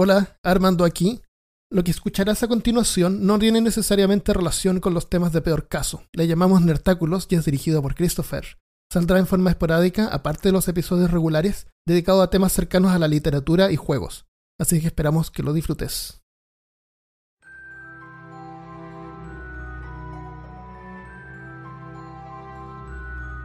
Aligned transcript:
Hola, 0.00 0.38
Armando 0.44 0.84
aquí. 0.84 1.22
Lo 1.72 1.82
que 1.82 1.90
escucharás 1.90 2.44
a 2.44 2.46
continuación 2.46 3.26
no 3.26 3.36
tiene 3.36 3.60
necesariamente 3.60 4.32
relación 4.32 4.78
con 4.78 4.94
los 4.94 5.10
temas 5.10 5.32
de 5.32 5.42
peor 5.42 5.66
caso. 5.66 6.04
Le 6.12 6.28
llamamos 6.28 6.62
Nertáculos 6.62 7.26
y 7.30 7.34
es 7.34 7.44
dirigido 7.44 7.82
por 7.82 7.96
Christopher. 7.96 8.58
Saldrá 8.92 9.18
en 9.18 9.26
forma 9.26 9.50
esporádica, 9.50 10.06
aparte 10.06 10.50
de 10.50 10.52
los 10.52 10.68
episodios 10.68 11.10
regulares, 11.10 11.66
dedicado 11.84 12.22
a 12.22 12.30
temas 12.30 12.52
cercanos 12.52 12.92
a 12.92 13.00
la 13.00 13.08
literatura 13.08 13.72
y 13.72 13.76
juegos. 13.76 14.26
Así 14.56 14.80
que 14.80 14.86
esperamos 14.86 15.32
que 15.32 15.42
lo 15.42 15.52
disfrutes. 15.52 16.22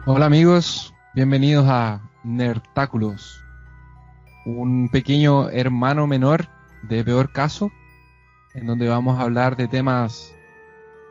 Hola 0.06 0.26
amigos, 0.26 0.94
bienvenidos 1.16 1.66
a 1.66 2.12
Nertáculos, 2.22 3.43
un 4.44 4.88
pequeño 4.90 5.50
hermano 5.50 6.06
menor 6.06 6.48
de 6.82 7.04
peor 7.04 7.32
caso, 7.32 7.72
en 8.54 8.66
donde 8.66 8.88
vamos 8.88 9.18
a 9.18 9.22
hablar 9.22 9.56
de 9.56 9.68
temas 9.68 10.34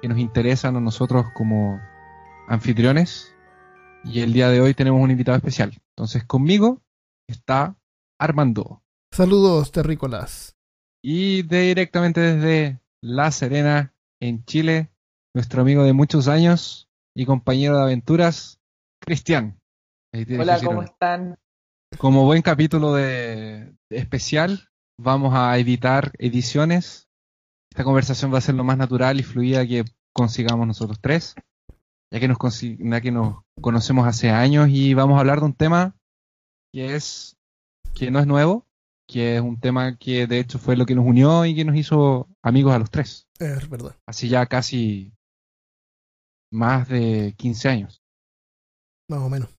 que 0.02 0.08
nos 0.08 0.18
interesan 0.18 0.76
a 0.76 0.80
nosotros 0.80 1.26
como 1.34 1.80
anfitriones. 2.48 3.36
Y 4.04 4.20
el 4.20 4.34
día 4.34 4.50
de 4.50 4.62
hoy 4.62 4.74
tenemos 4.74 5.02
un 5.02 5.12
invitado 5.12 5.38
especial. 5.38 5.74
Entonces 5.96 6.24
conmigo 6.26 6.82
está 7.28 7.76
Armando. 8.20 8.82
Saludos, 9.12 9.72
terrícolas. 9.72 10.56
Y 11.02 11.44
directamente 11.44 12.22
desde 12.22 12.80
La 13.02 13.32
Serena, 13.32 13.94
en 14.20 14.46
Chile, 14.46 14.90
nuestro 15.34 15.62
amigo 15.62 15.84
de 15.84 15.94
muchos 15.94 16.28
años 16.28 16.90
y 17.16 17.26
compañero 17.26 17.78
de 17.78 17.84
aventuras, 17.84 18.60
Cristian. 19.00 19.60
Hola, 20.14 20.60
¿cómo 20.64 20.84
están? 20.84 21.38
Como 21.98 22.26
buen 22.26 22.42
capítulo 22.42 22.94
de, 22.94 23.76
de 23.90 23.98
especial, 23.98 24.70
vamos 24.98 25.34
a 25.36 25.58
editar 25.58 26.12
ediciones. 26.18 27.10
Esta 27.72 27.84
conversación 27.84 28.34
va 28.34 28.40
a 28.40 28.42
ser 28.42 28.56
lo 28.56 28.64
más 28.64 28.78
natural 28.78 29.20
y 29.20 29.24
fluida 29.24 29.66
que 29.66 29.86
consigamos 30.14 30.68
nosotros 30.68 31.00
tres, 31.02 31.36
ya 32.12 32.20
que 32.20 32.28
nos, 32.28 32.38
ya 32.62 33.02
que 33.02 33.12
nos 33.12 33.44
conocemos 33.62 34.08
hace 34.08 34.30
años 34.30 34.70
y 34.70 34.94
vamos 34.94 35.18
a 35.18 35.22
hablar 35.22 35.40
de 35.40 35.46
un 35.46 35.54
tema 35.54 35.96
que 36.72 36.96
es 36.96 37.36
que 37.94 38.12
no 38.12 38.20
es 38.20 38.28
nuevo, 38.28 38.66
que 39.08 39.36
es 39.36 39.42
un 39.42 39.60
tema 39.60 39.98
que 39.98 40.28
de 40.28 40.40
hecho 40.40 40.60
fue 40.60 40.76
lo 40.76 40.86
que 40.86 40.96
nos 40.96 41.06
unió 41.06 41.46
y 41.46 41.56
que 41.56 41.66
nos 41.66 41.76
hizo 41.76 42.28
amigos 42.42 42.74
a 42.74 42.80
los 42.80 42.92
tres. 42.92 43.28
Es 43.40 43.70
verdad. 43.70 43.96
Así 44.08 44.30
ya 44.30 44.46
casi 44.46 45.14
más 46.52 46.88
de 46.88 47.34
15 47.38 47.70
años. 47.70 48.02
Más 49.10 49.20
o 49.20 49.30
menos. 49.30 49.50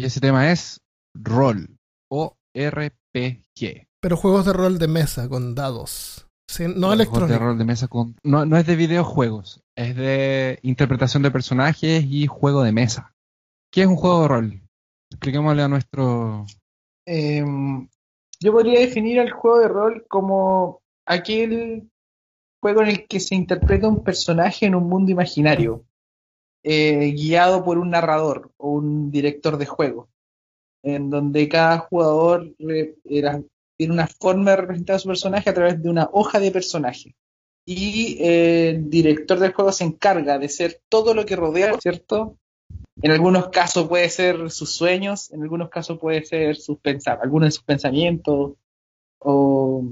Y 0.00 0.06
ese 0.06 0.20
tema 0.20 0.50
es 0.50 0.80
rol 1.14 1.76
o 2.10 2.36
RPG. 2.54 3.86
Pero 4.00 4.16
juegos 4.16 4.46
de 4.46 4.54
rol 4.54 4.78
de 4.78 4.88
mesa 4.88 5.28
con 5.28 5.54
dados. 5.54 6.26
Sí, 6.50 6.64
no 6.64 6.72
Juegos 6.72 6.94
electrónicos. 6.94 7.28
de 7.28 7.38
rol 7.38 7.58
de 7.58 7.64
mesa 7.64 7.86
con 7.88 8.16
no, 8.24 8.46
no 8.46 8.56
es 8.56 8.66
de 8.66 8.76
videojuegos, 8.76 9.60
es 9.76 9.94
de 9.94 10.58
interpretación 10.62 11.22
de 11.22 11.30
personajes 11.30 12.04
y 12.08 12.26
juego 12.26 12.62
de 12.62 12.72
mesa. 12.72 13.12
¿Qué 13.70 13.82
es 13.82 13.86
un 13.86 13.96
juego 13.96 14.22
de 14.22 14.28
rol? 14.28 14.62
Expliquémosle 15.12 15.62
a 15.62 15.68
nuestro 15.68 16.46
Eh, 17.06 17.44
yo 18.40 18.52
podría 18.52 18.80
definir 18.80 19.18
el 19.18 19.30
juego 19.30 19.58
de 19.58 19.68
rol 19.68 20.06
como 20.08 20.80
aquel 21.06 21.90
juego 22.62 22.82
en 22.82 22.88
el 22.88 23.06
que 23.06 23.20
se 23.20 23.34
interpreta 23.34 23.86
un 23.86 24.02
personaje 24.02 24.66
en 24.66 24.74
un 24.74 24.88
mundo 24.88 25.12
imaginario, 25.12 25.84
eh, 26.62 27.12
guiado 27.16 27.64
por 27.64 27.78
un 27.78 27.90
narrador 27.90 28.50
o 28.56 28.70
un 28.70 29.10
director 29.10 29.56
de 29.56 29.66
juego, 29.66 30.08
en 30.82 31.10
donde 31.10 31.48
cada 31.48 31.78
jugador 31.78 32.52
era- 33.04 33.42
tiene 33.76 33.94
una 33.94 34.06
forma 34.06 34.50
de 34.50 34.56
representar 34.58 34.96
a 34.96 34.98
su 34.98 35.08
personaje 35.08 35.48
a 35.50 35.54
través 35.54 35.82
de 35.82 35.88
una 35.88 36.08
hoja 36.12 36.38
de 36.38 36.50
personaje. 36.50 37.14
Y 37.66 38.18
eh, 38.20 38.70
el 38.70 38.90
director 38.90 39.38
del 39.38 39.52
juego 39.52 39.72
se 39.72 39.84
encarga 39.84 40.38
de 40.38 40.48
ser 40.48 40.80
todo 40.88 41.14
lo 41.14 41.24
que 41.24 41.36
rodea, 41.36 41.78
¿cierto? 41.80 42.36
En 43.02 43.12
algunos 43.12 43.48
casos 43.48 43.88
puede 43.88 44.08
ser 44.10 44.50
sus 44.50 44.74
sueños, 44.74 45.30
en 45.32 45.42
algunos 45.42 45.70
casos 45.70 45.98
puede 45.98 46.24
ser 46.24 46.56
sus 46.56 46.78
algunos 47.22 47.46
de 47.46 47.50
sus 47.52 47.64
pensamientos, 47.64 48.52
o 49.20 49.84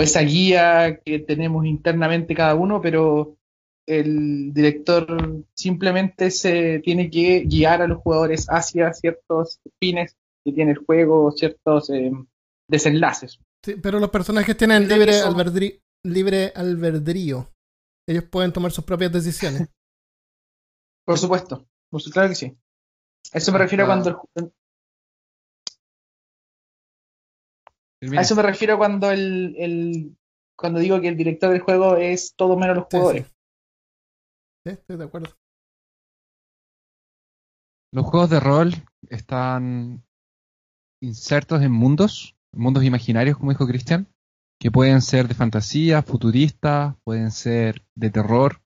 esa 0.00 0.20
guía 0.20 1.00
que 1.04 1.18
tenemos 1.20 1.66
internamente 1.66 2.34
cada 2.34 2.54
uno, 2.54 2.80
pero 2.80 3.36
el 3.86 4.52
director 4.54 5.06
simplemente 5.54 6.30
se 6.30 6.80
tiene 6.84 7.10
que 7.10 7.40
guiar 7.40 7.82
a 7.82 7.86
los 7.86 7.98
jugadores 8.02 8.46
hacia 8.48 8.92
ciertos 8.92 9.60
fines 9.80 10.16
que 10.44 10.52
tiene 10.52 10.72
el 10.72 10.78
juego, 10.78 11.30
ciertos 11.32 11.90
eh, 11.90 12.10
desenlaces. 12.68 13.38
Sí, 13.64 13.76
pero 13.82 13.98
los 14.00 14.10
personajes 14.10 14.56
tienen 14.56 14.88
libre, 14.88 15.06
que 15.12 15.18
son- 15.20 15.34
albedrí- 15.36 15.80
libre 16.04 16.52
albedrío. 16.54 17.48
Ellos 18.08 18.24
pueden 18.24 18.52
tomar 18.52 18.72
sus 18.72 18.84
propias 18.84 19.12
decisiones. 19.12 19.68
Por 21.06 21.18
supuesto, 21.18 21.66
por 21.90 22.00
claro 22.12 22.28
que 22.28 22.34
sí. 22.36 22.56
A 23.32 23.38
eso 23.38 23.50
me 23.52 23.58
refiero 23.58 23.84
Ah. 23.84 23.86
cuando 23.88 24.22
el 24.36 24.52
A 28.18 28.20
eso 28.20 28.34
me 28.36 28.42
refiero 28.42 28.78
cuando 28.78 29.10
el, 29.10 29.54
el- 29.58 30.16
cuando 30.56 30.78
digo 30.80 31.00
que 31.00 31.08
el 31.08 31.16
director 31.16 31.50
del 31.50 31.60
juego 31.60 31.96
es 31.96 32.34
todo 32.36 32.56
menos 32.56 32.76
los 32.76 32.86
jugadores. 32.86 33.26
sí. 33.26 33.28
Sí, 33.30 33.36
estoy 34.70 34.96
de 34.96 35.04
acuerdo. 35.04 35.28
Los 37.92 38.06
juegos 38.06 38.30
de 38.30 38.40
rol 38.40 38.72
están 39.10 40.02
insertos 41.02 41.62
en 41.62 41.72
mundos, 41.72 42.36
mundos 42.54 42.84
imaginarios, 42.84 43.36
como 43.36 43.50
dijo 43.50 43.66
Cristian, 43.66 44.06
que 44.60 44.70
pueden 44.70 45.02
ser 45.02 45.28
de 45.28 45.34
fantasía, 45.34 46.02
futuristas, 46.02 46.96
pueden 47.04 47.30
ser 47.30 47.84
de 47.96 48.10
terror, 48.10 48.62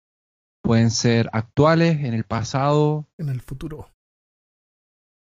pueden 0.63 0.91
ser 0.91 1.29
actuales, 1.33 2.05
en 2.05 2.15
el 2.15 2.25
pasado, 2.25 3.07
En 3.19 3.29
el 3.31 3.41
futuro. 3.41 3.89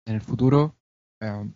en 0.07 0.15
el 0.17 0.21
futuro. 0.23 0.75
Eh, 1.23 1.53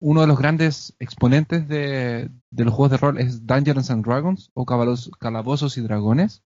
uno 0.00 0.20
de 0.20 0.26
los 0.28 0.38
grandes 0.38 0.94
exponentes 1.00 1.68
de, 1.68 2.30
de 2.50 2.64
los 2.64 2.72
juegos 2.72 2.92
de 2.92 2.96
rol 2.98 3.18
es 3.18 3.46
Dungeons 3.46 3.90
and 3.90 4.04
Dragons 4.06 4.50
o 4.54 4.64
Cabalos- 4.64 5.10
Calabozos 5.18 5.76
y 5.76 5.80
Dragones, 5.82 6.42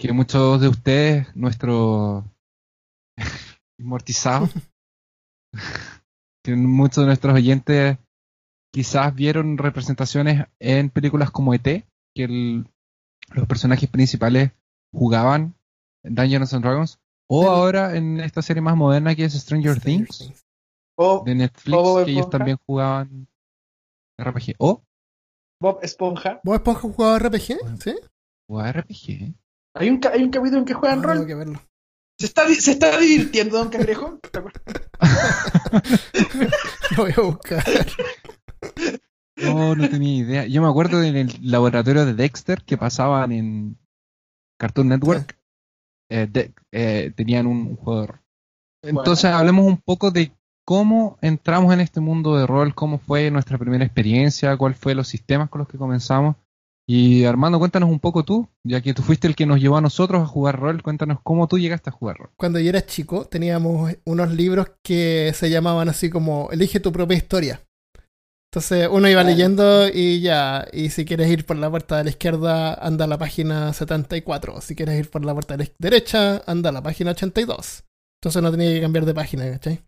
que 0.00 0.12
muchos 0.12 0.60
de 0.60 0.68
ustedes, 0.68 1.36
nuestro 1.36 2.24
inmortizado, 3.78 4.48
que 6.44 6.56
muchos 6.56 7.02
de 7.02 7.06
nuestros 7.06 7.34
oyentes 7.34 7.98
quizás 8.72 9.14
vieron 9.14 9.58
representaciones 9.58 10.46
en 10.58 10.90
películas 10.90 11.30
como 11.30 11.52
ET, 11.54 11.62
que 12.14 12.24
el- 12.24 12.66
los 13.32 13.46
personajes 13.46 13.88
principales 13.90 14.52
jugaban 14.92 15.54
en 16.04 16.14
Dungeons 16.14 16.54
and 16.54 16.64
Dragons, 16.64 16.98
o 17.28 17.42
Sí. 17.42 17.48
ahora 17.48 17.96
en 17.96 18.20
esta 18.20 18.42
serie 18.42 18.62
más 18.62 18.76
moderna 18.76 19.14
que 19.14 19.24
es 19.24 19.34
Stranger, 19.34 19.76
Stranger 19.76 20.06
Things 20.06 20.18
Things. 20.18 20.44
O 20.98 21.22
de 21.24 21.34
Netflix, 21.34 21.76
Bob 21.76 22.04
que 22.04 22.10
ellos 22.10 22.28
también 22.30 22.58
jugaban 22.66 23.28
RPG. 24.18 24.54
O 24.58 24.82
Bob 25.62 25.78
Esponja. 25.82 26.40
¿Vos 26.42 26.56
Esponja 26.56 26.80
jugaba 26.80 27.18
RPG? 27.18 27.58
¿Sí? 27.82 27.94
jugaba 28.48 28.72
RPG. 28.72 29.34
Hay 29.74 29.90
un, 29.90 29.98
ca- 29.98 30.10
hay 30.12 30.22
un 30.22 30.30
capítulo 30.30 30.58
en 30.60 30.64
que 30.64 30.74
juegan 30.74 30.98
Ah, 30.98 31.02
tengo 31.02 31.14
rol. 31.14 31.26
que 31.26 31.34
verlo. 31.34 31.60
¿Se 32.18 32.26
está, 32.26 32.46
¿Se 32.48 32.72
está 32.72 32.98
divirtiendo 32.98 33.56
Don 33.58 33.68
Cangrejo? 33.70 34.18
Lo 36.96 37.04
voy 37.04 37.12
a 37.16 37.20
buscar. 37.20 37.64
No, 39.36 39.74
no 39.74 39.88
tenía 39.88 40.16
idea. 40.16 40.46
Yo 40.46 40.62
me 40.62 40.68
acuerdo 40.68 41.02
en 41.02 41.16
el 41.16 41.38
laboratorio 41.42 42.04
de 42.04 42.14
Dexter 42.14 42.62
que 42.62 42.76
pasaban 42.76 43.32
en 43.32 43.78
Cartoon 44.58 44.88
Network. 44.88 45.36
eh, 46.12 46.26
de- 46.30 46.52
eh, 46.72 47.12
tenían 47.16 47.46
un, 47.46 47.68
un 47.68 47.76
juego 47.76 48.00
de 48.00 48.06
rol. 48.08 48.20
Entonces 48.82 49.26
hablemos 49.26 49.64
un 49.66 49.76
poco 49.78 50.10
de 50.10 50.32
cómo 50.66 51.18
entramos 51.22 51.72
en 51.72 51.80
este 51.80 52.00
mundo 52.00 52.36
de 52.36 52.46
rol, 52.46 52.74
cómo 52.74 52.98
fue 52.98 53.30
nuestra 53.30 53.58
primera 53.58 53.84
experiencia, 53.84 54.56
cuál 54.56 54.74
fue 54.74 54.94
los 54.94 55.08
sistemas 55.08 55.48
con 55.48 55.60
los 55.60 55.68
que 55.68 55.78
comenzamos. 55.78 56.36
Y 56.92 57.24
Armando, 57.24 57.60
cuéntanos 57.60 57.88
un 57.88 58.00
poco 58.00 58.24
tú, 58.24 58.48
ya 58.64 58.80
que 58.80 58.94
tú 58.94 59.02
fuiste 59.02 59.28
el 59.28 59.36
que 59.36 59.46
nos 59.46 59.60
llevó 59.60 59.76
a 59.76 59.80
nosotros 59.80 60.22
a 60.22 60.26
jugar 60.26 60.58
rol, 60.58 60.82
cuéntanos 60.82 61.18
cómo 61.22 61.46
tú 61.46 61.56
llegaste 61.56 61.88
a 61.88 61.92
jugar 61.92 62.16
rol. 62.16 62.30
Cuando 62.36 62.58
yo 62.58 62.68
era 62.68 62.84
chico 62.84 63.26
teníamos 63.26 63.94
unos 64.04 64.32
libros 64.32 64.72
que 64.82 65.30
se 65.32 65.50
llamaban 65.50 65.88
así 65.88 66.10
como 66.10 66.48
Elige 66.50 66.80
tu 66.80 66.90
propia 66.90 67.16
historia. 67.16 67.60
Entonces 68.52 68.88
uno 68.90 69.08
iba 69.08 69.22
leyendo 69.22 69.86
y 69.86 70.20
ya, 70.20 70.66
y 70.72 70.90
si 70.90 71.04
quieres 71.04 71.30
ir 71.30 71.46
por 71.46 71.58
la 71.58 71.70
puerta 71.70 71.96
de 71.96 72.02
la 72.02 72.10
izquierda, 72.10 72.74
anda 72.74 73.04
a 73.04 73.08
la 73.08 73.18
página 73.18 73.72
74. 73.72 74.60
Si 74.60 74.74
quieres 74.74 74.98
ir 74.98 75.10
por 75.10 75.24
la 75.24 75.32
puerta 75.32 75.56
de 75.56 75.66
la 75.66 75.70
derecha, 75.78 76.42
anda 76.44 76.70
a 76.70 76.72
la 76.72 76.82
página 76.82 77.12
82. 77.12 77.84
Entonces 78.20 78.42
no 78.42 78.50
tenía 78.50 78.74
que 78.74 78.80
cambiar 78.80 79.04
de 79.04 79.14
página, 79.14 79.48
¿cachai? 79.48 79.80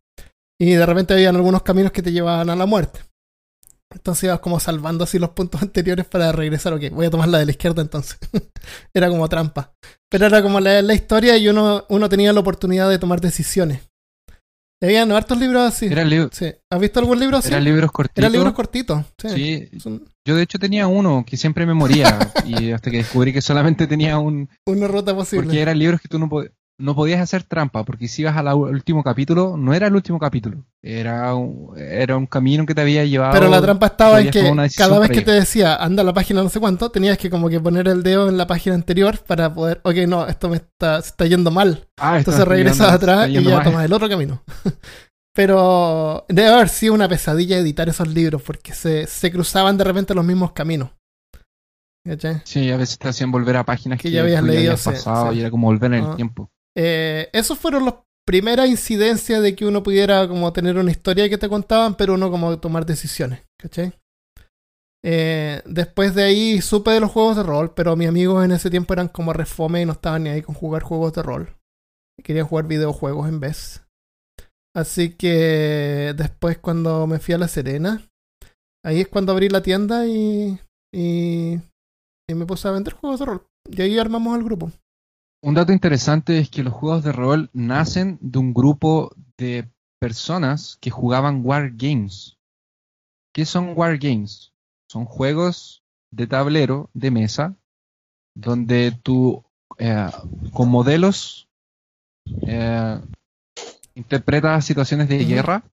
Y 0.57 0.71
de 0.75 0.87
repente 0.87 1.15
habían 1.15 1.35
algunos 1.35 1.65
caminos 1.65 1.91
que 1.91 2.03
te 2.03 2.13
llevaban 2.13 2.49
a 2.49 2.55
la 2.55 2.67
muerte. 2.67 3.01
Entonces 3.95 4.25
ibas 4.25 4.41
como 4.41 4.59
salvando 4.61 5.05
así 5.05 5.19
los 5.19 5.31
puntos 5.31 5.63
anteriores 5.63 6.07
para 6.07 6.33
regresar. 6.33 6.73
Ok, 6.75 6.91
voy 6.93 7.07
a 7.07 7.11
tomar 7.11 7.29
la 7.29 7.39
de 7.39 7.47
la 7.47 7.51
izquierda 7.53 7.83
entonces. 7.83 8.19
era 8.95 9.09
como 9.09 9.29
trampa. 9.29 9.73
Pero 10.11 10.27
era 10.27 10.43
como 10.43 10.61
leer 10.61 10.85
la 10.85 10.95
historia 10.95 11.37
y 11.37 11.49
uno, 11.49 11.85
uno 11.89 12.09
tenía 12.09 12.33
la 12.33 12.41
oportunidad 12.41 12.89
de 12.91 12.99
tomar 12.99 13.21
decisiones. 13.21 13.81
Habían 14.83 15.13
hartos 15.13 15.39
libros 15.39 15.63
así. 15.63 15.87
Eran, 15.87 16.11
li- 16.11 16.29
Sí. 16.33 16.53
¿Has 16.71 16.81
visto 16.81 16.99
algún 16.99 17.21
libro 17.21 17.37
así? 17.37 17.49
eran 17.49 17.63
libros 17.63 17.93
cortitos. 17.93 18.19
Eran 18.19 18.33
libros 18.33 18.53
cortitos. 18.53 19.05
Sí. 19.17 19.29
Sí, 19.71 19.81
Son 19.81 20.05
yo 20.27 20.35
de 20.37 20.43
hecho 20.43 20.59
tenía 20.59 20.87
uno 20.89 21.25
que 21.27 21.37
siempre 21.37 21.67
me 21.67 21.75
moría 21.75 22.19
y 22.47 22.73
hasta 22.73 22.91
que 22.91 22.99
descubrí 22.99 23.33
que 23.33 23.41
solamente 23.41 23.87
tenía 23.87 24.19
un... 24.19 24.49
una 24.67 24.89
ruta 24.89 25.15
posible. 25.15 25.45
Porque 25.47 25.61
eran 25.61 25.79
libros 25.79 26.01
que 26.01 26.09
tú 26.09 26.19
no, 26.19 26.29
po- 26.29 26.45
no 26.83 26.95
podías 26.95 27.21
hacer 27.21 27.45
trampa, 27.45 27.85
porque 27.85 28.09
si 28.09 28.23
ibas 28.23 28.37
al 28.37 28.49
último 28.55 29.03
capítulo, 29.05 29.57
no 29.57 29.73
era 29.73 29.87
el 29.87 29.95
último 29.95 30.19
capítulo, 30.19 30.65
era 30.83 31.35
un, 31.35 31.73
era 31.79 32.17
un 32.17 32.27
camino 32.27 32.67
que 32.67 32.75
te 32.75 32.81
había 32.81 33.05
llevado... 33.05 33.33
Pero 33.33 33.49
la 33.49 33.61
trampa 33.63 33.87
estaba 33.87 34.21
en 34.21 34.31
que 34.31 34.53
cada 34.77 34.99
vez 34.99 35.11
que 35.11 35.23
te 35.23 35.31
decía 35.31 35.77
anda 35.77 36.03
a 36.03 36.05
la 36.05 36.13
página 36.13 36.43
no 36.43 36.49
sé 36.49 36.59
cuánto, 36.61 36.91
tenías 36.91 37.17
que 37.19 37.31
como 37.31 37.49
que 37.49 37.61
poner 37.61 37.89
el 37.89 38.03
dedo 38.03 38.29
en 38.29 38.37
la 38.37 38.47
página 38.47 38.75
anterior 38.75 39.19
para 39.27 39.55
poder, 39.55 39.81
ok, 39.85 39.95
no, 40.09 40.27
esto 40.27 40.49
me 40.49 40.57
está, 40.57 41.01
se 41.01 41.09
está 41.11 41.27
yendo 41.27 41.51
mal. 41.51 41.87
Ah, 41.99 42.19
Entonces 42.19 42.45
regresas 42.47 42.93
atrás 42.93 43.29
y 43.29 43.43
ya 43.43 43.55
mal. 43.57 43.65
tomas 43.65 43.85
el 43.85 43.93
otro 43.93 44.09
camino. 44.09 44.43
Pero 45.35 46.27
debe 46.29 46.49
haber 46.49 46.69
sido 46.69 46.95
una 46.95 47.09
pesadilla 47.09 47.57
editar 47.59 47.89
esos 47.89 48.09
libros 48.09 48.43
porque 48.43 48.75
se, 48.75 49.07
se 49.07 49.33
cruzaban 49.33 49.79
de 49.79 49.85
repente 49.85 50.15
los 50.15 50.25
mismos 50.25 50.53
caminos. 50.53 50.91
¿Cachai? 52.05 52.43
Sí, 52.45 52.71
a 52.71 52.77
veces 52.77 52.99
te 52.99 53.09
hacían 53.09 53.31
volver 53.31 53.57
a 53.57 53.65
páginas 53.65 53.99
Que 53.99 54.09
que, 54.09 54.15
ya 54.17 54.23
habías 54.23 54.43
leído, 54.43 54.73
habías 54.73 54.81
sí, 54.81 54.91
pasado 54.91 55.31
sí. 55.31 55.39
y 55.39 55.41
era 55.41 55.51
como 55.51 55.69
volver 55.69 55.95
en 55.95 56.05
Ah. 56.05 56.11
el 56.11 56.17
tiempo. 56.17 56.51
Eh, 56.77 57.29
esos 57.33 57.59
fueron 57.59 57.85
las 57.85 57.95
primeras 58.27 58.69
incidencias 58.69 59.43
de 59.43 59.55
que 59.55 59.67
uno 59.67 59.83
pudiera 59.83 60.27
como 60.29 60.53
tener 60.53 60.79
una 60.79 60.91
historia 60.91 61.29
que 61.29 61.39
te 61.39 61.49
contaban, 61.49 61.97
pero 61.97 62.15
uno 62.15 62.31
como 62.31 62.59
tomar 62.59 62.87
decisiones, 62.87 63.43
¿cachai? 63.59 63.93
Eh, 65.05 65.63
después 65.67 66.15
de 66.15 66.23
ahí 66.23 66.61
supe 66.61 66.93
de 66.93 67.01
los 67.01 67.11
juegos 67.11 67.37
de 67.37 67.43
rol, 67.43 67.75
pero 67.75 67.97
mis 67.97 68.09
amigos 68.09 68.45
en 68.45 68.53
ese 68.53 68.71
tiempo 68.71 68.93
eran 68.93 69.09
como 69.09 69.33
refome 69.33 69.83
y 69.83 69.87
no 69.87 69.93
estaban 69.93 70.23
ni 70.23 70.31
ahí 70.31 70.43
con 70.43 70.55
jugar 70.55 70.83
juegos 70.83 71.13
de 71.15 71.23
rol. 71.23 71.57
Querían 72.23 72.47
jugar 72.47 72.67
videojuegos 72.69 73.29
en 73.29 73.41
vez. 73.41 73.83
Así 74.75 75.17
que 75.17 76.15
después 76.17 76.59
cuando 76.59 77.07
me 77.07 77.19
fui 77.19 77.35
a 77.35 77.39
La 77.39 77.49
Serena, 77.49 78.09
ahí 78.85 79.01
es 79.01 79.09
cuando 79.09 79.33
abrí 79.33 79.49
la 79.49 79.63
tienda 79.63 80.07
y, 80.07 80.59
y, 80.95 81.61
y 82.31 82.35
me 82.35 82.47
puse 82.47 82.69
a 82.69 82.73
vender 82.73 82.95
juegos 82.95 83.21
de 83.21 83.27
rol. 83.27 83.47
Y 83.69 83.83
ahí 83.83 83.99
armamos 83.99 84.37
el 84.39 84.45
grupo. 84.45 84.71
Un 85.45 85.55
dato 85.55 85.73
interesante 85.73 86.39
es 86.39 86.49
que 86.49 86.63
los 86.63 86.73
juegos 86.73 87.03
de 87.03 87.11
rol 87.11 87.51
nacen 87.53 88.17
de 88.21 88.39
un 88.39 88.55
grupo 88.55 89.13
de 89.37 89.69
personas 89.99 90.79
que 90.81 90.91
jugaban 90.91 91.45
War 91.45 91.73
Games. 91.75 92.39
¿Qué 93.35 93.45
son 93.45 93.73
War 93.77 93.99
Games? 93.99 94.53
Son 94.89 95.05
juegos 95.05 95.83
de 96.13 96.29
tablero, 96.29 96.91
de 96.95 97.11
mesa, 97.11 97.57
donde 98.37 98.93
tú 99.03 99.45
eh, 99.79 100.07
con 100.53 100.69
modelos 100.69 101.49
eh, 102.47 103.01
interpretas 103.97 104.65
situaciones 104.65 105.09
de 105.09 105.25
guerra 105.25 105.65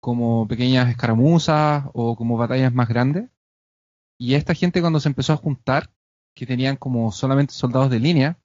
como 0.00 0.46
pequeñas 0.46 0.88
escaramuzas 0.88 1.84
o 1.94 2.14
como 2.14 2.36
batallas 2.36 2.72
más 2.72 2.86
grandes. 2.88 3.28
Y 4.18 4.34
esta 4.34 4.54
gente 4.54 4.80
cuando 4.80 5.00
se 5.00 5.08
empezó 5.08 5.32
a 5.32 5.36
juntar, 5.36 5.90
que 6.32 6.46
tenían 6.46 6.76
como 6.76 7.10
solamente 7.10 7.54
soldados 7.54 7.90
de 7.90 7.98
línea, 7.98 8.38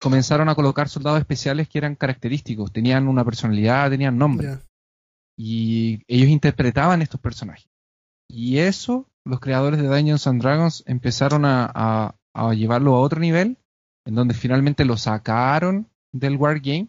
comenzaron 0.00 0.48
a 0.48 0.54
colocar 0.54 0.88
soldados 0.88 1.18
especiales 1.20 1.68
que 1.68 1.78
eran 1.78 1.94
característicos, 1.94 2.72
tenían 2.72 3.06
una 3.08 3.24
personalidad, 3.24 3.90
tenían 3.90 4.18
nombre. 4.18 4.48
Y 5.38 6.02
ellos 6.08 6.28
interpretaban 6.28 7.02
estos 7.02 7.20
personajes. 7.20 7.68
Y 8.28 8.58
eso, 8.58 9.08
los 9.24 9.40
creadores 9.40 9.80
de 9.80 9.88
Dungeons 9.88 10.26
and 10.26 10.40
Dragons 10.42 10.82
empezaron 10.86 11.44
a, 11.44 11.70
a- 11.74 12.14
a 12.34 12.54
llevarlo 12.54 12.94
a 12.94 13.00
otro 13.00 13.20
nivel, 13.20 13.58
en 14.06 14.14
donde 14.14 14.34
finalmente 14.34 14.84
lo 14.84 14.96
sacaron 14.96 15.88
del 16.12 16.36
Wargame 16.36 16.88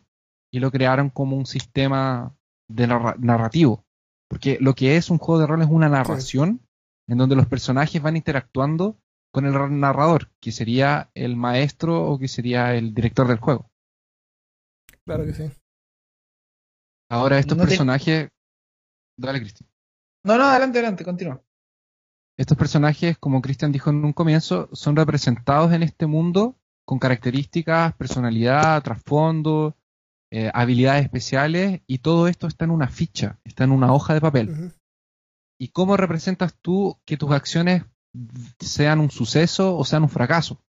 y 0.53 0.59
lo 0.59 0.69
crearon 0.71 1.09
como 1.09 1.35
un 1.35 1.45
sistema 1.45 2.35
de 2.69 2.87
narra- 2.87 3.15
narrativo. 3.17 3.83
Porque 4.29 4.57
lo 4.61 4.75
que 4.75 4.95
es 4.97 5.09
un 5.09 5.17
juego 5.17 5.39
de 5.41 5.47
rol 5.47 5.61
es 5.61 5.67
una 5.69 5.89
narración 5.89 6.61
en 7.09 7.17
donde 7.17 7.35
los 7.35 7.47
personajes 7.47 8.01
van 8.01 8.15
interactuando 8.17 8.97
con 9.31 9.45
el 9.45 9.79
narrador, 9.79 10.29
que 10.39 10.51
sería 10.51 11.09
el 11.13 11.35
maestro 11.35 12.03
o 12.09 12.19
que 12.19 12.27
sería 12.27 12.75
el 12.75 12.93
director 12.93 13.27
del 13.27 13.39
juego. 13.39 13.69
Claro 15.05 15.25
que 15.25 15.33
sí. 15.33 15.43
Ahora 17.09 17.39
estos 17.39 17.57
No 17.57 17.63
te- 17.63 17.69
personajes... 17.69 18.29
Dale, 19.17 19.39
Cristian. 19.39 19.69
No, 20.23 20.37
no, 20.37 20.45
adelante, 20.45 20.79
adelante, 20.79 21.03
continúa. 21.03 21.41
Estos 22.37 22.57
personajes, 22.57 23.17
como 23.17 23.41
Cristian 23.41 23.71
dijo 23.71 23.89
en 23.89 24.03
un 24.05 24.13
comienzo, 24.13 24.69
son 24.73 24.95
representados 24.95 25.73
en 25.73 25.83
este 25.83 26.07
mundo 26.07 26.57
con 26.85 26.99
características, 26.99 27.93
personalidad, 27.95 28.81
trasfondo, 28.83 29.75
eh, 30.31 30.49
habilidades 30.53 31.03
especiales, 31.03 31.81
y 31.87 31.99
todo 31.99 32.27
esto 32.27 32.47
está 32.47 32.65
en 32.65 32.71
una 32.71 32.87
ficha, 32.87 33.39
está 33.43 33.63
en 33.65 33.71
una 33.71 33.93
hoja 33.93 34.13
de 34.13 34.21
papel. 34.21 34.71
¿Y 35.59 35.69
cómo 35.69 35.97
representas 35.97 36.55
tú 36.61 36.99
que 37.05 37.17
tus 37.17 37.31
acciones 37.31 37.83
sean 38.59 38.99
un 38.99 39.11
suceso 39.11 39.75
o 39.77 39.85
sean 39.85 40.03
un 40.03 40.09
fracaso? 40.09 40.61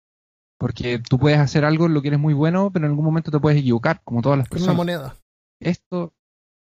Porque 0.59 0.99
tú 0.99 1.17
puedes 1.17 1.39
hacer 1.39 1.65
algo 1.65 1.87
en 1.87 1.93
lo 1.95 2.01
que 2.01 2.09
eres 2.09 2.19
muy 2.19 2.33
bueno, 2.33 2.71
pero 2.71 2.85
en 2.85 2.91
algún 2.91 3.05
momento 3.05 3.31
te 3.31 3.39
puedes 3.39 3.59
equivocar, 3.59 4.01
como 4.03 4.21
todas 4.21 4.37
las 4.37 4.47
Con 4.47 4.57
una 4.57 4.73
personas. 4.73 4.77
moneda. 4.77 5.15
Esto, 5.59 6.13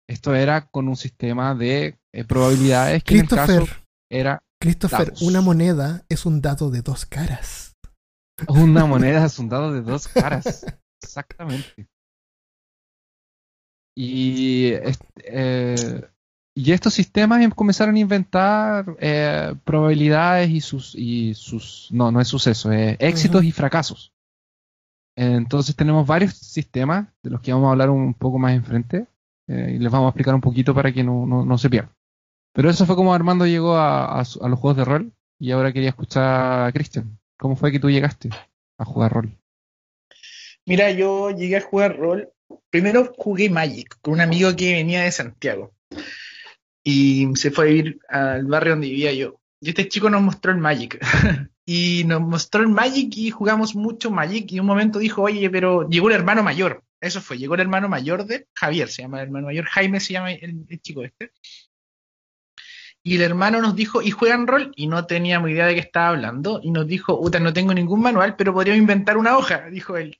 esto 0.07 0.35
era 0.35 0.67
con 0.67 0.87
un 0.87 0.95
sistema 0.95 1.55
de 1.55 1.97
eh, 2.13 2.23
probabilidades 2.23 3.03
que 3.03 3.15
en 3.15 3.21
el 3.21 3.27
caso 3.29 3.65
era 4.11 4.43
Christopher, 4.61 5.07
dados. 5.07 5.21
una 5.23 5.41
moneda 5.41 6.05
es 6.09 6.25
un 6.25 6.41
dado 6.41 6.69
de 6.69 6.81
dos 6.81 7.05
caras. 7.05 7.75
Una 8.47 8.85
moneda 8.85 9.25
es 9.25 9.39
un 9.39 9.49
dado 9.49 9.73
de 9.73 9.81
dos 9.81 10.07
caras. 10.07 10.65
Exactamente. 11.01 11.87
Y, 13.95 14.71
est- 14.73 15.01
eh, 15.25 16.07
y 16.61 16.73
estos 16.73 16.93
sistemas 16.93 17.41
em- 17.41 17.51
comenzaron 17.51 17.95
a 17.95 17.99
inventar 17.99 18.85
eh, 18.99 19.55
probabilidades 19.63 20.49
y 20.49 20.59
sus, 20.59 20.93
y 20.93 21.33
sus. 21.33 21.87
No, 21.91 22.11
no 22.11 22.19
es 22.19 22.27
suceso, 22.27 22.69
es 22.71 22.97
éxitos 22.99 23.45
y 23.45 23.53
fracasos. 23.53 24.13
Entonces 25.15 25.73
tenemos 25.75 26.05
varios 26.05 26.33
sistemas 26.33 27.07
de 27.23 27.29
los 27.29 27.39
que 27.39 27.53
vamos 27.53 27.69
a 27.69 27.71
hablar 27.71 27.89
un 27.89 28.13
poco 28.13 28.39
más 28.39 28.53
enfrente 28.53 29.07
eh, 29.47 29.73
y 29.75 29.79
les 29.79 29.89
vamos 29.91 30.07
a 30.07 30.09
explicar 30.09 30.35
un 30.35 30.41
poquito 30.41 30.73
para 30.73 30.91
que 30.91 31.01
no, 31.01 31.25
no, 31.25 31.45
no 31.45 31.57
se 31.57 31.69
pierdan. 31.69 31.93
Pero 32.53 32.69
eso 32.69 32.85
fue 32.85 32.97
como 32.97 33.13
Armando 33.13 33.45
llegó 33.45 33.77
a, 33.77 34.19
a 34.19 34.19
a 34.19 34.49
los 34.49 34.59
juegos 34.59 34.75
de 34.77 34.85
rol 34.85 35.13
y 35.39 35.51
ahora 35.51 35.71
quería 35.71 35.89
escuchar 35.89 36.67
a 36.67 36.71
Cristian. 36.73 37.17
¿Cómo 37.37 37.55
fue 37.55 37.71
que 37.71 37.79
tú 37.79 37.89
llegaste 37.89 38.29
a 38.77 38.83
jugar 38.83 39.13
rol? 39.13 39.31
Mira, 40.65 40.91
yo 40.91 41.31
llegué 41.31 41.55
a 41.55 41.61
jugar 41.61 41.97
rol. 41.97 42.29
Primero 42.69 43.13
jugué 43.17 43.49
Magic 43.49 43.97
con 44.01 44.15
un 44.15 44.21
amigo 44.21 44.53
que 44.57 44.73
venía 44.73 45.03
de 45.03 45.11
Santiago. 45.11 45.71
Y 46.83 47.27
se 47.35 47.51
fue 47.51 47.65
a 47.65 47.67
vivir 47.67 47.99
al 48.09 48.45
barrio 48.45 48.73
donde 48.73 48.89
vivía 48.89 49.13
yo. 49.13 49.39
Y 49.61 49.69
este 49.69 49.87
chico 49.87 50.09
nos 50.09 50.21
mostró 50.21 50.51
el 50.51 50.57
Magic. 50.57 50.99
y 51.65 52.03
nos 52.05 52.21
mostró 52.21 52.61
el 52.61 52.69
Magic 52.69 53.15
y 53.17 53.31
jugamos 53.31 53.75
mucho 53.75 54.11
Magic. 54.11 54.51
Y 54.51 54.59
un 54.59 54.65
momento 54.65 54.99
dijo, 54.99 55.23
oye, 55.23 55.49
pero 55.49 55.87
llegó 55.89 56.09
el 56.09 56.15
hermano 56.15 56.43
mayor. 56.43 56.83
Eso 57.01 57.21
fue, 57.21 57.37
llegó 57.37 57.55
el 57.55 57.61
hermano 57.61 57.87
mayor 57.87 58.25
de 58.25 58.47
Javier, 58.53 58.89
se 58.89 59.03
llama 59.03 59.19
el 59.19 59.27
hermano 59.27 59.47
mayor. 59.47 59.65
Jaime 59.65 59.99
se 59.99 60.13
llama 60.13 60.31
el, 60.31 60.65
chico 60.81 61.03
este. 61.03 61.31
Y 63.01 63.15
el 63.15 63.21
hermano 63.21 63.61
nos 63.61 63.75
dijo, 63.75 64.01
¿y 64.01 64.11
juegan 64.11 64.47
rol? 64.47 64.73
Y 64.75 64.87
no 64.87 65.05
teníamos 65.05 65.49
idea 65.49 65.67
de 65.67 65.75
qué 65.75 65.79
estaba 65.79 66.09
hablando. 66.09 66.59
Y 66.61 66.71
nos 66.71 66.85
dijo, 66.85 67.19
puta, 67.19 67.39
no 67.39 67.53
tengo 67.53 67.73
ningún 67.73 68.01
manual, 68.01 68.35
pero 68.35 68.53
podríamos 68.53 68.81
inventar 68.81 69.17
una 69.17 69.37
hoja, 69.37 69.69
dijo 69.69 69.95
él 69.95 70.19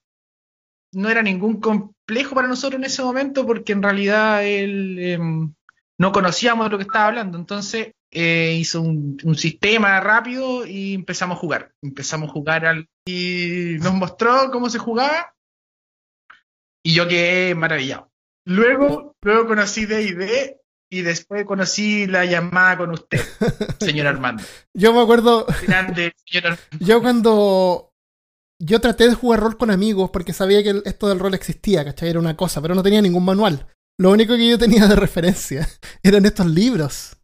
no 0.91 1.09
era 1.09 1.21
ningún 1.21 1.59
complejo 1.59 2.35
para 2.35 2.47
nosotros 2.47 2.79
en 2.79 2.85
ese 2.85 3.03
momento 3.03 3.45
porque 3.45 3.73
en 3.73 3.83
realidad 3.83 4.45
él 4.45 5.53
no 5.99 6.11
conocíamos 6.11 6.65
de 6.65 6.71
lo 6.71 6.77
que 6.77 6.83
estaba 6.83 7.07
hablando. 7.07 7.37
Entonces 7.37 7.91
eh, 8.11 8.55
hizo 8.57 8.81
un, 8.81 9.17
un 9.23 9.35
sistema 9.35 9.99
rápido 9.99 10.65
y 10.65 10.95
empezamos 10.95 11.37
a 11.37 11.41
jugar. 11.41 11.71
Empezamos 11.83 12.29
a 12.29 12.33
jugar 12.33 12.65
al, 12.65 12.87
y 13.05 13.75
nos 13.81 13.93
mostró 13.93 14.49
cómo 14.51 14.69
se 14.69 14.79
jugaba 14.79 15.35
y 16.83 16.93
yo 16.93 17.07
quedé 17.07 17.53
maravillado. 17.53 18.09
Luego, 18.45 19.15
luego 19.21 19.47
conocí 19.47 19.85
D&D 19.85 20.59
y 20.91 21.01
después 21.01 21.45
conocí 21.45 22.07
la 22.07 22.25
llamada 22.25 22.77
con 22.77 22.91
usted, 22.91 23.19
señor 23.79 24.07
Armando. 24.07 24.43
Yo 24.73 24.93
me 24.93 25.01
acuerdo, 25.01 25.45
Grande, 25.67 26.13
señor 26.25 26.53
Armando. 26.53 26.77
yo 26.79 27.01
cuando 27.01 27.93
yo 28.59 28.81
traté 28.81 29.07
de 29.07 29.15
jugar 29.15 29.41
rol 29.41 29.57
con 29.57 29.69
amigos 29.69 30.09
porque 30.11 30.33
sabía 30.33 30.63
que 30.63 30.81
esto 30.85 31.09
del 31.09 31.19
rol 31.19 31.33
existía, 31.33 31.83
¿cachai? 31.83 32.09
Era 32.09 32.19
una 32.19 32.37
cosa, 32.37 32.61
pero 32.61 32.73
no 32.73 32.83
tenía 32.83 33.01
ningún 33.01 33.25
manual. 33.25 33.67
Lo 33.99 34.11
único 34.11 34.35
que 34.35 34.47
yo 34.47 34.57
tenía 34.57 34.87
de 34.87 34.95
referencia 34.95 35.67
eran 36.03 36.25
estos 36.25 36.45
libros. 36.45 37.17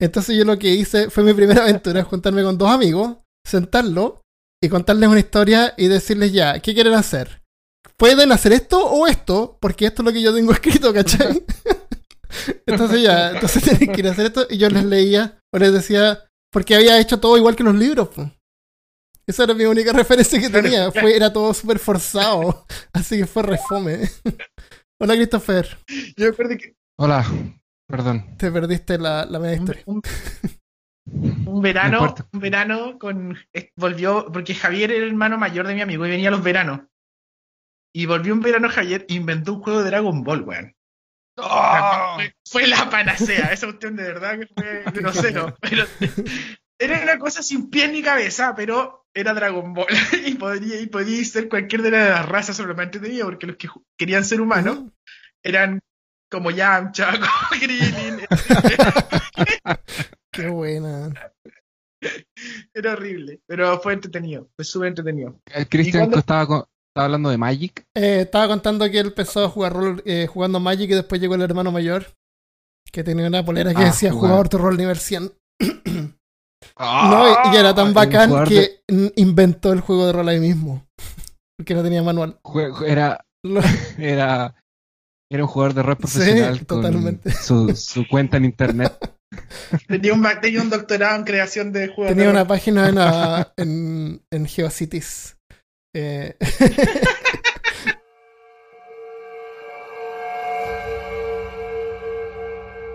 Entonces 0.00 0.36
yo 0.36 0.44
lo 0.44 0.58
que 0.58 0.68
hice 0.68 1.10
fue 1.10 1.24
mi 1.24 1.34
primera 1.34 1.62
aventura, 1.62 2.04
juntarme 2.04 2.42
con 2.42 2.56
dos 2.56 2.70
amigos, 2.70 3.18
sentarlo 3.46 4.22
y 4.62 4.68
contarles 4.68 5.08
una 5.08 5.18
historia 5.18 5.74
y 5.76 5.88
decirles 5.88 6.32
ya, 6.32 6.60
¿qué 6.60 6.72
quieren 6.72 6.94
hacer? 6.94 7.42
Pueden 7.96 8.32
hacer 8.32 8.52
esto 8.52 8.82
o 8.86 9.06
esto, 9.06 9.58
porque 9.60 9.86
esto 9.86 10.02
es 10.02 10.06
lo 10.06 10.12
que 10.12 10.22
yo 10.22 10.34
tengo 10.34 10.52
escrito, 10.52 10.94
¿cachai? 10.94 11.44
Entonces 12.64 13.02
ya, 13.02 13.32
entonces 13.32 13.62
tienen 13.64 13.92
que 13.92 14.00
ir 14.00 14.06
a 14.06 14.12
hacer 14.12 14.26
esto 14.26 14.46
y 14.48 14.56
yo 14.56 14.70
les 14.70 14.84
leía 14.84 15.40
o 15.52 15.58
les 15.58 15.72
decía, 15.72 16.26
porque 16.52 16.76
había 16.76 17.00
hecho 17.00 17.18
todo 17.18 17.36
igual 17.36 17.56
que 17.56 17.64
los 17.64 17.74
libros. 17.74 18.08
po. 18.08 18.30
Esa 19.26 19.44
era 19.44 19.54
mi 19.54 19.64
única 19.64 19.92
referencia 19.92 20.40
que 20.40 20.48
tenía. 20.48 20.90
Fue, 20.92 21.14
era 21.14 21.32
todo 21.32 21.52
súper 21.54 21.78
forzado. 21.78 22.64
Así 22.92 23.18
que 23.18 23.26
fue 23.26 23.42
refome. 23.42 24.08
Hola, 25.02 25.14
Christopher. 25.14 25.66
Yo 26.14 26.36
que 26.36 26.74
Hola, 26.98 27.24
perdón. 27.88 28.36
Te 28.36 28.50
perdiste 28.50 28.98
la, 28.98 29.24
la 29.24 29.38
media 29.38 29.56
historia. 29.56 29.82
Un, 29.86 30.02
un 31.46 31.62
verano, 31.62 32.14
un 32.34 32.40
verano 32.40 32.98
con 32.98 33.34
volvió, 33.76 34.26
porque 34.30 34.54
Javier 34.54 34.90
era 34.92 35.04
el 35.04 35.12
hermano 35.12 35.38
mayor 35.38 35.66
de 35.66 35.74
mi 35.74 35.80
amigo 35.80 36.04
y 36.04 36.10
venía 36.10 36.28
a 36.28 36.32
los 36.32 36.42
veranos. 36.42 36.80
Y 37.94 38.04
volvió 38.04 38.34
un 38.34 38.42
verano 38.42 38.68
Javier 38.68 39.06
e 39.08 39.14
inventó 39.14 39.54
un 39.54 39.62
juego 39.62 39.82
de 39.82 39.86
Dragon 39.86 40.22
Ball, 40.22 40.42
weón. 40.42 40.76
¡Oh! 41.38 42.12
Fue, 42.16 42.34
fue 42.44 42.66
la 42.66 42.90
panacea, 42.90 43.54
esa 43.54 43.68
cuestión 43.68 43.96
de 43.96 44.02
verdad 44.02 44.38
que 44.38 44.48
fue 44.48 44.84
grosero. 45.00 45.56
Pero 45.62 45.84
era 46.80 47.00
una 47.02 47.18
cosa 47.18 47.42
sin 47.42 47.70
pie 47.70 47.88
ni 47.88 48.02
cabeza, 48.02 48.54
pero 48.56 49.06
era 49.14 49.34
Dragon 49.34 49.72
Ball. 49.74 49.86
Y 50.26 50.34
podría, 50.34 50.80
y 50.80 50.86
podía 50.86 51.24
ser 51.24 51.48
cualquier 51.48 51.82
de 51.82 51.90
las 51.92 52.28
razas 52.28 52.56
solamente 52.56 52.98
tenía, 52.98 53.24
porque 53.24 53.46
los 53.46 53.56
que 53.56 53.68
querían 53.98 54.24
ser 54.24 54.40
humanos 54.40 54.78
Ujú. 54.78 54.92
eran 55.44 55.78
como 56.30 56.50
Yamcha, 56.50 57.12
como 57.12 57.26
Krillin. 57.60 58.20
Qué 60.32 60.48
buena. 60.48 61.12
Era 62.72 62.92
horrible, 62.92 63.40
pero 63.46 63.78
fue 63.80 63.92
entretenido, 63.92 64.48
fue 64.56 64.64
súper 64.64 64.88
entretenido. 64.88 65.38
El 65.46 65.68
Cristian 65.68 66.04
cuándo- 66.04 66.18
estaba, 66.18 66.46
con- 66.46 66.64
estaba 66.88 67.04
hablando 67.06 67.30
de 67.30 67.36
Magic. 67.36 67.84
Eh, 67.94 68.20
estaba 68.22 68.48
contando 68.48 68.88
que 68.90 69.00
él 69.00 69.08
empezó 69.08 69.44
a 69.44 69.48
jugar 69.48 69.72
rol 69.74 70.02
eh, 70.06 70.26
jugando 70.26 70.60
Magic 70.60 70.90
y 70.90 70.94
después 70.94 71.20
llegó 71.20 71.34
el 71.34 71.42
hermano 71.42 71.72
mayor 71.72 72.06
que 72.92 73.04
tenía 73.04 73.26
una 73.26 73.44
polera 73.44 73.74
que 73.74 73.82
Ah, 73.82 73.86
decía 73.86 74.10
jugar. 74.12 74.30
jugador 74.30 74.48
de 74.48 74.58
rol 74.58 74.76
nivel 74.78 74.98
100. 74.98 75.32
¡Ah! 76.82 77.08
No, 77.44 77.52
y, 77.52 77.56
era 77.56 77.74
tan 77.74 77.88
Un 77.88 77.94
bacán 77.94 78.44
que 78.44 78.82
inventó 79.16 79.72
el 79.72 79.80
juego 79.80 80.06
de 80.06 80.12
rol 80.12 80.28
ahí 80.28 80.40
mismo. 80.40 80.86
Porque 81.58 81.74
no 81.74 81.82
tenía 81.82 82.02
manual. 82.02 82.40
Era, 82.86 83.24
era, 83.98 84.54
era 85.30 85.42
un 85.44 85.48
jugador 85.48 85.74
de 85.74 85.82
rol 85.82 85.96
Sí, 85.96 86.00
profesional 86.00 86.66
con 86.66 86.66
totalmente. 86.66 87.30
Su, 87.42 87.76
su 87.76 88.08
cuenta 88.08 88.38
en 88.38 88.46
internet. 88.46 88.96
Tenía 89.86 90.14
un, 90.14 90.26
tenía 90.40 90.62
un 90.62 90.70
doctorado 90.70 91.16
en 91.16 91.24
creación 91.24 91.70
de 91.72 91.88
juegos. 91.88 92.08
tenía 92.08 92.24
de 92.24 92.30
una 92.30 92.40
rol. 92.40 92.48
página 92.48 92.88
en, 92.88 92.98
ah, 92.98 93.52
en, 93.56 94.22
en 94.30 94.46
GeoCities. 94.46 95.36
Eh, 95.94 96.36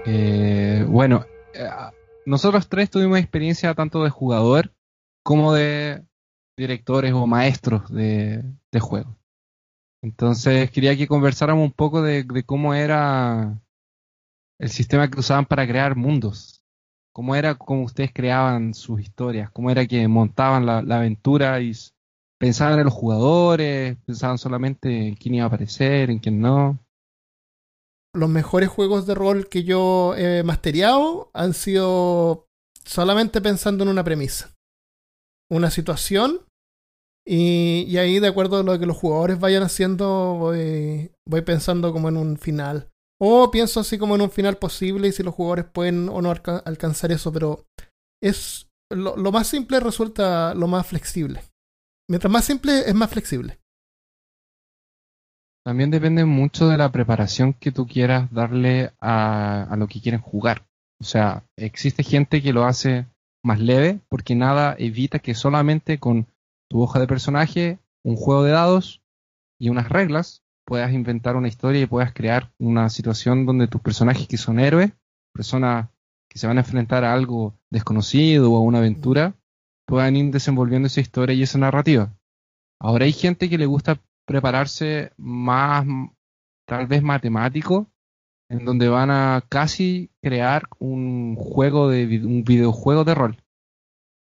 Eh, 0.08 0.86
bueno, 0.88 1.26
eh, 1.54 1.68
nosotros 2.26 2.68
tres 2.68 2.90
tuvimos 2.90 3.20
experiencia 3.20 3.74
tanto 3.74 4.04
de 4.04 4.10
jugador 4.10 4.74
como 5.24 5.54
de 5.54 6.06
directores 6.58 7.14
o 7.14 7.28
maestros 7.28 7.90
de, 7.92 8.44
juego. 8.80 9.18
Entonces 10.02 10.70
quería 10.72 10.96
que 10.96 11.08
conversáramos 11.08 11.64
un 11.64 11.72
poco 11.72 12.02
de, 12.02 12.26
cómo 12.46 12.74
era 12.74 13.60
el 14.60 14.70
sistema 14.70 15.10
que 15.10 15.20
usaban 15.20 15.46
para 15.46 15.68
crear 15.68 15.96
mundos. 15.96 16.62
Cómo 17.14 17.36
era 17.36 17.56
como 17.56 17.84
ustedes 17.84 18.12
creaban 18.14 18.74
sus 18.74 19.00
historias, 19.00 19.50
cómo 19.52 19.72
era 19.72 19.86
que 19.86 20.06
montaban 20.08 20.66
la, 20.66 20.82
la 20.82 20.98
aventura 20.98 21.62
y 21.62 21.72
pensaban 22.38 22.78
en 22.78 22.86
los 22.86 22.94
jugadores, 22.94 23.98
pensaban 24.06 24.38
solamente 24.38 25.08
en 25.08 25.16
quién 25.16 25.36
iba 25.36 25.46
a 25.46 25.48
aparecer, 25.48 26.10
en 26.10 26.20
quién 26.20 26.42
no. 26.42 26.85
Los 28.16 28.30
mejores 28.30 28.70
juegos 28.70 29.06
de 29.06 29.16
rol 29.16 29.48
que 29.50 29.64
yo 29.64 30.16
he 30.16 30.44
mastereado 30.44 31.30
han 31.34 31.54
sido 31.54 32.48
solamente 32.84 33.42
pensando 33.42 33.84
en 33.84 33.90
una 33.90 34.04
premisa, 34.04 34.54
una 35.50 35.70
situación, 35.70 36.42
y, 37.28 37.86
y 37.88 37.98
ahí 37.98 38.20
de 38.20 38.28
acuerdo 38.28 38.58
a 38.58 38.64
lo 38.64 38.78
que 38.78 38.86
los 38.86 38.98
jugadores 38.98 39.40
vayan 39.40 39.64
haciendo, 39.64 40.36
voy, 40.40 41.12
voy 41.28 41.42
pensando 41.42 41.92
como 41.92 42.10
en 42.10 42.18
un 42.18 42.38
final. 42.38 42.90
O 43.20 43.50
pienso 43.50 43.80
así 43.80 43.98
como 43.98 44.16
en 44.16 44.22
un 44.22 44.30
final 44.30 44.58
posible 44.58 45.08
y 45.08 45.12
si 45.12 45.24
los 45.24 45.34
jugadores 45.34 45.66
pueden 45.66 46.10
o 46.10 46.22
no 46.22 46.30
alca- 46.30 46.62
alcanzar 46.66 47.12
eso, 47.12 47.32
pero 47.32 47.66
es 48.22 48.68
lo, 48.92 49.16
lo 49.16 49.32
más 49.32 49.48
simple 49.48 49.80
resulta 49.80 50.54
lo 50.54 50.68
más 50.68 50.86
flexible. 50.86 51.42
Mientras 52.10 52.32
más 52.32 52.46
simple 52.46 52.88
es 52.88 52.94
más 52.94 53.10
flexible. 53.10 53.58
También 55.66 55.90
depende 55.90 56.26
mucho 56.26 56.70
de 56.70 56.78
la 56.78 56.92
preparación 56.92 57.54
que 57.54 57.72
tú 57.72 57.88
quieras 57.88 58.32
darle 58.32 58.92
a, 59.02 59.64
a 59.64 59.76
lo 59.76 59.88
que 59.88 60.00
quieren 60.00 60.22
jugar. 60.22 60.68
O 61.02 61.04
sea, 61.04 61.44
existe 61.58 62.04
gente 62.04 62.44
que 62.44 62.54
lo 62.54 62.66
hace 62.66 63.08
más 63.44 63.60
leve 63.60 64.00
porque 64.08 64.36
nada 64.36 64.76
evita 64.78 65.18
que 65.18 65.34
solamente 65.34 66.00
con 66.00 66.28
tu 66.70 66.82
hoja 66.82 67.00
de 67.00 67.08
personaje, 67.08 67.80
un 68.04 68.16
juego 68.16 68.44
de 68.44 68.52
dados 68.52 69.02
y 69.60 69.70
unas 69.70 69.90
reglas 69.90 70.44
puedas 70.66 70.94
inventar 70.94 71.36
una 71.36 71.48
historia 71.48 71.82
y 71.82 71.88
puedas 71.88 72.14
crear 72.14 72.52
una 72.60 72.90
situación 72.90 73.48
donde 73.48 73.68
tus 73.68 73.82
personajes 73.82 74.28
que 74.28 74.38
son 74.38 74.60
héroes, 74.60 74.92
personas 75.34 75.90
que 76.30 76.38
se 76.38 76.46
van 76.46 76.58
a 76.58 76.62
enfrentar 76.62 77.04
a 77.04 77.14
algo 77.14 77.58
desconocido 77.72 78.52
o 78.52 78.58
a 78.58 78.62
una 78.62 78.80
aventura, 78.80 79.36
puedan 79.88 80.16
ir 80.16 80.32
desenvolviendo 80.32 80.88
esa 80.88 81.02
historia 81.02 81.36
y 81.36 81.42
esa 81.42 81.58
narrativa. 81.58 82.16
Ahora 82.80 83.06
hay 83.06 83.14
gente 83.14 83.50
que 83.50 83.58
le 83.58 83.66
gusta 83.66 84.00
prepararse 84.26 85.12
más, 85.18 85.86
tal 86.66 86.88
vez 86.88 87.02
matemático, 87.02 87.92
en 88.50 88.66
donde 88.66 88.90
van 88.90 89.12
a 89.12 89.44
casi 89.50 90.12
crear 90.22 90.64
un 90.80 91.36
juego 91.36 91.90
de 91.90 92.22
un 92.26 92.44
videojuego 92.44 93.04
de 93.04 93.16
rol, 93.16 93.38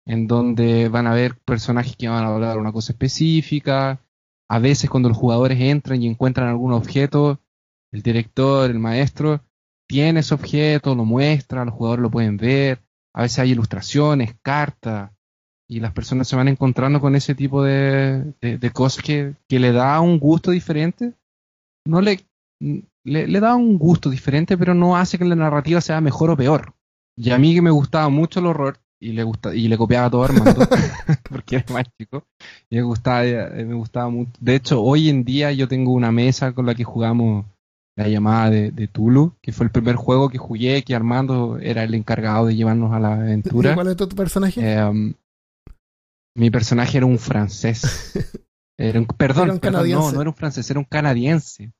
en 0.06 0.26
donde 0.26 0.88
van 0.88 1.06
a 1.06 1.14
ver 1.14 1.36
personajes 1.38 1.96
que 1.96 2.08
van 2.08 2.24
a 2.24 2.28
hablar 2.28 2.58
una 2.58 2.72
cosa 2.72 2.92
específica. 2.92 4.00
A 4.48 4.58
veces 4.58 4.90
cuando 4.90 5.08
los 5.08 5.18
jugadores 5.18 5.58
entran 5.60 6.02
y 6.02 6.06
encuentran 6.06 6.48
algún 6.48 6.72
objeto, 6.72 7.40
el 7.92 8.02
director, 8.02 8.70
el 8.70 8.78
maestro, 8.78 9.42
tiene 9.86 10.20
ese 10.20 10.34
objeto, 10.34 10.94
lo 10.94 11.04
muestra, 11.04 11.64
los 11.64 11.74
jugadores 11.74 12.02
lo 12.02 12.10
pueden 12.10 12.36
ver. 12.36 12.82
A 13.14 13.22
veces 13.22 13.38
hay 13.38 13.52
ilustraciones, 13.52 14.34
cartas, 14.42 15.12
y 15.68 15.80
las 15.80 15.92
personas 15.92 16.28
se 16.28 16.36
van 16.36 16.48
encontrando 16.48 17.00
con 17.00 17.14
ese 17.16 17.34
tipo 17.34 17.62
de, 17.62 18.34
de- 18.40 18.58
de 18.58 18.70
cosas 18.70 19.02
que, 19.02 19.34
que 19.48 19.58
le 19.58 19.72
da 19.72 20.00
un 20.00 20.18
gusto 20.18 20.50
diferente. 20.50 21.14
No 21.86 22.00
le, 22.00 22.20
le, 23.04 23.26
le 23.28 23.40
da 23.40 23.54
un 23.54 23.78
gusto 23.78 24.10
diferente, 24.10 24.56
pero 24.56 24.74
no 24.74 24.96
hace 24.96 25.18
que 25.18 25.24
la 25.24 25.36
narrativa 25.36 25.80
sea 25.80 26.00
mejor 26.00 26.30
o 26.30 26.36
peor. 26.36 26.72
Y 27.16 27.30
a 27.30 27.38
mí 27.38 27.54
que 27.54 27.62
me 27.62 27.70
gustaba 27.70 28.08
mucho 28.08 28.40
el 28.40 28.46
horror, 28.46 28.78
y 29.00 29.12
le 29.12 29.22
gusta, 29.22 29.54
y 29.54 29.68
le 29.68 29.76
copiaba 29.76 30.10
todo 30.10 30.24
Armando, 30.24 30.66
porque 31.30 31.56
era 31.56 31.64
más 31.72 31.84
chico, 31.98 32.24
y 32.70 32.76
me 32.76 32.82
gustaba, 32.82 33.24
eh, 33.24 33.64
me 33.64 33.74
gustaba 33.74 34.08
mucho. 34.08 34.32
De 34.40 34.54
hecho, 34.56 34.82
hoy 34.82 35.08
en 35.10 35.24
día 35.24 35.52
yo 35.52 35.68
tengo 35.68 35.92
una 35.92 36.10
mesa 36.10 36.52
con 36.52 36.66
la 36.66 36.74
que 36.74 36.84
jugamos 36.84 37.44
la 37.96 38.08
llamada 38.08 38.50
de, 38.50 38.70
de 38.72 38.88
Tulu, 38.88 39.34
que 39.40 39.52
fue 39.52 39.66
el 39.66 39.70
primer 39.72 39.94
juego 39.96 40.28
que 40.28 40.38
jugué, 40.38 40.82
que 40.82 40.94
Armando 40.96 41.58
era 41.60 41.84
el 41.84 41.94
encargado 41.94 42.46
de 42.46 42.56
llevarnos 42.56 42.92
a 42.92 42.98
la 42.98 43.14
aventura. 43.14 43.74
¿Cuál 43.74 43.88
es 43.88 43.96
tu, 43.96 44.08
tu 44.08 44.16
personaje? 44.16 44.60
Eh, 44.62 45.14
mi 46.36 46.50
personaje 46.50 46.98
era 46.98 47.06
un 47.06 47.18
francés. 47.18 48.12
Era 48.76 48.98
un, 48.98 49.06
perdón, 49.06 49.44
Era 49.44 49.52
un 49.54 49.60
perdón, 49.60 49.88
no, 49.88 50.10
no 50.10 50.20
era 50.20 50.30
un 50.30 50.34
francés, 50.34 50.68
era 50.68 50.80
un 50.80 50.84
canadiense. 50.84 51.72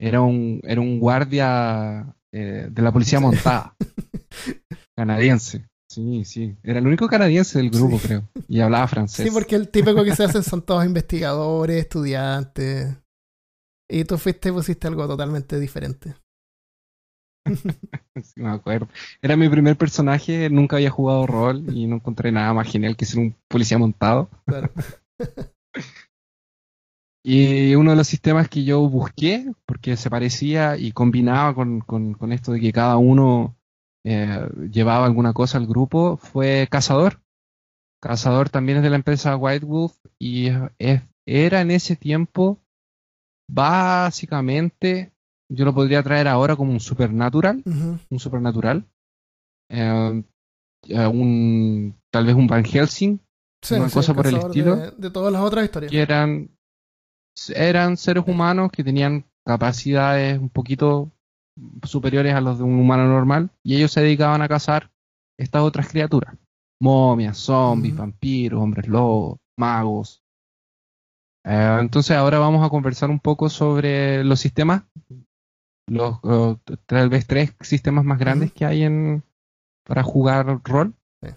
Era 0.00 0.22
un, 0.22 0.62
era 0.64 0.80
un 0.80 0.98
guardia 0.98 2.16
eh, 2.32 2.68
de 2.70 2.82
la 2.82 2.90
policía 2.90 3.20
montada. 3.20 3.76
canadiense. 4.96 5.68
Sí, 5.90 6.24
sí. 6.24 6.56
Era 6.62 6.78
el 6.78 6.86
único 6.86 7.06
canadiense 7.06 7.58
del 7.58 7.68
grupo, 7.68 7.98
Sí. 7.98 8.06
creo. 8.06 8.28
Y 8.48 8.60
hablaba 8.60 8.88
francés. 8.88 9.26
Sí, 9.26 9.30
porque 9.30 9.56
el 9.56 9.68
típico 9.68 10.02
que 10.04 10.16
se 10.16 10.24
hacen 10.24 10.42
son 10.42 10.62
todos 10.62 10.86
investigadores, 10.86 11.80
estudiantes. 11.80 12.96
Y 13.90 14.04
tú 14.04 14.16
fuiste 14.16 14.48
y 14.48 14.52
pusiste 14.52 14.86
algo 14.88 15.06
totalmente 15.06 15.60
diferente. 15.60 16.14
Sí, 18.22 18.40
me 18.40 18.48
acuerdo. 18.50 18.88
Era 19.22 19.36
mi 19.36 19.48
primer 19.48 19.76
personaje, 19.76 20.50
nunca 20.50 20.76
había 20.76 20.90
jugado 20.90 21.26
rol 21.26 21.64
y 21.74 21.86
no 21.86 21.96
encontré 21.96 22.32
nada 22.32 22.52
más 22.52 22.70
genial 22.70 22.96
que 22.96 23.04
ser 23.04 23.20
un 23.20 23.36
policía 23.48 23.78
montado. 23.78 24.28
Claro. 24.46 24.70
Y 27.24 27.74
uno 27.74 27.90
de 27.90 27.96
los 27.96 28.06
sistemas 28.06 28.48
que 28.48 28.64
yo 28.64 28.88
busqué, 28.88 29.52
porque 29.66 29.96
se 29.96 30.08
parecía 30.08 30.76
y 30.76 30.92
combinaba 30.92 31.54
con, 31.54 31.80
con- 31.80 32.14
con 32.14 32.32
esto 32.32 32.52
de 32.52 32.60
que 32.60 32.72
cada 32.72 32.96
uno 32.96 33.56
eh, 34.04 34.48
llevaba 34.70 35.04
alguna 35.04 35.32
cosa 35.32 35.58
al 35.58 35.66
grupo, 35.66 36.16
fue 36.16 36.68
Cazador. 36.70 37.20
Cazador 38.00 38.50
también 38.50 38.78
es 38.78 38.84
de 38.84 38.90
la 38.90 38.96
empresa 38.96 39.36
White 39.36 39.66
Wolf 39.66 39.96
y 40.18 40.48
es- 40.78 41.02
era 41.26 41.60
en 41.60 41.70
ese 41.70 41.96
tiempo 41.96 42.60
básicamente, 43.50 45.12
yo 45.50 45.64
lo 45.64 45.74
podría 45.74 46.02
traer 46.02 46.28
ahora 46.28 46.56
como 46.56 46.72
un 46.72 46.80
supernatural, 46.80 47.62
un 47.64 48.18
supernatural, 48.18 48.84
eh, 49.70 50.22
eh, 50.88 51.06
un, 51.06 51.94
tal 52.10 52.26
vez 52.26 52.34
un 52.34 52.46
Van 52.46 52.64
Helsing, 52.64 53.18
Sí, 53.60 53.74
Una 53.74 53.88
sí, 53.88 53.94
cosa 53.94 54.14
por 54.14 54.26
el 54.26 54.36
estilo. 54.36 54.76
De, 54.76 54.90
de 54.92 55.10
todas 55.10 55.32
las 55.32 55.42
otras 55.42 55.64
historias. 55.64 55.90
que 55.90 56.00
eran, 56.00 56.50
eran 57.54 57.96
seres 57.96 58.22
humanos 58.26 58.70
que 58.70 58.84
tenían 58.84 59.24
capacidades 59.44 60.38
un 60.38 60.48
poquito 60.48 61.10
superiores 61.82 62.34
a 62.34 62.40
los 62.40 62.58
de 62.58 62.64
un 62.64 62.78
humano 62.78 63.08
normal 63.08 63.50
y 63.64 63.74
ellos 63.76 63.90
se 63.90 64.00
dedicaban 64.00 64.42
a 64.42 64.48
cazar 64.48 64.92
estas 65.36 65.62
otras 65.62 65.88
criaturas. 65.88 66.36
Momias, 66.80 67.36
zombies, 67.38 67.96
vampiros, 67.96 68.62
hombres 68.62 68.86
lobos, 68.86 69.38
magos. 69.58 70.22
Eh, 71.44 71.78
entonces 71.80 72.16
ahora 72.16 72.38
vamos 72.38 72.64
a 72.64 72.70
conversar 72.70 73.10
un 73.10 73.18
poco 73.18 73.48
sobre 73.48 74.22
los 74.22 74.38
sistemas 74.38 74.84
los, 75.88 76.18
tal 76.86 77.08
vez 77.08 77.26
tres 77.26 77.54
sistemas 77.60 78.04
más 78.04 78.18
grandes 78.18 78.52
que 78.52 78.64
hay 78.64 78.82
en 78.82 79.22
para 79.86 80.02
jugar 80.02 80.60
rol. 80.64 80.94
Sí. 81.22 81.30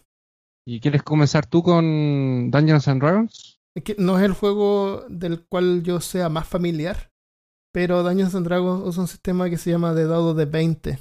¿Y 0.68 0.80
quieres 0.80 1.04
comenzar 1.04 1.46
tú 1.46 1.64
con 1.64 2.52
Dungeons 2.52 2.88
and 2.88 3.02
Dragons? 3.02 3.60
Es 3.76 3.84
que 3.84 3.96
no 3.98 4.18
es 4.18 4.24
el 4.26 4.34
juego 4.34 5.06
del 5.10 5.46
cual 5.48 5.84
yo 5.84 6.02
sea 6.02 6.28
más 6.28 6.48
familiar, 6.48 7.10
pero 7.74 8.04
Dungeons 8.04 8.36
and 8.36 8.46
Dragons 8.46 8.86
usa 8.86 9.04
un 9.04 9.08
sistema 9.08 9.50
que 9.50 9.58
se 9.58 9.72
llama 9.72 9.94
de 9.94 10.06
dados 10.06 10.36
de 10.36 10.46
20. 10.46 11.00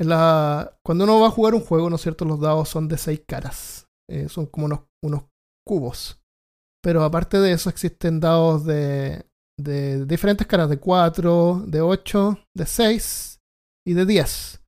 En 0.00 0.08
la- 0.08 0.78
cuando 0.84 1.04
uno 1.04 1.20
va 1.20 1.26
a 1.26 1.32
jugar 1.32 1.54
un 1.54 1.60
juego, 1.60 1.90
¿no 1.90 1.96
es 1.96 2.02
cierto? 2.02 2.24
Los 2.24 2.40
dados 2.40 2.68
son 2.68 2.88
de 2.88 2.96
6 2.96 3.22
caras. 3.26 3.86
Eh, 4.10 4.28
son 4.28 4.46
como 4.46 4.66
unos, 4.66 4.80
unos 5.04 5.24
cubos. 5.66 6.22
Pero 6.82 7.02
aparte 7.02 7.38
de 7.40 7.52
eso 7.52 7.68
existen 7.68 8.20
dados 8.20 8.64
de, 8.64 9.26
de 9.58 10.06
diferentes 10.06 10.46
caras, 10.46 10.70
de 10.70 10.78
4, 10.78 11.64
de 11.66 11.80
8, 11.80 12.38
de 12.54 12.66
6 12.66 13.40
y 13.86 13.94
de 13.94 14.06
10. 14.06 14.60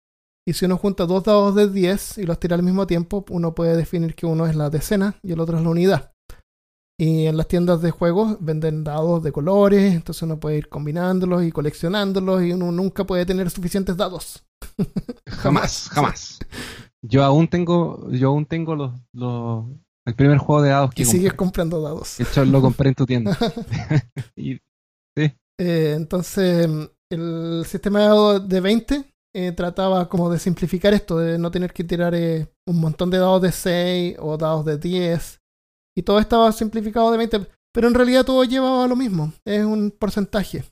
Y 0.46 0.52
si 0.52 0.64
uno 0.64 0.76
junta 0.76 1.06
dos 1.06 1.24
dados 1.24 1.54
de 1.54 1.70
10 1.70 2.18
y 2.18 2.24
los 2.24 2.40
tira 2.40 2.56
al 2.56 2.62
mismo 2.62 2.86
tiempo, 2.86 3.24
uno 3.30 3.54
puede 3.54 3.76
definir 3.76 4.14
que 4.14 4.26
uno 4.26 4.46
es 4.46 4.56
la 4.56 4.70
decena 4.70 5.14
y 5.22 5.32
el 5.32 5.40
otro 5.40 5.56
es 5.56 5.62
la 5.62 5.70
unidad. 5.70 6.12
Y 6.98 7.26
en 7.26 7.36
las 7.36 7.48
tiendas 7.48 7.80
de 7.80 7.92
juegos 7.92 8.36
venden 8.40 8.84
dados 8.84 9.22
de 9.22 9.32
colores, 9.32 9.94
entonces 9.94 10.22
uno 10.22 10.38
puede 10.38 10.58
ir 10.58 10.68
combinándolos 10.68 11.44
y 11.44 11.52
coleccionándolos 11.52 12.42
y 12.42 12.52
uno 12.52 12.72
nunca 12.72 13.04
puede 13.04 13.24
tener 13.24 13.48
suficientes 13.48 13.96
dados. 13.96 14.44
Jamás, 15.26 15.88
jamás. 15.90 16.38
Yo 17.02 17.24
aún 17.24 17.48
tengo, 17.48 18.10
yo 18.10 18.28
aún 18.28 18.44
tengo 18.44 18.74
los, 18.74 18.92
los 19.14 19.64
el 20.06 20.14
primer 20.14 20.38
juego 20.38 20.62
de 20.62 20.70
dados 20.70 20.90
que 20.92 21.02
Y 21.02 21.04
sigues 21.04 21.34
comprando 21.34 21.80
dados. 21.80 22.16
De 22.18 22.24
hecho, 22.24 22.44
lo 22.44 22.60
compré 22.60 22.88
en 22.88 22.94
tu 22.94 23.06
tienda. 23.06 23.38
y 24.36 24.60
Eh, 25.60 25.92
entonces, 25.94 26.68
el 27.12 27.64
sistema 27.66 28.00
de 28.00 28.06
dados 28.06 28.48
de 28.48 28.60
20 28.60 29.04
eh, 29.34 29.52
trataba 29.52 30.08
como 30.08 30.30
de 30.30 30.38
simplificar 30.38 30.94
esto, 30.94 31.18
de 31.18 31.38
no 31.38 31.50
tener 31.50 31.74
que 31.74 31.84
tirar 31.84 32.14
eh, 32.14 32.48
un 32.66 32.80
montón 32.80 33.10
de 33.10 33.18
dados 33.18 33.42
de 33.42 33.52
6 33.52 34.16
o 34.20 34.38
dados 34.38 34.64
de 34.64 34.78
10. 34.78 35.40
Y 35.98 36.02
todo 36.02 36.18
estaba 36.18 36.50
simplificado 36.52 37.10
de 37.12 37.18
20, 37.18 37.46
pero 37.74 37.88
en 37.88 37.94
realidad 37.94 38.24
todo 38.24 38.42
llevaba 38.44 38.84
a 38.84 38.88
lo 38.88 38.96
mismo, 38.96 39.34
es 39.44 39.62
un 39.62 39.90
porcentaje. 39.90 40.64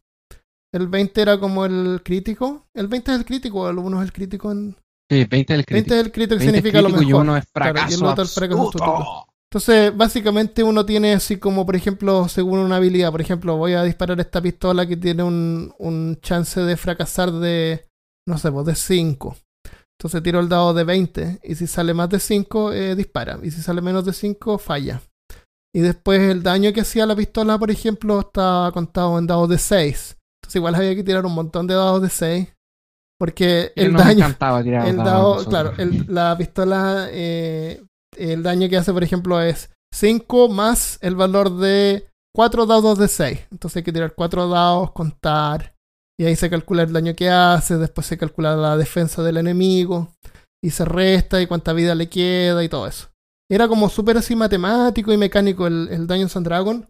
El 0.72 0.88
20 0.88 1.20
era 1.20 1.38
como 1.38 1.66
el 1.66 2.00
crítico, 2.02 2.66
el 2.74 2.88
20 2.88 3.12
es 3.12 3.18
el 3.18 3.24
crítico, 3.26 3.68
el 3.68 3.78
1 3.78 4.02
es 4.02 4.04
el 4.06 4.12
crítico. 4.12 4.50
En... 4.50 4.74
sí, 5.10 5.24
20 5.24 5.52
del 5.52 5.64
20 5.64 5.64
crítico. 5.66 5.94
es 5.94 6.00
el 6.00 6.12
crítico 6.12 6.38
que 6.38 6.44
20 6.46 6.56
significa 6.56 6.80
lo 6.82 6.88
crítico 6.88 7.06
mejor. 7.06 7.24
Y 7.24 7.28
uno 7.28 7.36
es 7.36 7.44
Claro, 7.52 7.78
y 7.90 7.92
el 7.92 7.98
fracaso 7.98 8.06
otro 8.06 8.24
es 8.24 8.32
fracaso 8.32 8.62
absoluto. 8.62 8.84
absoluto. 8.84 9.27
Entonces, 9.50 9.96
básicamente 9.96 10.62
uno 10.62 10.84
tiene 10.84 11.14
así 11.14 11.38
como, 11.38 11.64
por 11.64 11.74
ejemplo, 11.74 12.28
según 12.28 12.58
una 12.58 12.76
habilidad, 12.76 13.10
por 13.10 13.22
ejemplo, 13.22 13.56
voy 13.56 13.72
a 13.72 13.82
disparar 13.82 14.20
esta 14.20 14.42
pistola 14.42 14.86
que 14.86 14.96
tiene 14.96 15.22
un, 15.22 15.72
un 15.78 16.18
chance 16.20 16.60
de 16.60 16.76
fracasar 16.76 17.32
de, 17.32 17.86
no 18.26 18.36
sé, 18.36 18.52
pues 18.52 18.66
de 18.66 18.74
5. 18.74 19.36
Entonces 19.98 20.22
tiro 20.22 20.38
el 20.40 20.48
dado 20.50 20.74
de 20.74 20.84
20 20.84 21.40
y 21.42 21.54
si 21.54 21.66
sale 21.66 21.94
más 21.94 22.10
de 22.10 22.20
5, 22.20 22.72
eh, 22.72 22.94
dispara. 22.94 23.38
Y 23.42 23.50
si 23.50 23.62
sale 23.62 23.80
menos 23.80 24.04
de 24.04 24.12
5, 24.12 24.58
falla. 24.58 25.00
Y 25.74 25.80
después 25.80 26.20
el 26.20 26.42
daño 26.42 26.72
que 26.72 26.82
hacía 26.82 27.06
la 27.06 27.16
pistola, 27.16 27.58
por 27.58 27.70
ejemplo, 27.70 28.20
está 28.20 28.70
contado 28.74 29.18
en 29.18 29.26
dados 29.26 29.48
de 29.48 29.58
6. 29.58 30.16
Entonces 30.42 30.56
igual 30.56 30.74
había 30.74 30.94
que 30.94 31.02
tirar 31.04 31.24
un 31.24 31.34
montón 31.34 31.66
de 31.66 31.74
dados 31.74 32.02
de 32.02 32.10
6. 32.10 32.48
Porque 33.18 33.72
Que 33.74 33.84
el 33.86 33.94
daño, 33.94 34.18
encantaba 34.26 34.62
tirar 34.62 34.86
el 34.86 34.96
dado, 34.98 35.44
claro, 35.46 35.72
el- 35.78 36.04
la 36.08 36.36
pistola, 36.38 37.08
eh, 37.10 37.82
el 38.18 38.42
daño 38.42 38.68
que 38.68 38.76
hace, 38.76 38.92
por 38.92 39.04
ejemplo, 39.04 39.40
es 39.40 39.70
5 39.94 40.48
más 40.48 40.98
el 41.02 41.14
valor 41.14 41.56
de 41.58 42.08
4 42.34 42.66
dados 42.66 42.98
de 42.98 43.08
6. 43.08 43.48
Entonces 43.50 43.76
hay 43.78 43.82
que 43.82 43.92
tirar 43.92 44.14
4 44.14 44.48
dados, 44.48 44.92
contar, 44.92 45.74
y 46.18 46.24
ahí 46.24 46.36
se 46.36 46.50
calcula 46.50 46.82
el 46.82 46.92
daño 46.92 47.14
que 47.14 47.30
hace, 47.30 47.76
después 47.76 48.06
se 48.06 48.18
calcula 48.18 48.56
la 48.56 48.76
defensa 48.76 49.22
del 49.22 49.36
enemigo, 49.36 50.14
y 50.62 50.70
se 50.70 50.84
resta, 50.84 51.40
y 51.40 51.46
cuánta 51.46 51.72
vida 51.72 51.94
le 51.94 52.08
queda, 52.08 52.62
y 52.64 52.68
todo 52.68 52.86
eso. 52.86 53.08
Era 53.50 53.68
como 53.68 53.88
súper 53.88 54.18
así 54.18 54.36
matemático 54.36 55.12
y 55.12 55.16
mecánico 55.16 55.66
el, 55.66 55.88
el 55.90 56.06
Dungeons 56.06 56.36
and 56.36 56.46
Dragons, 56.46 56.86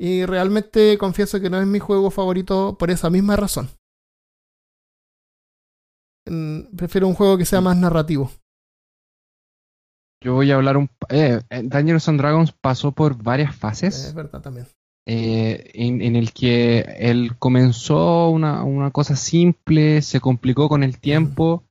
y 0.00 0.26
realmente 0.26 0.98
confieso 0.98 1.40
que 1.40 1.48
no 1.48 1.60
es 1.60 1.66
mi 1.66 1.78
juego 1.78 2.10
favorito 2.10 2.76
por 2.76 2.90
esa 2.90 3.08
misma 3.08 3.36
razón. 3.36 3.70
Mm, 6.28 6.76
Prefiero 6.76 7.06
un 7.06 7.14
juego 7.14 7.38
que 7.38 7.44
sea 7.44 7.60
más 7.60 7.76
narrativo. 7.76 8.30
Yo 10.22 10.34
voy 10.34 10.50
a 10.50 10.54
hablar 10.56 10.76
un... 10.76 10.88
Eh, 11.08 11.40
eh, 11.50 11.62
Dungeons 11.64 12.08
and 12.08 12.18
Dragons 12.20 12.52
pasó 12.52 12.92
por 12.92 13.20
varias 13.22 13.50
Es 13.50 13.56
fases. 13.56 14.14
verdad 14.14 14.40
también. 14.40 14.66
eh, 15.06 15.70
en, 15.74 16.00
en 16.00 16.16
el 16.16 16.32
que 16.32 16.80
él 16.98 17.36
comenzó 17.38 18.28
una, 18.30 18.62
una 18.62 18.90
cosa 18.90 19.16
simple, 19.16 20.00
se 20.02 20.20
complicó 20.20 20.68
con 20.68 20.82
el 20.84 20.98
tiempo 20.98 21.64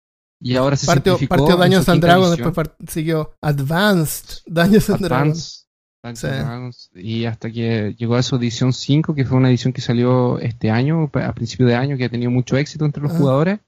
y 0.44 0.56
ahora 0.56 0.76
se 0.76 0.88
Partió, 0.88 1.14
simplificó 1.18 1.36
partió 1.58 1.84
su 1.84 1.92
and 1.92 2.02
Dragons, 2.02 2.32
después 2.38 2.56
part- 2.56 2.90
siguió 2.90 3.34
Advanced 3.42 4.40
Dungeons 4.48 4.90
and 4.90 5.02
Dragons. 5.06 5.68
Sí. 6.16 6.26
Dragons, 6.28 6.90
y 6.96 7.26
hasta 7.26 7.52
que 7.52 7.94
llegó 7.96 8.16
a 8.16 8.24
su 8.24 8.36
edición 8.38 8.74
5, 8.74 9.14
que 9.14 9.24
fue 9.24 9.38
una 9.38 9.50
edición 9.50 9.72
que 9.72 9.82
salió 9.82 10.40
este 10.40 10.72
año, 10.72 11.12
a 11.14 11.34
principio 11.34 11.68
de 11.68 11.76
año, 11.76 11.96
que 11.96 12.06
ha 12.06 12.10
tenido 12.10 12.32
mucho 12.32 12.58
éxito 12.58 12.86
entre 12.86 13.04
los 13.04 13.12
Ah. 13.14 13.18
jugadores. 13.20 13.60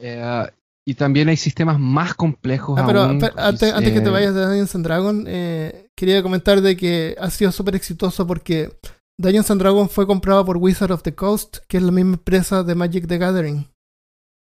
Eh, 0.00 0.46
y 0.90 0.94
también 0.94 1.28
hay 1.28 1.36
sistemas 1.36 1.78
más 1.78 2.14
complejos 2.14 2.78
Ah, 2.80 2.84
pero 2.86 3.00
aún, 3.02 3.16
espera, 3.22 3.46
antes, 3.46 3.72
antes 3.72 3.92
que 3.92 4.00
te 4.00 4.08
eh, 4.08 4.12
vayas 4.12 4.34
de 4.34 4.40
Dungeons 4.46 4.74
and 4.74 4.84
Dragons, 4.86 5.24
eh, 5.28 5.90
quería 5.94 6.22
comentar 6.22 6.62
de 6.62 6.76
que 6.76 7.14
ha 7.20 7.28
sido 7.30 7.52
súper 7.52 7.76
exitoso 7.76 8.26
porque 8.26 8.70
Dungeons 9.20 9.50
and 9.50 9.60
Dragons 9.60 9.92
fue 9.92 10.06
comprado 10.06 10.44
por 10.46 10.56
Wizard 10.56 10.92
of 10.92 11.02
the 11.02 11.14
Coast, 11.14 11.58
que 11.68 11.76
es 11.76 11.82
la 11.82 11.92
misma 11.92 12.14
empresa 12.14 12.62
de 12.62 12.74
Magic 12.74 13.06
the 13.06 13.18
Gathering. 13.18 13.66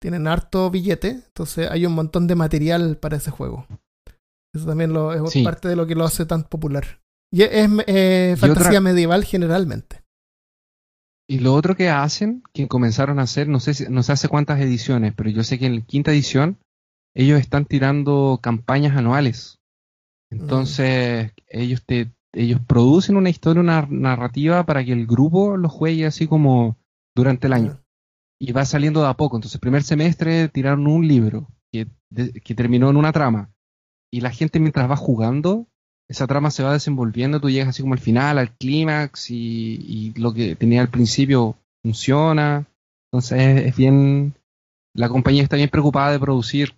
Tienen 0.02 0.26
harto 0.28 0.70
billete, 0.70 1.08
entonces 1.10 1.70
hay 1.70 1.86
un 1.86 1.94
montón 1.94 2.26
de 2.26 2.34
material 2.34 2.98
para 2.98 3.16
ese 3.16 3.30
juego. 3.30 3.66
Eso 4.54 4.66
también 4.66 4.92
lo, 4.92 5.12
es 5.14 5.32
Sí. 5.32 5.42
parte 5.42 5.68
de 5.68 5.76
lo 5.76 5.86
que 5.86 5.94
lo 5.94 6.04
hace 6.04 6.26
tan 6.26 6.44
popular. 6.44 7.00
Y 7.32 7.42
es, 7.42 7.68
eh, 7.86 8.36
fantasía 8.38 8.68
otra- 8.68 8.80
medieval 8.80 9.24
generalmente. 9.24 10.02
Y 11.30 11.40
lo 11.40 11.54
otro 11.54 11.76
que 11.76 11.90
hacen, 11.90 12.42
que 12.54 12.68
comenzaron 12.68 13.18
a 13.18 13.22
hacer, 13.22 13.48
no 13.48 13.60
sé, 13.60 13.74
si- 13.74 13.84
no 13.90 14.02
sé 14.02 14.12
hace 14.12 14.28
cuántas 14.28 14.60
ediciones, 14.60 15.12
pero 15.14 15.28
yo 15.30 15.44
sé 15.44 15.58
que 15.58 15.66
en 15.66 15.76
la 15.76 15.80
quinta 15.82 16.10
edición 16.10 16.58
ellos 17.14 17.38
están 17.38 17.66
tirando 17.66 18.38
campañas 18.42 18.96
anuales. 18.96 19.58
Entonces, 20.30 21.32
ellos 21.48 21.84
te, 21.84 22.12
ellos 22.32 22.60
producen 22.66 23.16
una 23.16 23.30
historia, 23.30 23.60
una 23.62 23.86
narrativa 23.90 24.64
para 24.64 24.84
que 24.84 24.92
el 24.92 25.06
grupo 25.06 25.56
lo 25.56 25.68
juegue 25.68 26.06
así 26.06 26.26
como 26.26 26.76
durante 27.14 27.46
el 27.46 27.52
año. 27.54 27.80
Y 28.40 28.52
va 28.52 28.64
saliendo 28.64 29.00
de 29.02 29.08
a 29.08 29.14
poco. 29.14 29.36
Entonces, 29.36 29.60
primer 29.60 29.82
semestre 29.82 30.48
tiraron 30.48 30.86
un 30.86 31.06
libro 31.08 31.48
que, 31.72 31.88
de- 32.10 32.32
que 32.32 32.54
terminó 32.54 32.88
en 32.90 32.96
una 32.96 33.12
trama. 33.12 33.50
Y 34.12 34.20
la 34.20 34.30
gente 34.30 34.60
mientras 34.60 34.88
va 34.90 34.96
jugando, 34.96 35.66
esa 36.10 36.26
trama 36.26 36.50
se 36.50 36.62
va 36.62 36.72
desenvolviendo, 36.72 37.40
tú 37.40 37.50
llegas 37.50 37.68
así 37.68 37.82
como 37.82 37.94
al 37.94 38.00
final, 38.00 38.38
al 38.38 38.56
clímax, 38.56 39.30
y, 39.30 39.74
y 39.86 40.14
lo 40.18 40.32
que 40.32 40.56
tenía 40.56 40.80
al 40.80 40.88
principio 40.88 41.56
funciona. 41.84 42.66
Entonces 43.12 43.40
es, 43.40 43.66
es 43.66 43.76
bien, 43.76 44.34
la 44.94 45.08
compañía 45.08 45.42
está 45.42 45.56
bien 45.56 45.68
preocupada 45.68 46.12
de 46.12 46.18
producir 46.18 46.74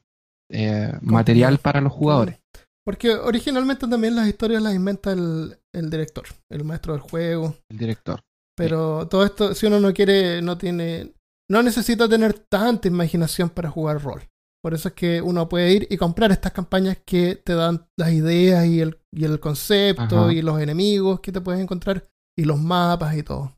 eh, 0.51 0.93
material 1.01 1.59
para 1.59 1.81
los 1.81 1.93
jugadores. 1.93 2.39
Porque 2.85 3.11
originalmente 3.11 3.87
también 3.87 4.17
las 4.17 4.27
historias 4.27 4.63
las 4.63 4.75
inventa 4.75 5.13
el, 5.13 5.59
el 5.73 5.91
director, 5.91 6.25
el 6.51 6.65
maestro 6.65 6.95
del 6.95 7.03
juego. 7.03 7.57
El 7.69 7.79
director. 7.79 8.21
Pero 8.57 9.07
todo 9.09 9.25
esto, 9.25 9.55
si 9.55 9.67
uno 9.67 9.81
no 9.81 9.93
quiere, 9.93 10.43
no 10.43 10.59
tiene, 10.59 11.13
no 11.49 11.63
necesita 11.63 12.09
tener 12.09 12.35
tanta 12.35 12.89
imaginación 12.89 13.49
para 13.49 13.71
jugar 13.71 14.03
rol. 14.03 14.23
Por 14.63 14.75
eso 14.75 14.89
es 14.89 14.95
que 14.95 15.23
uno 15.23 15.49
puede 15.49 15.73
ir 15.73 15.87
y 15.91 15.97
comprar 15.97 16.31
estas 16.33 16.53
campañas 16.53 16.99
que 17.07 17.37
te 17.37 17.55
dan 17.55 17.89
las 17.97 18.13
ideas 18.13 18.67
y 18.67 18.81
el, 18.81 19.01
y 19.11 19.25
el 19.25 19.41
concepto 19.41 20.25
Ajá. 20.25 20.33
y 20.33 20.43
los 20.43 20.61
enemigos 20.61 21.21
que 21.21 21.33
te 21.33 21.41
puedes 21.41 21.63
encontrar 21.63 22.05
y 22.39 22.45
los 22.45 22.61
mapas 22.61 23.17
y 23.17 23.23
todo. 23.23 23.57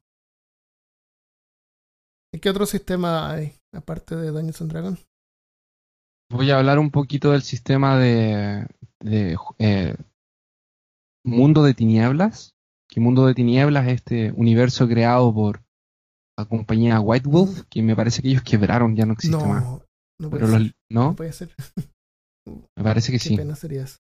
¿Y 2.34 2.38
qué 2.38 2.50
otro 2.50 2.66
sistema 2.66 3.30
hay 3.30 3.54
aparte 3.74 4.16
de 4.16 4.30
Dungeons 4.30 4.62
and 4.62 4.70
Dragons? 4.72 5.06
Voy 6.30 6.50
a 6.50 6.58
hablar 6.58 6.78
un 6.78 6.90
poquito 6.90 7.32
del 7.32 7.42
sistema 7.42 7.98
de, 7.98 8.66
de, 9.00 9.36
eh, 9.58 9.94
Mundo 11.24 11.62
de 11.62 11.74
Tinieblas. 11.74 12.54
Que 12.88 13.00
Mundo 13.00 13.26
de 13.26 13.34
Tinieblas 13.34 13.86
es 13.86 13.94
este 13.94 14.32
universo 14.32 14.86
creado 14.88 15.34
por 15.34 15.62
la 16.38 16.46
compañía 16.46 17.00
White 17.00 17.28
Wolf, 17.28 17.62
que 17.68 17.82
me 17.82 17.96
parece 17.96 18.22
que 18.22 18.28
ellos 18.28 18.42
quebraron, 18.42 18.96
ya 18.96 19.04
no 19.04 19.12
existe 19.12 19.36
más. 19.36 19.82
No, 20.22 20.30
puede 20.30 20.40
Pero 20.44 20.52
ser. 20.52 20.60
los- 20.62 20.72
¿no? 20.90 21.04
No 21.08 21.16
puede 21.16 21.32
ser. 21.32 21.50
Me 22.76 22.82
parece 22.84 23.12
que 23.12 23.18
Qué 23.18 23.28
sí. 23.28 23.36
pena 23.36 23.54
sería 23.56 23.82
eso. 23.84 23.96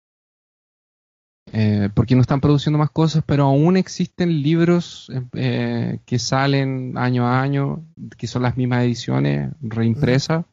Eh, 1.52 1.88
porque 1.94 2.14
no 2.14 2.20
están 2.20 2.40
produciendo 2.42 2.78
más 2.78 2.90
cosas, 2.90 3.24
pero 3.26 3.44
aún 3.44 3.78
existen 3.78 4.42
libros 4.42 5.10
eh, 5.32 5.98
que 6.04 6.18
salen 6.18 6.98
año 6.98 7.26
a 7.26 7.40
año, 7.40 7.86
que 8.18 8.26
son 8.26 8.42
las 8.42 8.56
mismas 8.58 8.84
ediciones 8.84 9.50
reimpresas, 9.62 10.44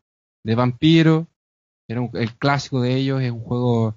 de 0.45 0.55
Vampiro. 0.55 1.27
Era 1.89 2.01
un- 2.01 2.11
el 2.13 2.33
clásico 2.37 2.79
de 2.81 2.95
ellos, 2.95 3.21
es 3.21 3.31
un 3.31 3.41
juego 3.41 3.95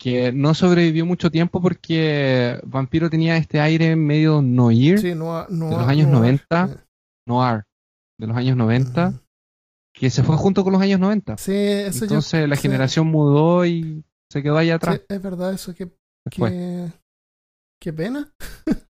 que 0.00 0.32
no 0.32 0.54
sobrevivió 0.54 1.04
mucho 1.06 1.30
tiempo 1.30 1.60
porque 1.60 2.60
Vampiro 2.64 3.10
tenía 3.10 3.36
este 3.36 3.60
aire 3.60 3.96
medio 3.96 4.42
noir, 4.42 5.00
Sí, 5.00 5.14
no, 5.14 5.46
no, 5.48 5.70
De 5.70 5.76
los 5.76 5.88
años 5.88 6.06
no- 6.08 6.18
90. 6.20 6.68
eh, 6.70 6.76
noir, 7.26 7.64
de 8.18 8.26
los 8.28 8.36
años 8.36 8.56
90 8.56 9.12
que 9.94 10.10
se 10.10 10.22
fue 10.22 10.36
junto 10.36 10.64
con 10.64 10.72
los 10.72 10.82
años 10.82 10.98
90. 11.00 11.36
Sí, 11.38 11.52
eso 11.54 12.00
yo- 12.00 12.04
Entonces 12.04 12.48
la 12.48 12.56
sí, 12.56 12.62
generación 12.62 13.06
mudó 13.08 13.64
y 13.66 14.02
se 14.30 14.42
quedó 14.42 14.56
ahí 14.58 14.70
atrás. 14.70 14.96
sí, 14.96 15.02
es 15.08 15.22
verdad 15.22 15.52
eso, 15.52 15.74
fue. 15.74 15.90
que- 16.30 16.92
qué 17.80 17.92
pena. 17.92 18.32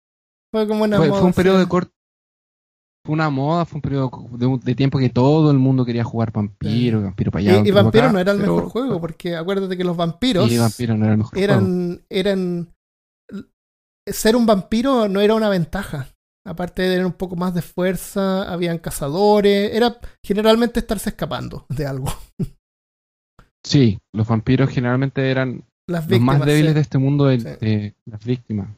fue 0.52 0.68
como 0.68 0.84
una 0.84 0.96
Fue, 0.98 1.08
moda, 1.08 1.18
fue 1.20 1.28
un 1.28 1.34
periodo 1.34 1.58
de 1.58 1.66
corto. 1.68 1.90
Fue 3.06 3.12
una 3.12 3.28
moda, 3.28 3.66
fue 3.66 3.76
un 3.78 3.82
periodo 3.82 4.10
de, 4.32 4.46
un- 4.46 4.60
de 4.60 4.74
tiempo 4.74 4.98
que 4.98 5.10
todo 5.10 5.50
el 5.50 5.58
mundo 5.58 5.84
quería 5.84 6.04
jugar 6.04 6.32
vampiro, 6.32 7.02
vampiro 7.02 7.30
para 7.30 7.40
allá. 7.40 7.62
Y, 7.64 7.68
y 7.68 7.70
vampiro 7.70 8.04
acá, 8.04 8.12
no 8.12 8.18
era 8.18 8.32
el 8.32 8.38
pero- 8.40 8.54
mejor 8.56 8.70
juego, 8.70 9.00
porque 9.00 9.36
acuérdate 9.36 9.76
que 9.76 9.84
los 9.84 9.96
vampiros 9.96 10.50
Y 10.50 10.56
vampiro 10.58 10.96
no 10.96 11.04
era 11.04 11.12
el 11.12 11.18
mejor 11.18 11.32
juego. 11.34 11.44
eran, 11.52 12.04
eran. 12.08 12.74
Ser 14.06 14.36
un 14.36 14.46
vampiro 14.46 15.08
no 15.08 15.20
era 15.20 15.34
una 15.34 15.48
ventaja. 15.48 16.08
Aparte 16.46 16.82
de 16.82 16.90
tener 16.90 17.06
un 17.06 17.12
poco 17.12 17.36
más 17.36 17.54
de 17.54 17.62
fuerza, 17.62 18.42
habían 18.52 18.78
cazadores. 18.78 19.72
Era 19.74 19.96
generalmente 20.24 20.80
estarse 20.80 21.08
escapando 21.10 21.64
de 21.70 21.86
algo. 21.86 22.08
Sí, 23.64 23.98
los 24.12 24.28
vampiros 24.28 24.68
generalmente 24.68 25.30
eran 25.30 25.64
Las 25.88 26.02
los 26.02 26.08
víctimas. 26.08 26.38
más 26.38 26.46
débiles 26.46 26.70
sí. 26.70 26.74
de 26.74 26.80
este 26.80 26.98
mundo 26.98 27.24
de, 27.26 27.38
Sí. 27.40 27.44
de 27.46 27.94
las 28.04 28.24
víctimas. 28.24 28.68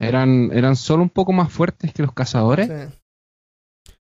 Eran, 0.00 0.50
eran 0.52 0.76
solo 0.76 1.02
un 1.02 1.10
poco 1.10 1.32
más 1.32 1.52
fuertes 1.52 1.92
que 1.92 2.02
los 2.02 2.12
cazadores. 2.12 2.68
Sí. 2.68 2.98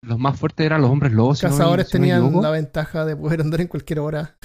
Los 0.03 0.19
más 0.19 0.39
fuertes 0.39 0.63
eran 0.65 0.81
los 0.81 0.91
hombres 0.91 1.11
lobos. 1.13 1.41
Los 1.41 1.51
cazadores 1.51 1.87
si 1.89 1.97
no 1.97 2.01
me 2.01 2.07
tenían 2.11 2.41
la 2.41 2.51
ventaja 2.51 3.05
de 3.05 3.15
poder 3.15 3.41
andar 3.41 3.61
en 3.61 3.67
cualquier 3.67 3.99
hora. 3.99 4.37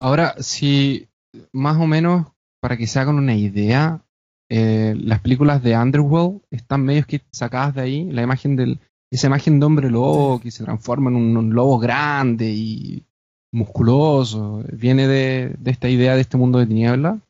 Ahora, 0.00 0.34
si 0.38 1.08
más 1.52 1.76
o 1.76 1.86
menos, 1.86 2.26
para 2.62 2.78
que 2.78 2.86
se 2.86 2.98
hagan 2.98 3.16
una 3.16 3.34
idea, 3.34 4.05
eh, 4.48 4.94
las 4.98 5.20
películas 5.20 5.62
de 5.62 5.76
Underworld 5.76 6.40
están 6.50 6.84
medio 6.84 7.04
que 7.06 7.20
sacadas 7.30 7.74
de 7.74 7.80
ahí. 7.82 8.12
La 8.12 8.22
imagen 8.22 8.56
del, 8.56 8.80
esa 9.10 9.26
imagen 9.26 9.60
de 9.60 9.66
hombre 9.66 9.90
lobo 9.90 10.40
que 10.40 10.50
se 10.50 10.64
transforma 10.64 11.10
en 11.10 11.16
un, 11.16 11.36
un 11.36 11.54
lobo 11.54 11.78
grande 11.78 12.50
y 12.50 13.04
musculoso, 13.52 14.62
viene 14.72 15.06
de, 15.08 15.54
de 15.58 15.70
esta 15.70 15.88
idea 15.88 16.14
de 16.14 16.20
este 16.20 16.36
mundo 16.36 16.58
de 16.58 16.66
tiniebla. 16.66 17.20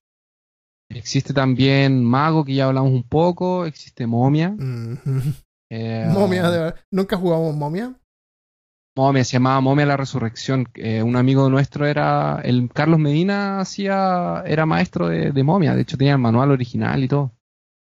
Existe 0.89 1.33
también 1.33 2.05
Mago, 2.05 2.45
que 2.45 2.55
ya 2.55 2.67
hablamos 2.67 2.93
un 2.93 3.03
poco. 3.03 3.67
Existe 3.67 4.07
Momia. 4.07 4.55
Eh, 5.69 6.09
Momia, 6.13 6.49
de 6.51 6.59
verdad. 6.59 6.77
Nunca 6.93 7.17
jugamos 7.17 7.57
momia. 7.57 7.93
Momia, 8.97 9.25
se 9.25 9.35
llamaba 9.35 9.61
Momia 9.61 9.85
la 9.85 9.97
Resurrección. 9.99 10.67
Eh, 10.75 11.03
un 11.03 11.17
amigo 11.17 11.49
nuestro 11.51 11.87
era, 11.87 12.41
el 12.43 12.71
Carlos 12.73 12.99
Medina 12.99 13.61
hacía, 13.61 14.43
era 14.47 14.65
maestro 14.65 15.09
de, 15.09 15.33
de 15.33 15.43
Momia, 15.43 15.75
de 15.75 15.83
hecho 15.83 15.99
tenía 15.99 16.15
el 16.15 16.19
manual 16.19 16.51
original 16.51 17.05
y 17.05 17.09
todo. 17.09 17.31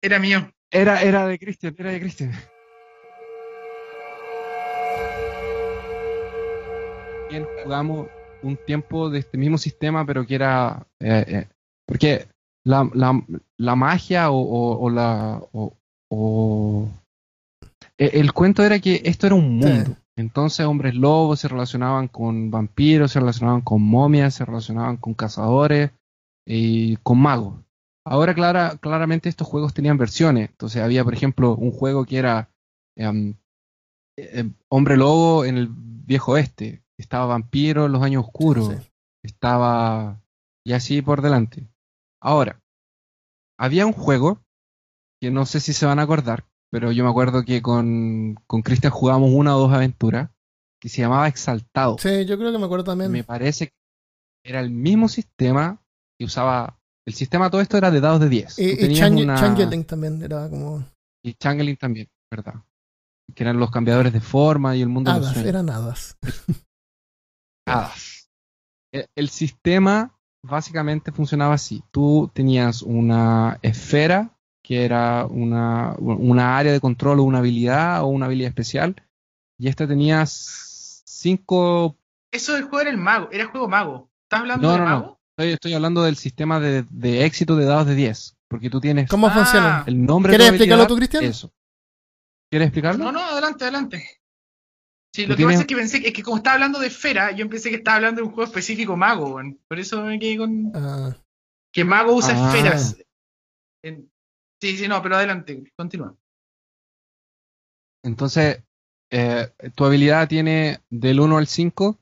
Era 0.03 0.19
mío. 0.19 0.51
Era, 0.71 1.01
era 1.03 1.27
de 1.27 1.39
Cristian, 1.39 1.75
era 1.79 1.93
de 1.93 2.01
Cristian. 2.01 2.33
Bien, 7.31 7.47
jugamos 7.63 8.09
un 8.43 8.57
tiempo 8.57 9.09
de 9.11 9.21
este 9.21 9.39
mismo 9.39 9.57
sistema, 9.59 10.05
pero 10.05 10.27
que 10.27 10.35
era, 10.35 10.85
eh, 10.99 11.25
eh, 11.29 11.47
porque 11.87 12.27
la, 12.65 12.89
la, 12.95 13.23
la 13.57 13.77
magia 13.77 14.31
o, 14.31 14.39
o- 14.41 14.79
o 14.81 14.91
la, 14.91 15.41
o, 15.53 15.77
o- 16.11 16.89
eh, 17.99 18.11
el 18.15 18.33
cuento 18.33 18.65
era 18.65 18.79
que 18.81 19.01
esto 19.05 19.27
era 19.27 19.37
un 19.37 19.61
Sí. 19.63 19.93
Entonces 20.19 20.67
hombres 20.67 20.95
lobos 20.95 21.41
se 21.41 21.49
relacionaban 21.49 22.09
con 22.09 22.51
vampiros, 22.51 23.13
se 23.13 23.21
relacionaban 23.21 23.61
con 23.61 23.83
momias, 23.83 24.35
se 24.35 24.45
relacionaban 24.45 24.97
con 24.97 25.15
cazadores 25.15 25.93
y 26.45 26.97
con 26.99 27.21
magos. 27.21 27.61
Ahora 28.05 28.35
clara, 28.35 28.79
claramente 28.81 29.29
estos 29.29 29.47
juegos 29.47 29.75
tenían 29.75 29.97
versiones. 29.97 30.51
Entonces 30.51 30.83
había, 30.83 31.05
por 31.05 31.15
ejemplo, 31.15 31.55
un 31.55 31.71
juego 31.71 32.05
que 32.05 32.19
era 32.19 32.51
em, 32.97 33.35
eh, 34.17 34.51
Hombre 34.69 34.97
Lobo 34.97 35.45
en 35.45 35.57
el 35.57 35.69
viejo 35.71 36.33
oeste. 36.33 36.83
Estaba 36.97 37.27
Vampiro 37.27 37.87
en 37.87 37.93
los 37.93 38.03
años 38.03 38.25
oscuros. 38.25 38.75
Sí. 38.75 38.91
Estaba... 39.23 40.21
Y 40.65 40.73
así 40.73 41.01
por 41.01 41.23
delante. 41.23 41.69
Ahora, 42.21 42.61
había 43.57 43.87
un 43.87 43.93
juego 43.93 44.41
que 45.21 45.31
no 45.31 45.47
sé 45.47 45.61
si 45.61 45.73
se 45.73 45.87
van 45.87 45.99
a 46.01 46.03
acordar, 46.03 46.48
pero 46.71 46.93
yo 46.93 47.05
me 47.05 47.11
acuerdo 47.11 47.45
que 47.45 47.63
con, 47.63 48.35
con 48.47 48.63
Cristian 48.63 48.93
jugábamos 48.93 49.31
una 49.33 49.57
o 49.57 49.61
dos 49.61 49.73
aventuras 49.73 50.31
que 50.81 50.89
se 50.89 51.01
llamaba 51.03 51.29
Exaltado. 51.29 51.97
Sí, 51.99 52.25
yo 52.27 52.39
creo 52.39 52.53
que 52.53 52.59
me 52.59 52.65
acuerdo 52.67 52.85
también. 52.85 53.11
Me 53.11 53.25
parece 53.25 53.69
que 53.69 53.73
era 54.45 54.61
el 54.61 54.71
mismo 54.71 55.09
sistema 55.09 55.83
que 56.19 56.25
usaba. 56.25 56.79
El 57.07 57.15
sistema 57.15 57.51
todo 57.51 57.61
esto 57.61 57.77
era 57.79 57.91
de 57.91 58.01
dados 58.01 58.21
de 58.21 58.29
10. 58.29 58.57
Tú 58.57 58.63
Y, 58.63 59.01
una- 59.23 59.41
Changeling 59.41 59.85
también 59.85 60.23
era 60.23 60.49
como 60.49 60.85
Y 61.25 61.35
Changeling 61.35 61.77
también, 61.77 62.09
¿verdad? 62.31 62.55
Que 63.35 63.43
eran 63.45 63.59
los 63.59 63.71
cambiadores 63.71 64.13
de 64.13 64.21
forma 64.21 64.77
y 64.77 64.83
el 64.83 64.89
mundo 64.89 65.13
de 65.13 65.21
los 65.21 65.29
hadas, 65.31 65.45
eran 65.45 65.71
hadas. 65.71 66.17
Hadas. 67.67 68.29
El, 68.93 69.07
el 69.15 69.29
sistema 69.29 70.19
básicamente 70.43 71.13
funcionaba 71.13 71.55
así. 71.55 71.83
Tú 71.91 72.31
tenías 72.33 72.83
una 72.83 73.59
esfera 73.63 74.38
que 74.69 74.85
era 74.85 75.25
una, 75.25 75.95
una 75.99 76.59
área 76.59 76.73
de 76.73 76.81
control 76.81 77.21
o 77.21 77.23
una 77.23 77.39
habilidad 77.39 78.03
o 78.03 78.09
una 78.09 78.27
habilidad 78.27 78.51
especial. 78.51 78.95
Y 79.59 79.67
esta 79.69 79.89
tenía 79.89 80.25
cinco 80.27 81.97
Eso 82.31 82.53
del 82.53 82.65
juego 82.65 82.81
era 82.81 82.91
el 82.91 82.99
mago, 82.99 83.31
era 83.33 83.45
el 83.45 83.49
juego 83.49 83.67
mago. 83.67 84.11
¿Estás 84.25 84.41
hablando 84.41 84.67
No, 84.69 84.73
de 84.75 84.79
no, 84.81 84.85
mago? 84.85 85.01
no. 85.07 85.19
Estoy, 85.39 85.53
estoy 85.55 85.73
hablando 85.75 86.03
del 86.03 86.17
sistema 86.17 86.61
de, 86.61 86.85
de 86.91 87.25
éxito 87.25 87.57
de 87.57 87.65
dados 87.65 87.87
de 87.87 87.95
10. 87.95 88.37
Porque 88.49 88.69
tú 88.69 88.79
tienes 88.81 89.09
¿Cómo 89.09 89.29
Ah. 89.29 89.31
funciona? 89.31 89.85
el 89.87 90.05
nombre 90.05 90.33
de 90.33 90.37
¿Quieres 90.37 90.51
tu 90.51 90.55
explicarlo 90.57 90.87
tú, 90.87 90.97
Cristian? 90.97 91.25
Eso. 91.25 91.51
¿Quieres 92.51 92.67
explicarlo? 92.67 93.05
No, 93.05 93.13
no, 93.13 93.21
adelante, 93.21 93.65
adelante. 93.65 94.05
Sí, 95.15 95.23
lo 95.27 95.35
que 95.35 95.37
tienes- 95.39 95.55
pasa 95.57 95.61
es 95.63 95.67
que 95.67 95.77
pensé 95.77 96.01
que, 96.03 96.09
es 96.09 96.13
que 96.15 96.23
como 96.23 96.37
estaba 96.37 96.55
hablando 96.55 96.79
de 96.79 96.89
esfera, 96.89 97.31
yo 97.33 97.49
pensé 97.49 97.71
que 97.71 97.77
estaba 97.77 97.97
hablando 97.97 98.21
de 98.21 98.27
un 98.29 98.35
juego 98.35 98.47
específico 98.49 98.97
mago, 98.99 99.35
weón. 99.37 99.59
Por 99.67 99.79
eso 99.79 100.03
me 100.03 100.19
quedé 100.19 100.37
con. 100.37 100.71
Ah, 100.75 101.17
Que 101.73 101.85
mago 101.85 102.13
usa 102.15 102.35
Ah. 102.37 102.49
esferas. 102.55 102.97
En- 103.83 104.11
Sí, 104.61 104.77
sí, 104.77 104.89
no, 104.89 105.01
pero 105.03 105.17
adelante, 105.17 105.73
continúa. 105.77 106.17
Entonces, 108.03 108.65
eh, 109.11 109.49
tu 109.75 109.85
habilidad 109.85 110.29
tiene 110.29 110.81
del 110.91 111.21
1 111.21 111.39
al 111.39 111.47
5 111.47 111.99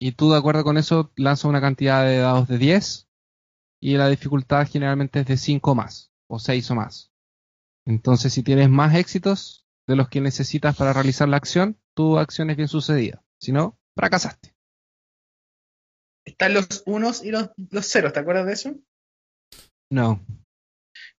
y 0.00 0.12
tú 0.12 0.30
de 0.30 0.38
acuerdo 0.38 0.64
con 0.64 0.78
eso 0.78 1.12
lanzas 1.16 1.44
una 1.44 1.60
cantidad 1.60 2.04
de 2.04 2.18
dados 2.18 2.48
de 2.48 2.58
10 2.58 3.08
y 3.80 3.96
la 3.96 4.08
dificultad 4.08 4.68
generalmente 4.68 5.20
es 5.20 5.26
de 5.26 5.36
5 5.36 5.74
más 5.74 6.12
o 6.28 6.38
6 6.38 6.70
o 6.70 6.74
más. 6.74 7.12
Entonces, 7.86 8.32
si 8.32 8.42
tienes 8.42 8.68
más 8.68 8.94
éxitos 8.94 9.66
de 9.86 9.96
los 9.96 10.08
que 10.08 10.20
necesitas 10.20 10.76
para 10.76 10.92
realizar 10.92 11.28
la 11.28 11.36
acción, 11.36 11.78
tu 11.94 12.18
acción 12.18 12.50
es 12.50 12.56
bien 12.56 12.68
sucedida. 12.68 13.24
Si 13.40 13.52
no, 13.52 13.78
fracasaste. 13.96 14.54
Están 16.24 16.54
los 16.54 16.84
unos 16.86 17.24
y 17.24 17.32
los, 17.32 17.50
los 17.70 17.86
ceros, 17.90 18.12
¿te 18.12 18.20
acuerdas 18.20 18.46
de 18.46 18.52
eso? 18.52 18.74
No. 19.90 20.24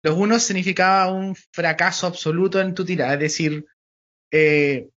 Los 0.02 0.16
unos 0.16 0.42
significaba 0.42 1.12
un 1.12 1.34
fracaso 1.52 2.06
absoluto 2.06 2.60
en 2.60 2.74
tu 2.74 2.84
tirada, 2.84 3.14
es 3.14 3.20
decir, 3.20 3.66
eh, 4.32 4.88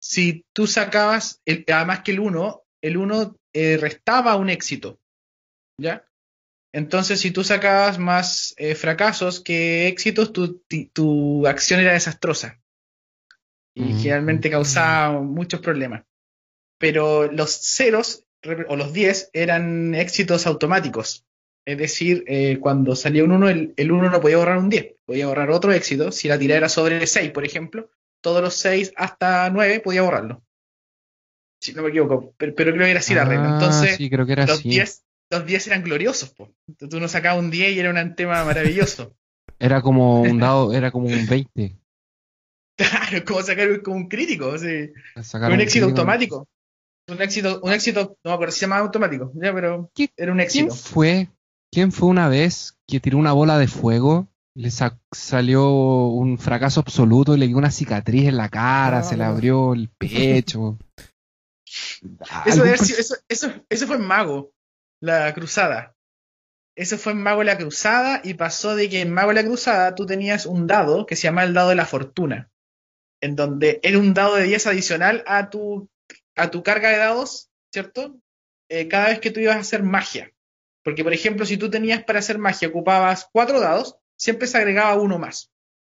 si 0.00 0.44
tú 0.52 0.66
sacabas, 0.66 1.40
el- 1.44 1.64
además 1.68 2.00
que 2.02 2.12
el 2.12 2.20
uno, 2.20 2.64
el 2.82 2.96
uno 2.96 3.36
eh, 3.52 3.76
restaba 3.76 4.36
un 4.36 4.50
éxito, 4.50 4.98
¿ya? 5.80 6.04
Entonces, 6.72 7.20
si 7.20 7.30
tú 7.30 7.44
sacabas 7.44 7.98
más 7.98 8.52
eh, 8.56 8.74
fracasos 8.74 9.40
que 9.40 9.86
éxitos, 9.86 10.32
tu, 10.32 10.60
tu 10.92 11.46
acción 11.46 11.78
era 11.80 11.92
desastrosa. 11.92 12.60
Y 13.76 13.82
Mm. 13.92 13.98
generalmente 13.98 14.50
causaba 14.50 15.20
muchos 15.20 15.60
problemas. 15.60 16.04
Pero 16.78 17.30
los 17.30 17.52
ceros, 17.62 18.24
o 18.68 18.76
los 18.76 18.92
10, 18.92 19.30
eran 19.32 19.94
éxitos 19.94 20.46
automáticos. 20.46 21.24
Es 21.66 21.78
decir, 21.78 22.24
eh, 22.26 22.58
cuando 22.60 22.94
salía 22.94 23.24
un 23.24 23.32
1, 23.32 23.48
el, 23.48 23.74
el 23.76 23.90
1 23.92 24.10
no 24.10 24.20
podía 24.20 24.36
borrar 24.36 24.58
un 24.58 24.68
10, 24.68 24.96
podía 25.06 25.26
borrar 25.28 25.50
otro 25.50 25.72
éxito. 25.72 26.12
Si 26.12 26.28
la 26.28 26.38
tirada 26.38 26.58
era 26.58 26.68
sobre 26.68 27.06
6, 27.06 27.30
por 27.30 27.44
ejemplo, 27.44 27.90
todos 28.22 28.42
los 28.42 28.54
6 28.54 28.92
hasta 28.96 29.48
9 29.50 29.80
podía 29.80 30.02
borrarlo. 30.02 30.42
Si 31.60 31.72
no 31.72 31.82
me 31.82 31.88
equivoco, 31.88 32.34
pero, 32.36 32.54
pero 32.54 32.72
creo 32.72 32.84
que 32.84 32.90
era 32.90 33.00
así 33.00 33.14
la 33.14 33.24
regla. 33.24 33.48
Ah, 33.48 33.54
Entonces, 33.54 33.96
sí, 33.96 34.10
creo 34.10 34.26
que 34.26 34.32
era 34.32 34.46
los, 34.46 34.58
así. 34.58 34.68
10, 34.68 35.04
los 35.30 35.46
10 35.46 35.66
eran 35.68 35.82
gloriosos. 35.82 36.30
po. 36.34 36.52
Entonces, 36.68 36.90
tú 36.90 37.00
no 37.00 37.08
sacabas 37.08 37.42
un 37.42 37.50
10 37.50 37.72
y 37.74 37.78
era 37.78 37.90
un 37.90 38.14
tema 38.14 38.44
maravilloso. 38.44 39.14
Era 39.58 39.80
como 39.80 40.20
un 40.22 40.40
dado, 40.40 40.72
era 40.74 40.90
como 40.90 41.06
un 41.06 41.26
20. 41.26 41.76
claro, 42.76 43.24
como 43.24 43.40
sacar 43.40 43.82
como 43.82 43.96
un 43.96 44.08
crítico. 44.08 44.58
sí. 44.58 44.90
Sacar 45.22 45.52
un 45.52 45.60
éxito 45.60 45.86
crítico. 45.86 46.00
automático. 46.00 46.48
Un 47.08 47.22
éxito, 47.22 47.60
un 47.62 47.72
éxito, 47.72 48.18
no 48.24 48.30
me 48.30 48.34
acuerdo 48.34 48.52
si 48.52 48.58
se 48.60 48.66
llamaba 48.66 48.82
automático, 48.82 49.30
ya, 49.36 49.54
pero 49.54 49.90
¿Qué- 49.94 50.10
era 50.16 50.32
un 50.32 50.38
¿Quién 50.38 50.66
éxito. 50.66 50.74
fue? 50.74 51.28
¿Quién 51.74 51.90
fue 51.92 52.08
una 52.08 52.28
vez 52.28 52.78
que 52.86 53.00
tiró 53.00 53.18
una 53.18 53.32
bola 53.32 53.58
de 53.58 53.66
fuego? 53.68 54.28
Le 54.56 54.70
sa- 54.70 55.00
salió 55.12 55.68
un 56.06 56.38
fracaso 56.38 56.78
absoluto, 56.80 57.36
le 57.36 57.48
dio 57.48 57.58
una 57.58 57.72
cicatriz 57.72 58.28
en 58.28 58.36
la 58.36 58.48
cara, 58.48 58.98
Ah, 59.00 59.02
se 59.02 59.16
le 59.16 59.24
no. 59.24 59.30
abrió 59.30 59.74
el 59.74 59.88
pecho. 59.90 60.78
Eso, 61.66 62.06
¿Algún 62.30 62.58
debe 62.58 62.68
haber 62.68 62.78
pers- 62.78 62.84
sido- 62.84 62.98
eso, 63.00 63.16
eso, 63.28 63.52
eso 63.68 63.86
fue 63.88 63.96
en 63.96 64.06
Mago, 64.06 64.52
la 65.02 65.34
cruzada. 65.34 65.96
Eso 66.76 66.98
fue 66.98 67.12
en 67.12 67.22
Mago 67.22 67.42
la 67.42 67.56
cruzada 67.58 68.20
y 68.22 68.34
pasó 68.34 68.76
de 68.76 68.88
que 68.88 69.00
en 69.00 69.12
Mago 69.12 69.32
la 69.32 69.44
cruzada 69.44 69.94
tú 69.96 70.06
tenías 70.06 70.46
un 70.46 70.66
dado 70.68 71.06
que 71.06 71.16
se 71.16 71.22
llama 71.24 71.42
el 71.44 71.54
dado 71.54 71.70
de 71.70 71.74
la 71.76 71.86
fortuna. 71.86 72.50
en 73.20 73.36
donde 73.36 73.80
era 73.82 73.98
un 73.98 74.12
dado 74.12 74.34
de 74.36 74.44
10 74.44 74.66
adicional 74.66 75.24
a 75.26 75.48
tu, 75.48 75.88
a 76.36 76.50
tu 76.50 76.62
carga 76.62 76.90
de 76.90 76.98
dados, 76.98 77.48
¿cierto? 77.72 78.20
Eh, 78.68 78.86
cada 78.86 79.08
vez 79.08 79.18
que 79.18 79.30
tú 79.30 79.40
ibas 79.40 79.56
a 79.56 79.60
hacer 79.60 79.82
magia. 79.82 80.30
Porque, 80.84 81.02
por 81.02 81.12
ejemplo, 81.14 81.46
si 81.46 81.56
tú 81.56 81.70
tenías 81.70 82.04
para 82.04 82.18
hacer 82.20 82.38
magia, 82.38 82.68
ocupabas 82.68 83.28
cuatro 83.32 83.58
dados, 83.58 83.96
siempre 84.16 84.46
se 84.46 84.58
agregaba 84.58 84.94
uno 85.00 85.18
más. 85.18 85.50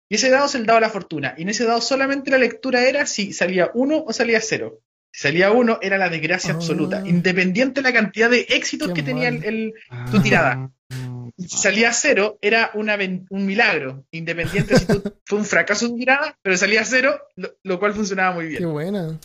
Y 0.09 0.15
ese 0.17 0.31
dado 0.31 0.47
es 0.47 0.55
el 0.55 0.65
dado 0.67 0.79
de 0.81 0.87
la 0.87 0.91
fortuna. 0.91 1.35
Y 1.37 1.43
en 1.43 1.51
ese 1.51 1.65
dado 1.67 1.81
solamente 1.83 2.31
la 2.31 2.39
lectura 2.39 2.89
era 2.89 3.05
si 3.07 3.33
salía 3.35 3.71
uno 3.75 4.03
o 4.07 4.13
salía 4.15 4.41
cero. 4.41 4.81
Si 5.13 5.23
salía 5.23 5.51
uno, 5.53 5.79
era 5.83 5.99
la 5.99 6.09
desgracia 6.09 6.53
Ah. 6.53 6.57
absoluta, 6.57 7.03
independiente 7.07 7.83
de 7.83 7.89
la 7.89 7.93
cantidad 7.93 8.31
de 8.31 8.41
éxitos 8.49 8.89
Qué 8.89 8.95
que 8.95 9.03
tenía 9.03 9.29
el, 9.29 9.35
mal. 9.41 9.45
el- 9.45 9.75
tu 10.11 10.21
tirada. 10.21 10.71
Ah, 10.91 11.31
Y 11.37 11.49
si 11.49 11.59
salía 11.59 11.93
cero, 11.93 12.39
era 12.41 12.71
una 12.75 12.97
un 13.31 13.47
milagro, 13.47 14.05
independiente 14.11 14.77
si 14.79 14.87
tú, 14.87 15.03
fue 15.27 15.39
un 15.39 15.45
fracaso 15.45 15.87
tu 15.89 15.97
tirada, 15.99 16.37
pero 16.43 16.57
salía 16.57 16.83
cero, 16.87 17.21
lo, 17.37 17.55
lo 17.63 17.79
cual 17.79 17.93
funcionaba 17.93 18.35
muy 18.35 18.45
Qué 18.45 18.51
bien. 18.59 18.73
buena. 18.73 19.21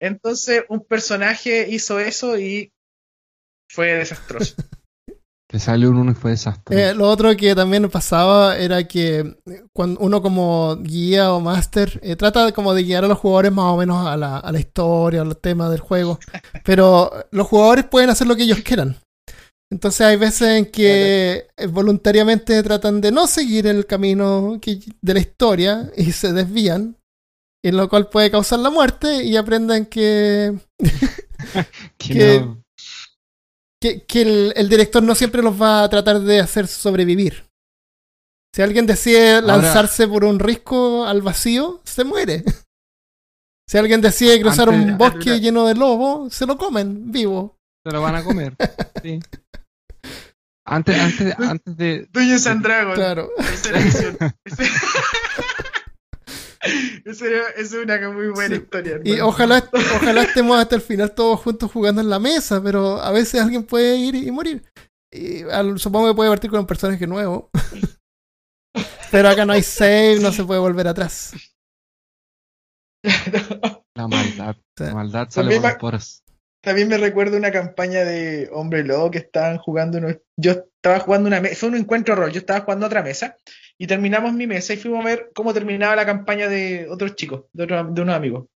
Entonces, 0.00 0.64
un 0.68 0.84
personaje 0.84 1.66
hizo 1.68 1.98
eso 1.98 2.38
y 2.38 2.72
fue 3.68 3.94
desastroso. 3.94 4.54
Le 5.52 5.58
salió 5.58 5.90
un 5.90 5.98
uno 5.98 6.12
y 6.12 6.14
fue 6.14 6.30
desastre. 6.32 6.90
Eh, 6.90 6.94
lo 6.94 7.08
otro 7.08 7.36
que 7.36 7.54
también 7.54 7.88
pasaba 7.90 8.56
era 8.56 8.88
que 8.88 9.18
eh, 9.18 9.64
cuando 9.74 10.00
uno 10.00 10.22
como 10.22 10.76
guía 10.80 11.32
o 11.32 11.40
máster 11.40 12.00
eh, 12.02 12.16
trata 12.16 12.46
de 12.46 12.52
como 12.54 12.72
de 12.72 12.82
guiar 12.84 13.04
a 13.04 13.08
los 13.08 13.18
jugadores 13.18 13.52
más 13.52 13.66
o 13.66 13.76
menos 13.76 14.06
a 14.06 14.16
la, 14.16 14.38
a 14.38 14.50
la 14.50 14.58
historia, 14.58 15.20
a 15.20 15.24
los 15.24 15.40
temas 15.40 15.70
del 15.70 15.80
juego, 15.80 16.18
pero 16.64 17.10
los 17.32 17.46
jugadores 17.46 17.84
pueden 17.84 18.08
hacer 18.10 18.26
lo 18.26 18.34
que 18.34 18.44
ellos 18.44 18.60
quieran. 18.64 18.96
Entonces 19.70 20.00
hay 20.02 20.16
veces 20.16 20.48
en 20.58 20.66
que 20.66 21.46
eh, 21.56 21.66
voluntariamente 21.66 22.62
tratan 22.62 23.00
de 23.00 23.10
no 23.12 23.26
seguir 23.26 23.66
el 23.66 23.86
camino 23.86 24.58
que- 24.60 24.80
de 25.00 25.14
la 25.14 25.20
historia 25.20 25.90
y 25.96 26.12
se 26.12 26.32
desvían, 26.32 26.96
en 27.64 27.76
lo 27.76 27.88
cual 27.88 28.08
puede 28.08 28.30
causar 28.30 28.58
la 28.58 28.70
muerte 28.70 29.22
y 29.24 29.36
aprenden 29.36 29.86
que 29.86 30.54
Que 31.98 32.14
que- 32.14 32.40
no- 32.40 32.61
que, 33.82 34.04
que 34.04 34.22
el, 34.22 34.52
el 34.56 34.68
director 34.70 35.02
no 35.02 35.14
siempre 35.14 35.42
los 35.42 35.60
va 35.60 35.82
a 35.84 35.88
tratar 35.90 36.20
de 36.20 36.40
hacer 36.40 36.66
sobrevivir. 36.68 37.44
Si 38.54 38.62
alguien 38.62 38.86
decide 38.86 39.34
Ahora- 39.36 39.46
lanzarse 39.58 40.06
por 40.08 40.24
un 40.24 40.38
risco 40.38 41.04
al 41.04 41.20
vacío, 41.22 41.80
se 41.84 42.04
muere. 42.04 42.44
Si 43.68 43.78
alguien 43.78 44.00
decide 44.02 44.38
cruzar 44.40 44.68
Antes- 44.68 44.90
un 44.92 44.98
bosque 44.98 45.40
lleno 45.40 45.64
de 45.66 45.74
lobos, 45.74 46.34
se 46.34 46.44
lo 46.46 46.58
comen 46.58 47.10
vivo. 47.10 47.56
se 47.86 47.90
lo 47.92 48.02
van 48.02 48.16
a 48.16 48.24
comer. 48.24 48.54
Sí. 49.02 49.18
Antes, 50.66 50.98
antes, 51.00 51.34
antes 51.38 51.76
de. 51.78 52.06
Dungeons 52.12 52.46
and 52.48 52.62
Dragons, 52.62 52.96
Claro. 52.96 53.30
Esa 57.04 57.26
es 57.56 57.72
una 57.72 58.10
muy 58.10 58.28
buena 58.28 58.54
Sí. 58.56 58.62
historia. 58.62 59.00
Y 59.04 59.20
ojalá, 59.20 59.68
ojalá 59.96 60.22
estemos 60.22 60.58
hasta 60.58 60.76
el 60.76 60.82
final 60.82 61.12
todos 61.14 61.40
juntos 61.40 61.70
jugando 61.72 62.00
en 62.00 62.08
la 62.08 62.18
mesa, 62.18 62.62
pero 62.62 63.00
a 63.00 63.10
veces 63.10 63.40
alguien 63.40 63.64
puede 63.64 63.96
ir 63.96 64.14
y 64.14 64.30
morir. 64.30 64.62
Y 65.10 65.42
al- 65.50 65.78
supongo 65.78 66.08
que 66.08 66.14
puede 66.14 66.30
partir 66.30 66.50
con 66.50 66.60
un 66.60 66.66
personaje 66.66 67.06
nuevo. 67.06 67.50
Pero 69.10 69.28
acá 69.28 69.44
no 69.44 69.52
hay 69.52 69.62
save, 69.62 70.18
no 70.22 70.32
se 70.32 70.42
puede 70.42 70.58
volver 70.58 70.88
atrás. 70.88 71.34
La 73.94 74.08
maldad. 74.08 74.56
Sí. 74.78 74.84
La 74.84 74.94
maldad 74.94 75.28
sale 75.28 75.50
También 75.50 75.60
por 75.60 75.68
me- 75.68 75.72
los 75.74 75.80
poros. 75.80 76.22
También 76.62 76.88
me 76.88 76.96
recuerdo 76.96 77.36
una 77.36 77.50
campaña 77.50 78.04
de 78.04 78.48
Hombre 78.52 78.84
Lobo 78.84 79.10
que 79.10 79.18
estaban 79.18 79.58
jugando. 79.58 79.98
yo 80.38 80.52
estaba 80.52 81.00
jugando 81.00 81.26
una 81.26 81.40
mesa. 81.40 81.56
Fue 81.56 81.68
un 81.70 81.76
encuentro 81.76 82.14
rol. 82.14 82.30
Yo 82.32 82.38
estaba 82.38 82.60
jugando 82.60 82.86
otra 82.86 83.02
mesa. 83.02 83.36
Y 83.82 83.86
terminamos 83.88 84.32
mi 84.32 84.46
mesa 84.46 84.74
y 84.74 84.76
fuimos 84.76 85.04
a 85.04 85.08
ver 85.08 85.30
cómo 85.34 85.52
terminaba 85.52 85.96
la 85.96 86.06
campaña 86.06 86.46
de 86.48 86.86
otros 86.88 87.16
chicos, 87.16 87.46
de, 87.52 87.64
otro- 87.64 87.84
de 87.84 88.00
unos 88.02 88.14
amigos. 88.14 88.46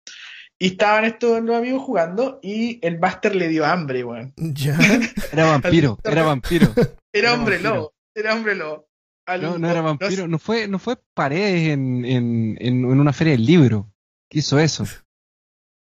Y 0.56 0.68
estaban 0.68 1.04
estos 1.04 1.42
los 1.42 1.56
amigos 1.56 1.82
jugando. 1.82 2.38
Y 2.42 2.78
el 2.86 2.98
Buster 2.98 3.34
le 3.34 3.48
dio 3.48 3.66
hambre, 3.66 4.04
weón. 4.04 4.32
Ya. 4.36 4.78
Era 5.32 5.46
vampiro, 5.46 5.98
era 6.04 6.22
vampiro. 6.22 6.68
Era 6.76 6.90
Era 7.12 7.34
Hombre 7.34 7.56
vampiro. 7.56 7.74
Lobo. 7.74 7.94
Era 8.14 8.34
Hombre 8.34 8.54
Lobo. 8.54 8.88
Al- 9.26 9.42
No, 9.42 9.58
no 9.58 9.68
era 9.68 9.80
vampiro. 9.80 10.28
No 10.28 10.38
fue, 10.38 10.68
no 10.68 10.78
fue 10.78 10.96
paredes 11.12 11.70
en, 11.70 12.04
en, 12.04 12.56
en, 12.60 12.76
en 12.84 13.00
una 13.00 13.12
feria 13.12 13.32
del 13.32 13.44
libro. 13.44 13.90
¿Qué 14.30 14.38
hizo 14.38 14.60
eso? 14.60 14.84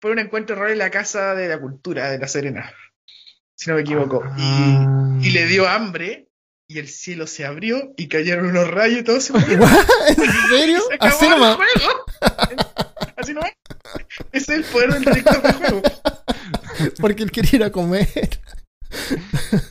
fue 0.02 0.12
un 0.12 0.20
encuentro 0.20 0.56
rol 0.56 0.72
en 0.72 0.78
la 0.80 0.90
Casa 0.90 1.36
de 1.36 1.48
la 1.50 1.60
Cultura 1.60 2.10
de 2.10 2.18
La 2.18 2.28
Serena. 2.28 2.72
Si 3.56 3.70
no 3.70 3.76
me 3.76 3.82
equivoco. 3.82 4.24
Y, 4.38 4.42
Ah. 4.42 5.20
y 5.22 5.30
le 5.32 5.46
dio 5.46 5.68
hambre. 5.68 6.29
Y 6.72 6.78
el 6.78 6.88
cielo 6.88 7.26
se 7.26 7.46
abrió 7.46 7.94
y 7.98 8.08
cayeron 8.08 8.46
unos 8.46 8.68
rayos 8.70 9.00
y 9.00 9.04
todo 9.04 9.20
se 9.20 9.34
murió. 9.34 9.58
¿En 10.08 10.50
serio? 10.50 10.80
Se 10.88 10.94
acabó 10.94 11.16
Así 11.16 11.26
el 11.26 11.32
nomás. 11.32 11.56
juego. 11.56 12.06
Así 13.18 13.34
nomás. 13.34 13.52
Ese 14.32 14.54
es 14.54 14.60
el 14.60 14.64
poder 14.66 14.94
del 14.94 15.04
director 15.06 15.42
de 15.42 15.54
juego. 15.54 15.82
Porque 17.02 17.24
él 17.24 17.32
quería 17.32 17.52
ir 17.56 17.64
a 17.64 17.72
comer. 17.72 18.08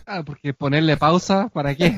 Ah, 0.07 0.25
porque 0.25 0.53
ponerle 0.55 0.97
pausa, 0.97 1.49
¿para 1.51 1.75
qué? 1.77 1.95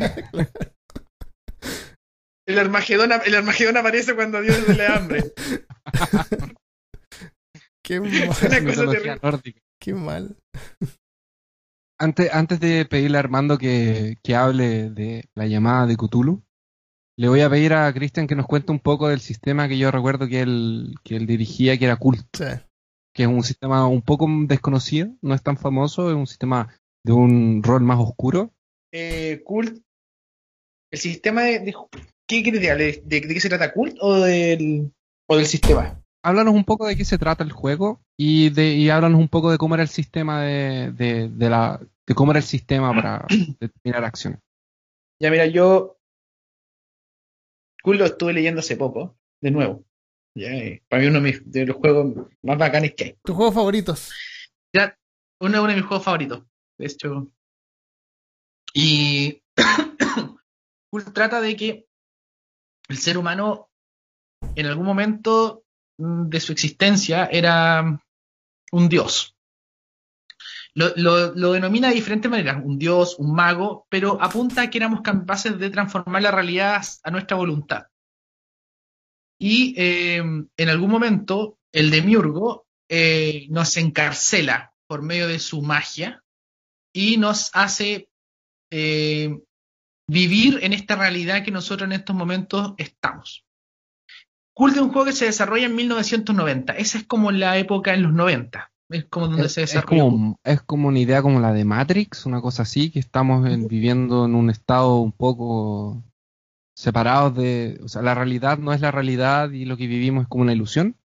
El 2.47 2.59
Armagedón, 2.59 3.11
el 3.25 3.35
Armagedón 3.35 3.77
aparece 3.79 4.15
cuando 4.15 4.37
a 4.39 4.41
Dios 4.43 4.69
le 4.69 4.75
da 4.83 4.97
hambre. 4.97 5.33
Qué 7.83 8.01
mal. 8.01 8.11
Una 8.11 8.27
cosa 8.27 8.61
Mitología 8.61 9.01
terrible. 9.03 9.19
nórdica. 9.23 9.61
Qué 9.81 9.95
mal. 9.95 10.37
Antes, 12.01 12.33
antes 12.33 12.59
de 12.61 12.87
pedirle 12.87 13.19
a 13.19 13.21
Armando 13.21 13.59
que, 13.59 14.17
que 14.23 14.35
hable 14.35 14.89
de 14.91 15.25
la 15.35 15.47
llamada 15.47 15.87
de 15.87 15.97
Cthulhu, 15.97 16.43
le 17.19 17.29
voy 17.29 17.43
a 17.43 17.51
pedir 17.51 17.75
a 17.75 17.93
Cristian 17.93 18.27
que 18.27 18.35
nos 18.35 18.47
cuente 18.47 18.73
un 18.73 18.79
poco 18.79 19.09
del 19.09 19.21
sistema 19.21 19.69
que 19.69 19.77
yo 19.77 19.91
recuerdo 19.91 20.27
que 20.27 20.41
él, 20.41 20.95
que 21.05 21.17
él 21.17 21.27
dirigía, 21.27 21.77
que 21.79 21.85
era 21.85 21.97
Cult, 21.97 22.23
Sí. 22.33 22.45
que 23.15 23.25
es 23.25 23.29
un 23.29 23.43
sistema 23.43 23.87
un 23.87 24.01
poco 24.01 24.27
desconocido, 24.47 25.11
no 25.21 25.35
es 25.35 25.43
tan 25.43 25.59
famoso, 25.59 26.09
es 26.09 26.17
un 26.17 26.27
sistema 26.27 26.75
de 27.05 27.13
un 27.13 27.63
rol 27.63 27.83
más 27.83 27.99
oscuro. 27.99 28.55
Eh, 28.93 29.43
Cult. 29.45 29.83
El 30.91 30.99
sistema 30.99 31.43
de. 31.43 31.59
de- 31.61 31.75
¿Qué 32.27 32.43
quieres 32.43 32.61
decir? 32.63 32.77
¿De, 32.79 33.21
de, 33.21 33.27
de 33.27 33.35
qué 33.35 33.41
se 33.41 33.49
trata 33.51 33.73
Cult 33.75 33.97
o 34.01 34.21
del, 34.21 34.91
o 35.29 35.37
del 35.37 35.47
sistema? 35.47 36.01
Háblanos 36.23 36.55
un 36.55 36.65
poco 36.65 36.87
de 36.87 36.97
qué 36.97 37.05
se 37.05 37.19
trata 37.19 37.43
el 37.45 37.53
juego 37.53 38.03
y 38.17 38.51
de 38.51 38.75
y 38.75 38.91
háblanos 38.91 39.19
un 39.21 39.29
poco 39.29 39.51
de 39.51 39.59
cómo 39.59 39.75
era 39.75 39.83
el 39.83 39.89
sistema 39.89 40.43
de, 40.43 40.93
de, 40.93 41.29
de 41.29 41.51
la 41.51 41.81
de 42.07 42.15
cómo 42.15 42.33
era 42.33 42.41
el 42.41 42.45
sistema 42.45 42.93
para 42.95 43.27
determinar 43.61 44.05
acciones. 44.05 44.41
Ya, 45.21 45.31
mira, 45.31 45.47
yo. 45.47 45.97
Cult 47.83 47.99
lo 47.99 48.05
estuve 48.05 48.35
leyendo 48.35 48.61
hace 48.61 48.77
poco, 48.77 49.17
de 49.41 49.51
nuevo. 49.51 49.85
Ya, 50.37 50.49
eh, 50.49 50.83
para 50.89 51.01
mí 51.03 51.09
uno 51.09 51.21
de, 51.21 51.33
mis- 51.33 51.51
de 51.51 51.67
los 51.67 51.77
juegos 51.77 52.15
más 52.43 52.59
bacanes 52.59 52.95
que 52.95 53.05
hay. 53.05 53.19
¿Tus 53.25 53.35
juegos 53.35 53.55
favoritos? 53.55 54.13
Ya, 54.75 54.99
uno 55.41 55.67
de 55.67 55.75
mis 55.75 55.85
juegos 55.85 56.05
favoritos. 56.05 56.43
De 56.79 56.87
hecho. 56.87 57.33
Y. 58.75 59.43
Cult 60.93 61.13
trata 61.15 61.41
de 61.41 61.57
que 61.57 61.87
el 62.89 62.99
ser 62.99 63.17
humano, 63.17 63.71
en 64.57 64.67
algún 64.67 64.85
momento 64.85 65.65
de 66.01 66.41
su 66.41 66.53
existencia, 66.53 67.27
era 67.27 68.03
un 68.73 68.89
dios. 68.89 69.37
Lo, 70.75 70.95
lo- 70.97 71.53
denomina 71.53 71.89
de 71.89 71.95
diferentes 71.95 72.31
maneras, 72.31 72.63
un 72.65 72.79
dios, 72.79 73.17
un 73.19 73.35
mago, 73.35 73.87
pero 73.91 74.23
apunta 74.23 74.63
a 74.63 74.71
que 74.71 74.79
éramos 74.79 75.03
capaces 75.03 75.59
de 75.59 75.71
transformar 75.71 76.23
la 76.23 76.31
realidad 76.31 76.83
a 77.03 77.11
nuestra 77.11 77.37
voluntad. 77.37 77.87
Y 79.39 79.75
eh, 79.77 80.19
en 80.19 80.69
algún 80.69 80.91
momento 80.91 81.59
el 81.73 81.91
demiurgo 81.91 82.67
eh, 82.89 83.47
nos 83.51 83.77
encarcela 83.77 84.73
por 84.87 85.03
medio 85.03 85.29
de 85.29 85.39
su 85.39 85.63
magia 85.63 86.23
y 86.93 87.17
nos 87.17 87.51
hace 87.55 88.11
eh, 88.71 89.39
vivir 90.09 90.59
en 90.63 90.73
esta 90.73 90.97
realidad 90.97 91.45
que 91.45 91.51
nosotros 91.51 91.87
en 91.87 91.93
estos 91.93 92.15
momentos 92.17 92.75
estamos. 92.77 93.45
Cult 94.61 94.75
es 94.77 94.83
un 94.83 94.91
juego 94.93 95.07
que 95.07 95.13
se 95.13 95.25
desarrolla 95.25 95.67
en 95.67 95.75
1990. 95.75 96.75
Esa 96.75 96.99
es 96.99 97.05
como 97.05 97.33
la 97.33 97.57
época 97.57 97.95
en 97.95 98.03
los 98.03 98.13
90. 98.13 98.71
Es 98.91 99.07
como 99.07 99.29
donde 99.29 99.47
Es, 99.47 99.53
se 99.55 99.63
es 99.63 99.71
desarrolla. 99.73 100.03
como, 100.03 100.41
es 100.45 100.61
como 100.63 100.89
una 100.89 100.99
idea 100.99 101.23
como 101.23 101.41
la 101.41 101.53
de 101.53 101.65
Matrix, 101.65 102.27
una 102.27 102.41
cosa 102.43 102.65
así, 102.65 102.91
que 102.91 102.99
estamos 102.99 103.49
en- 103.49 103.69
viviendo 103.69 104.27
en 104.27 104.35
un 104.35 104.51
estado 104.51 104.97
un 104.99 105.13
poco 105.13 106.03
separados 106.75 107.35
de, 107.37 107.81
o 107.83 107.89
sea, 107.89 108.03
la 108.03 108.15
realidad 108.15 108.59
no 108.59 108.73
es 108.75 108.81
la 108.83 108.91
realidad 108.91 109.51
y 109.51 109.65
lo 109.65 109.77
que 109.77 109.87
vivimos 109.87 110.23
es 110.25 110.29
como 110.29 110.43
una 110.43 110.53
ilusión. 110.53 110.97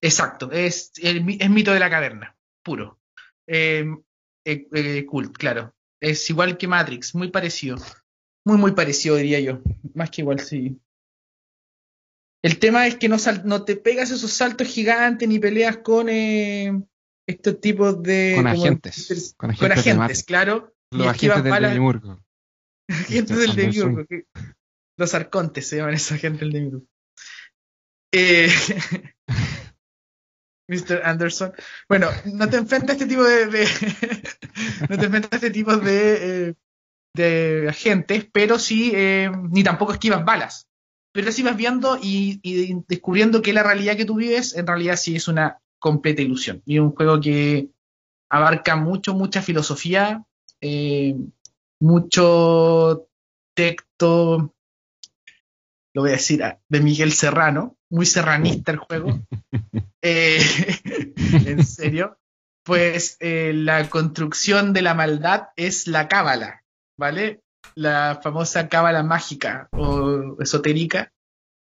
Exacto, 0.00 0.50
es, 0.52 0.92
el 1.02 1.24
es 1.40 1.48
mito 1.50 1.72
de 1.72 1.80
la 1.80 1.88
caverna, 1.90 2.36
puro. 2.62 2.98
Eh, 3.46 3.86
eh, 4.44 4.68
eh, 4.72 5.06
Cult, 5.06 5.36
claro. 5.36 5.72
Es 6.00 6.28
igual 6.28 6.56
que 6.58 6.68
Matrix, 6.68 7.14
muy 7.14 7.28
parecido. 7.28 7.76
Muy, 8.44 8.58
muy 8.58 8.72
parecido, 8.72 9.16
diría 9.16 9.40
yo. 9.40 9.60
Más 9.94 10.10
que 10.10 10.22
igual, 10.22 10.40
sí. 10.40 10.80
El 12.44 12.58
tema 12.58 12.86
es 12.86 12.96
que 12.96 13.08
no, 13.08 13.18
sal- 13.18 13.42
no 13.44 13.64
te 13.64 13.76
pegas 13.76 14.10
esos 14.10 14.32
saltos 14.32 14.66
gigantes 14.66 15.28
ni 15.28 15.38
peleas 15.38 15.78
con 15.78 16.08
eh, 16.08 16.72
estos 17.26 17.60
tipos 17.60 18.02
de. 18.02 18.32
Con 18.36 18.46
agentes, 18.46 19.34
con 19.36 19.54
Con 19.54 19.72
agentes 19.72 20.24
claro. 20.24 20.74
Los 20.90 21.06
agentes 21.06 21.44
del 21.44 21.62
Demiurgo. 21.62 22.20
agentes 22.88 23.36
del. 23.38 23.54
Demiurgo. 23.54 24.04
Los 24.98 25.14
arcontes 25.14 25.66
se 25.66 25.76
llaman 25.76 25.94
esos 25.94 26.12
agentes 26.12 26.40
del 26.40 26.52
Demiurgo. 26.52 26.86
Eh, 28.12 28.50
Mr. 30.68 31.02
Anderson. 31.04 31.52
Bueno, 31.88 32.08
no 32.32 32.48
te 32.48 32.56
enfrentas 32.56 32.90
a 32.90 32.92
este 32.94 33.06
tipo 33.06 33.24
de, 33.24 33.46
de 33.46 33.66
no 34.88 34.98
te 34.98 35.04
enfrentas 35.06 35.32
a 35.32 35.36
este 35.36 35.50
tipo 35.50 35.76
de, 35.76 36.48
eh, 36.48 36.54
de 37.14 37.68
agentes, 37.68 38.26
pero 38.32 38.58
sí, 38.58 38.92
eh, 38.94 39.30
ni 39.50 39.62
tampoco 39.62 39.92
esquivas 39.92 40.24
balas. 40.24 40.66
Pero 41.12 41.30
sí 41.30 41.42
vas 41.42 41.56
viendo 41.56 41.98
y, 42.02 42.40
y 42.42 42.74
descubriendo 42.88 43.42
que 43.42 43.52
la 43.52 43.62
realidad 43.62 43.96
que 43.96 44.04
tú 44.04 44.16
vives 44.16 44.54
en 44.56 44.66
realidad 44.66 44.96
sí 44.96 45.16
es 45.16 45.28
una 45.28 45.58
completa 45.78 46.22
ilusión. 46.22 46.62
Y 46.64 46.76
es 46.76 46.80
un 46.80 46.94
juego 46.94 47.20
que 47.20 47.68
abarca 48.30 48.76
mucho, 48.76 49.12
mucha 49.14 49.42
filosofía, 49.42 50.24
eh, 50.60 51.14
mucho 51.80 53.08
texto, 53.54 54.54
lo 55.92 56.02
voy 56.02 56.10
a 56.10 56.14
decir, 56.14 56.42
ah, 56.42 56.58
de 56.68 56.80
Miguel 56.80 57.12
Serrano, 57.12 57.76
muy 57.90 58.06
serranista 58.06 58.72
el 58.72 58.78
juego. 58.78 59.20
Eh, 60.04 60.40
en 61.46 61.64
serio. 61.64 62.18
Pues 62.64 63.16
eh, 63.20 63.52
la 63.54 63.88
construcción 63.88 64.72
de 64.72 64.82
la 64.82 64.94
maldad 64.94 65.50
es 65.54 65.86
la 65.86 66.08
cábala, 66.08 66.64
¿vale? 66.98 67.40
La 67.74 68.20
famosa 68.22 68.68
cábala 68.68 69.02
mágica 69.02 69.68
o 69.72 70.36
esotérica 70.40 71.12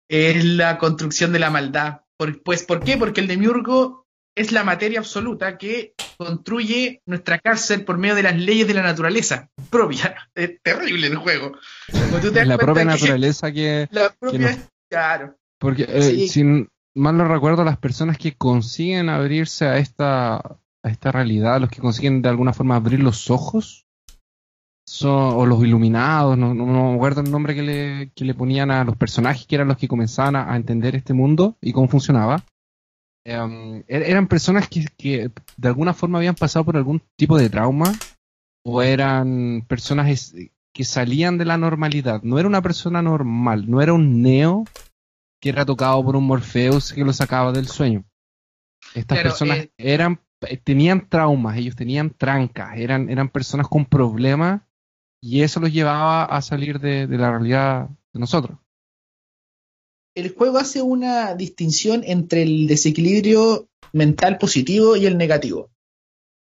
es 0.09 0.45
la 0.45 0.79
construcción 0.79 1.33
de 1.33 1.39
la 1.39 1.51
maldad. 1.51 2.03
pues, 2.45 2.63
¿por 2.63 2.81
qué? 2.81 2.97
Porque 2.97 3.21
el 3.21 3.27
demiurgo 3.27 4.05
es 4.37 4.53
la 4.53 4.65
materia 4.65 4.99
absoluta 4.99 5.59
que 5.59 5.95
construye 6.19 7.01
nuestra 7.07 7.39
cárcel 7.39 7.85
por 7.85 7.99
medio 7.99 8.15
de 8.15 8.25
las 8.25 8.37
leyes 8.37 8.67
de 8.67 8.75
la 8.75 8.83
naturaleza 8.83 9.51
propia. 9.71 10.17
Es 10.35 10.61
terrible 10.63 11.07
el 11.07 11.17
juego. 11.17 11.53
la 12.45 12.59
propia 12.59 12.85
naturaleza 12.85 13.53
que... 13.53 13.89
La 13.93 14.11
propia, 14.11 14.59
claro. 14.91 15.37
Porque, 15.59 15.87
eh, 15.89 16.29
si 16.29 16.45
mal 16.95 17.17
no 17.17 17.29
recuerdo, 17.29 17.65
las 17.65 17.79
personas 17.79 18.19
que 18.19 18.35
consiguen 18.35 19.09
abrirse 19.09 19.67
a 19.67 19.79
esta, 19.79 20.37
a 20.37 20.91
esta 20.91 21.13
realidad, 21.13 21.61
los 21.61 21.71
que 21.71 21.81
consiguen 21.81 22.23
de 22.23 22.29
alguna 22.29 22.53
forma 22.53 22.77
abrir 22.77 23.01
los 23.01 23.31
ojos, 23.31 23.87
son, 24.95 25.35
o 25.35 25.45
los 25.45 25.63
iluminados, 25.65 26.39
no, 26.39 26.55
no, 26.55 26.91
me 26.91 26.95
acuerdo 26.95 27.21
el 27.21 27.31
nombre 27.31 27.55
que 27.55 27.63
le, 27.63 28.11
que 28.15 28.25
le, 28.25 28.33
ponían 28.33 28.71
a 28.71 28.85
los 28.85 28.97
personajes 28.97 29.45
que 29.47 29.57
eran 29.57 29.67
los 29.67 29.77
que 29.77 29.89
comenzaban 29.89 30.37
a, 30.37 30.55
entender 30.55 30.95
este 30.95 31.15
mundo 31.15 31.57
y 31.61 31.73
cómo 31.73 31.89
funcionaba. 31.89 32.45
Em, 33.27 33.83
er, 33.89 34.03
eran 34.03 34.29
personas 34.29 34.69
que, 34.69 34.87
que, 34.97 35.31
de 35.57 35.69
alguna 35.69 35.95
forma 35.95 36.19
habían 36.19 36.37
pasado 36.37 36.65
por 36.65 36.77
algún 36.77 37.03
tipo 37.17 37.37
de 37.37 37.51
trauma 37.51 37.93
o 38.65 38.83
eran 38.83 39.65
personas 39.67 40.33
que 40.73 40.85
salían 40.85 41.39
de 41.39 41.45
la 41.45 41.59
normalidad. 41.59 42.23
No 42.23 42.39
era 42.39 42.47
una 42.47 42.63
persona 42.63 43.03
normal, 43.03 43.69
no 43.69 43.83
era 43.83 43.93
un 43.93 44.23
neo 44.23 44.65
que 45.41 45.49
era 45.49 45.65
tocado 45.65 46.05
por 46.05 46.15
un 46.15 46.25
Morpheus 46.25 46.93
que 46.93 47.05
lo 47.05 47.13
sacaba 47.13 47.51
del 47.51 47.67
sueño. 47.67 48.05
Estas 48.95 49.19
personas 49.19 49.59
eh, 49.59 49.73
eran 49.77 50.21
eh, 50.43 50.57
tenían 50.57 51.09
traumas, 51.09 51.57
ellos 51.57 51.75
tenían 51.75 52.11
trancas, 52.11 52.77
eran, 52.77 53.11
eran 53.11 53.29
personas 53.29 53.67
con 53.67 53.87
problemas 53.87 54.63
y 55.25 55.41
eso 55.41 55.59
los 55.59 55.73
llevaba 55.73 56.27
a 56.27 56.43
salir 56.43 56.79
de, 56.81 57.07
la 57.09 57.31
realidad 57.31 57.89
de 58.13 58.21
nosotros. 58.21 58.59
El 60.15 60.35
juego 60.35 60.59
hace 60.59 60.83
una 60.83 61.35
distinción 61.35 62.03
entre 62.05 62.43
el 62.43 62.67
desequilibrio 62.67 63.69
mental 63.95 64.37
positivo 64.37 64.97
y 64.97 65.07
el 65.07 65.17
negativo. 65.17 65.71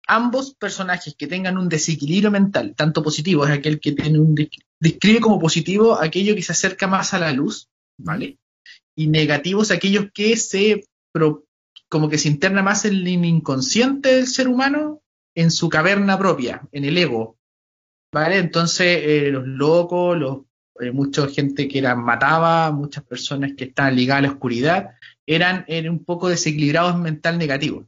Ambos 0.08 0.54
personajes 0.54 1.14
que 1.14 1.26
tengan 1.26 1.58
un 1.58 1.68
desequilibrio 1.68 2.30
mental, 2.30 2.74
tanto 2.74 3.02
positivo 3.02 3.44
es 3.44 3.52
aquel 3.52 3.78
que 3.78 3.92
tiene 3.92 4.18
un 4.18 4.35
describe 4.80 5.20
como 5.20 5.38
positivo 5.38 6.00
aquello 6.00 6.35
que 6.35 6.42
se 6.42 6.52
acerca 6.52 6.87
más 6.87 7.12
a 7.12 7.18
la 7.18 7.30
luz, 7.30 7.68
¿vale? 7.98 8.38
y 8.96 9.06
negativos 9.08 9.70
aquellos 9.70 10.06
que 10.12 10.37
se 10.37 10.87
como 11.88 12.08
que 12.08 12.16
se 12.16 12.28
interna 12.28 12.62
más 12.62 12.87
en 12.87 12.94
el 12.94 13.08
inconsciente 13.08 14.14
del 14.14 14.26
ser 14.26 14.48
humano 14.48 15.02
en 15.35 15.50
su 15.50 15.68
caverna 15.68 16.18
propia, 16.18 16.66
en 16.72 16.85
el 16.87 16.96
ego. 16.96 17.37
¿Vale? 18.12 18.38
Entonces, 18.38 19.01
eh, 19.03 19.31
los 19.31 19.46
locos, 19.46 20.18
los, 20.18 20.38
eh, 20.81 20.90
mucha 20.90 21.27
gente 21.29 21.68
que 21.68 21.79
era, 21.79 21.94
mataba, 21.94 22.70
muchas 22.70 23.05
personas 23.05 23.53
que 23.57 23.64
estaban 23.64 23.96
ligadas 23.96 24.25
a 24.25 24.27
la 24.27 24.33
oscuridad, 24.33 24.90
eran, 25.27 25.64
eran 25.68 25.92
un 25.92 26.05
poco 26.05 26.29
desequilibrados 26.29 26.98
mental 26.98 27.38
negativo. 27.38 27.87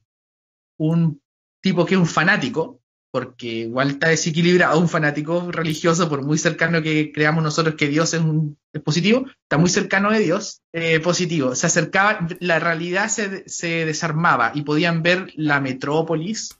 Un 0.78 1.20
tipo 1.60 1.84
que 1.84 1.94
es 1.94 2.00
un 2.00 2.06
fanático, 2.06 2.80
porque 3.10 3.46
igual 3.46 3.90
está 3.90 4.08
desequilibrado 4.08 4.78
un 4.80 4.88
fanático 4.88 5.52
religioso, 5.52 6.08
por 6.08 6.22
muy 6.22 6.36
cercano 6.36 6.82
que 6.82 7.12
creamos 7.12 7.44
nosotros 7.44 7.76
que 7.76 7.88
Dios 7.88 8.12
es, 8.12 8.20
un, 8.20 8.58
positivo, 8.84 9.26
está 9.42 9.56
muy 9.56 9.70
cercano 9.70 10.10
de 10.10 10.18
Dios, 10.18 10.62
eh, 10.72 11.00
positivo. 11.00 11.54
Se 11.54 11.66
acercaba, 11.66 12.26
la 12.40 12.58
realidad 12.58 13.08
se, 13.08 13.84
desarmaba 13.86 14.52
y 14.54 14.62
podían 14.62 15.02
ver 15.02 15.32
la 15.36 15.60
metrópolis, 15.60 16.58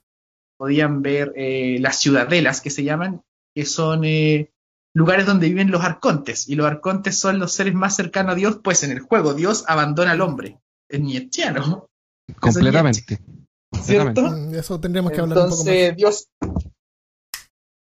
podían 0.57 1.03
ver 1.03 1.33
eh, 1.35 1.79
las 1.81 1.98
ciudadelas 1.98 2.61
que 2.61 2.70
se 2.70 2.85
llaman, 2.85 3.20
que 3.55 3.64
son 3.64 4.05
eh, 4.05 4.53
lugares 4.95 5.27
donde 5.27 5.49
viven 5.49 5.71
los 5.71 5.83
arcontes, 5.83 6.49
y 6.49 6.55
los 6.55 6.67
arcontes 6.67 7.19
son 7.19 7.38
los 7.38 7.53
seres 7.53 7.75
más 7.75 7.97
cercanos 7.97 8.33
a 8.33 8.37
Dios, 8.37 8.61
pues 8.62 8.83
en 8.83 8.90
el 8.90 9.01
juego 9.01 9.35
Dios 9.35 9.64
abandona 9.69 10.12
al 10.12 10.21
hombre. 10.21 10.61
Es 10.88 11.01
nietzscheano. 11.01 11.88
Completamente. 12.40 13.21
¿Cierto? 13.83 14.23
Mm, 14.23 14.55
eso 14.55 14.79
tendríamos 14.81 15.12
que 15.12 15.21
hablar 15.21 15.38
un 15.38 15.51
poco 15.51 15.64
más. 15.64 15.97
Dios, 15.97 16.29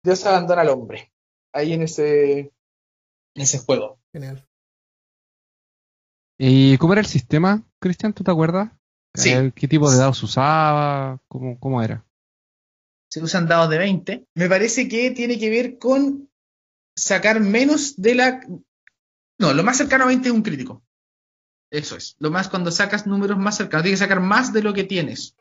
Dios 0.04 0.26
abandona 0.26 0.62
al 0.62 0.70
hombre. 0.70 1.12
Ahí 1.54 1.74
en 1.74 1.84
ese, 1.84 2.40
en 2.40 3.42
ese 3.42 3.60
juego. 3.60 4.00
Genial. 4.12 4.48
¿Y 6.38 6.78
cómo 6.78 6.94
era 6.94 7.02
el 7.02 7.08
sistema, 7.08 7.64
Cristian? 7.80 8.14
¿Tú 8.14 8.24
te 8.24 8.32
acuerdas? 8.32 8.72
Sí. 9.14 9.32
¿Qué 9.56 9.68
tipo 9.68 9.92
de 9.92 9.98
dados 9.98 10.24
usaba? 10.24 11.20
¿Cómo, 11.28 11.60
¿Cómo 11.60 11.82
era? 11.82 12.06
Se 13.14 13.22
usan 13.22 13.48
dados 13.48 13.70
de 13.70 13.78
20. 13.78 14.26
Me 14.34 14.50
parece 14.50 14.88
que 14.88 15.12
tiene 15.12 15.38
que 15.38 15.52
ver 15.52 15.78
con 15.78 16.32
sacar 16.98 17.40
menos 17.42 18.02
de 18.02 18.16
la... 18.16 18.42
No, 19.40 19.54
lo 19.54 19.64
más 19.64 19.78
cercano 19.78 20.06
a 20.06 20.08
20 20.08 20.30
es 20.30 20.34
un 20.34 20.42
crítico. 20.42 20.84
Eso 21.72 21.96
es. 21.96 22.16
Lo 22.18 22.32
más 22.32 22.50
cuando 22.50 22.72
sacas 22.72 23.06
números 23.06 23.38
más 23.38 23.58
cercanos. 23.58 23.84
Tienes 23.84 24.00
que 24.00 24.06
sacar 24.06 24.20
más 24.20 24.52
de 24.52 24.64
lo 24.64 24.74
que 24.74 24.84
tienes. 24.84 25.36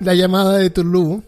la 0.00 0.14
llamada 0.14 0.56
de 0.56 0.70
Toulouse 0.70 1.22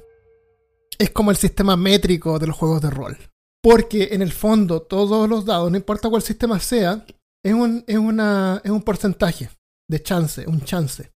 es 0.98 1.10
como 1.10 1.30
el 1.30 1.36
sistema 1.36 1.76
métrico 1.76 2.40
de 2.40 2.48
los 2.48 2.56
juegos 2.56 2.82
de 2.82 2.90
rol. 2.90 3.16
Porque 3.62 4.08
en 4.10 4.22
el 4.22 4.32
fondo 4.32 4.82
todos 4.82 5.28
los 5.28 5.44
dados, 5.44 5.70
no 5.70 5.76
importa 5.76 6.08
cuál 6.08 6.22
sistema 6.22 6.58
sea, 6.58 7.06
es 7.44 7.54
un, 7.54 7.84
es 7.86 7.98
una, 7.98 8.60
es 8.64 8.72
un 8.72 8.82
porcentaje 8.82 9.48
de 9.88 10.02
chance, 10.02 10.46
un 10.46 10.62
chance. 10.62 11.12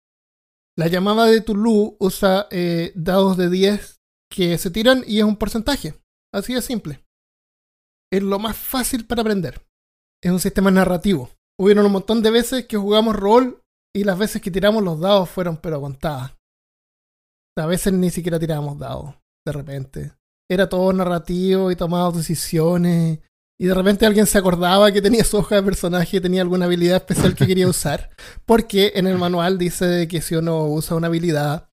La 0.79 0.89
llamada 0.89 1.27
de 1.27 1.41
Toulouse 1.41 1.97
usa 1.99 2.49
eh, 2.51 2.93
dados 2.95 3.37
de 3.37 3.49
10 3.49 4.01
que 4.31 4.59
se 4.59 4.71
tiran 4.71 5.03
y 5.07 5.19
es 5.19 5.25
un 5.25 5.37
porcentaje. 5.37 5.95
Así 6.35 6.55
de 6.55 6.61
simple. 6.61 7.05
Es 8.13 8.23
lo 8.23 8.39
más 8.39 8.57
fácil 8.57 9.07
para 9.07 9.23
aprender. 9.23 9.67
Es 10.23 10.31
un 10.31 10.41
sistema 10.41 10.71
narrativo. 10.71 11.31
Hubieron 11.59 11.87
un 11.87 11.93
montón 11.93 12.23
de 12.23 12.31
veces 12.31 12.67
que 12.67 12.77
jugamos 12.77 13.17
rol 13.17 13.63
y 13.95 14.05
las 14.05 14.19
veces 14.19 14.43
que 14.43 14.51
tiramos 14.51 14.85
los 14.85 15.01
dados 15.01 15.31
fueron 15.31 15.57
pero 15.57 15.81
contadas. 15.81 16.35
A 17.59 17.67
veces 17.67 17.95
ni 17.95 18.11
siquiera 18.11 18.39
tirábamos 18.39 18.79
dados, 18.79 19.15
de 19.47 19.53
repente. 19.53 20.13
Era 20.51 20.69
todo 20.69 20.93
narrativo 20.93 21.71
y 21.71 21.77
tomábamos 21.77 22.19
decisiones. 22.19 23.21
Y 23.59 23.67
de 23.67 23.75
repente 23.75 24.05
alguien 24.05 24.27
se 24.27 24.37
acordaba 24.37 24.93
que 24.93 25.01
tenía 25.01 25.25
su 25.25 25.39
hoja 25.39 25.57
de 25.57 25.63
personaje 25.63 26.19
y 26.19 26.21
tenía 26.21 26.43
alguna 26.43 26.67
habilidad 26.67 26.97
especial 26.97 27.35
que 27.35 27.47
quería 27.47 27.69
usar. 27.69 28.11
Porque 28.45 28.93
en 28.97 29.07
el 29.07 29.17
manual 29.17 29.57
dice 29.57 30.07
que 30.09 30.21
si 30.21 30.35
uno 30.35 30.67
usa 30.67 30.97
una 30.97 31.07
habilidad, 31.07 31.71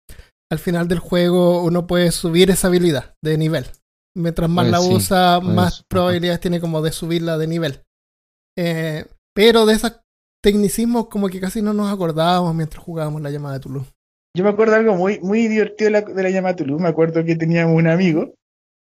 al 0.50 0.58
final 0.58 0.86
del 0.86 1.00
juego 1.00 1.64
uno 1.64 1.86
puede 1.86 2.12
subir 2.12 2.50
esa 2.50 2.68
habilidad 2.68 3.14
de 3.22 3.36
nivel. 3.36 3.66
Mientras 4.14 4.48
más 4.48 4.68
la 4.68 4.80
usa, 4.80 5.40
más 5.40 5.84
probabilidades 5.88 6.40
tiene 6.40 6.60
como 6.60 6.82
de 6.82 6.92
subirla 6.92 7.38
de 7.38 7.46
nivel. 7.46 7.82
Eh, 8.56 9.06
pero 9.34 9.66
de 9.66 9.74
esos 9.74 10.00
tecnicismos 10.42 11.08
como 11.08 11.28
que 11.28 11.40
casi 11.40 11.62
no 11.62 11.72
nos 11.72 11.92
acordábamos 11.92 12.54
mientras 12.54 12.84
jugábamos 12.84 13.22
la 13.22 13.30
llamada 13.30 13.54
de 13.54 13.60
Toulouse. 13.60 13.90
Yo 14.36 14.44
me 14.44 14.50
acuerdo 14.50 14.76
algo 14.76 14.94
muy, 14.94 15.18
muy 15.20 15.48
divertido 15.48 15.90
de 15.90 15.90
la, 15.90 16.00
de 16.02 16.22
la 16.22 16.30
llamada 16.30 16.56
Me 16.64 16.88
acuerdo 16.88 17.24
que 17.24 17.36
teníamos 17.36 17.76
un 17.76 17.86
amigo 17.86 18.34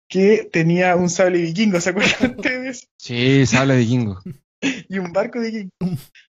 que 0.09 0.49
tenía 0.51 0.95
un 0.95 1.09
sable 1.09 1.39
vikingo, 1.39 1.79
¿se 1.79 1.91
acuerdan 1.91 2.31
ustedes? 2.37 2.89
Sí, 2.97 3.45
sable 3.45 3.77
vikingo. 3.77 4.19
y 4.89 4.97
un 4.97 5.13
barco 5.13 5.39
vikingo. 5.39 5.69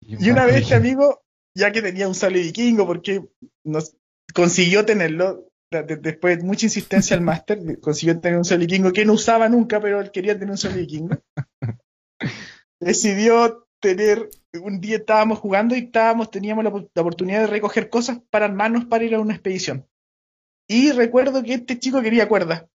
Y, 0.03 0.27
y 0.27 0.31
una 0.31 0.45
vez 0.45 0.63
este 0.63 0.75
amigo, 0.75 1.23
ya 1.57 1.73
que 1.73 1.83
tenía 1.83 2.07
un 2.07 2.15
sable 2.15 2.41
vikingo, 2.43 2.87
porque 2.87 3.25
nos 3.65 3.97
consiguió 4.35 4.85
tenerlo, 4.85 5.49
después 5.71 6.39
de 6.39 6.45
mucha 6.45 6.67
insistencia 6.67 7.17
al 7.17 7.23
máster, 7.23 7.81
consiguió 7.81 8.21
tener 8.21 8.39
un 8.39 8.45
sable 8.45 8.67
vikingo 8.67 8.93
que 8.93 9.05
no 9.05 9.15
usaba 9.15 9.49
nunca, 9.49 9.81
pero 9.81 10.01
él 10.01 10.11
quería 10.11 10.35
tener 10.35 10.51
un 10.51 10.59
sable 10.59 10.83
vikingo. 10.83 11.17
Decidió 12.81 13.67
tener, 13.81 14.29
un 14.63 14.81
día 14.81 14.99
estábamos 14.99 15.39
jugando 15.39 15.75
y 15.75 15.81
estábamos, 15.81 16.31
teníamos 16.31 16.65
la, 16.65 16.71
oportunidad 16.71 17.41
de 17.41 17.47
recoger 17.47 17.89
cosas 17.89 18.21
para 18.31 18.45
armarnos 18.45 18.85
para 18.85 19.05
ir 19.05 19.15
a 19.15 19.21
una 19.21 19.35
expedición. 19.35 19.87
Y 20.71 20.93
recuerdo 20.93 21.43
que 21.43 21.55
este 21.55 21.81
chico 21.81 22.01
quería 22.01 22.29
cuerda. 22.29 22.69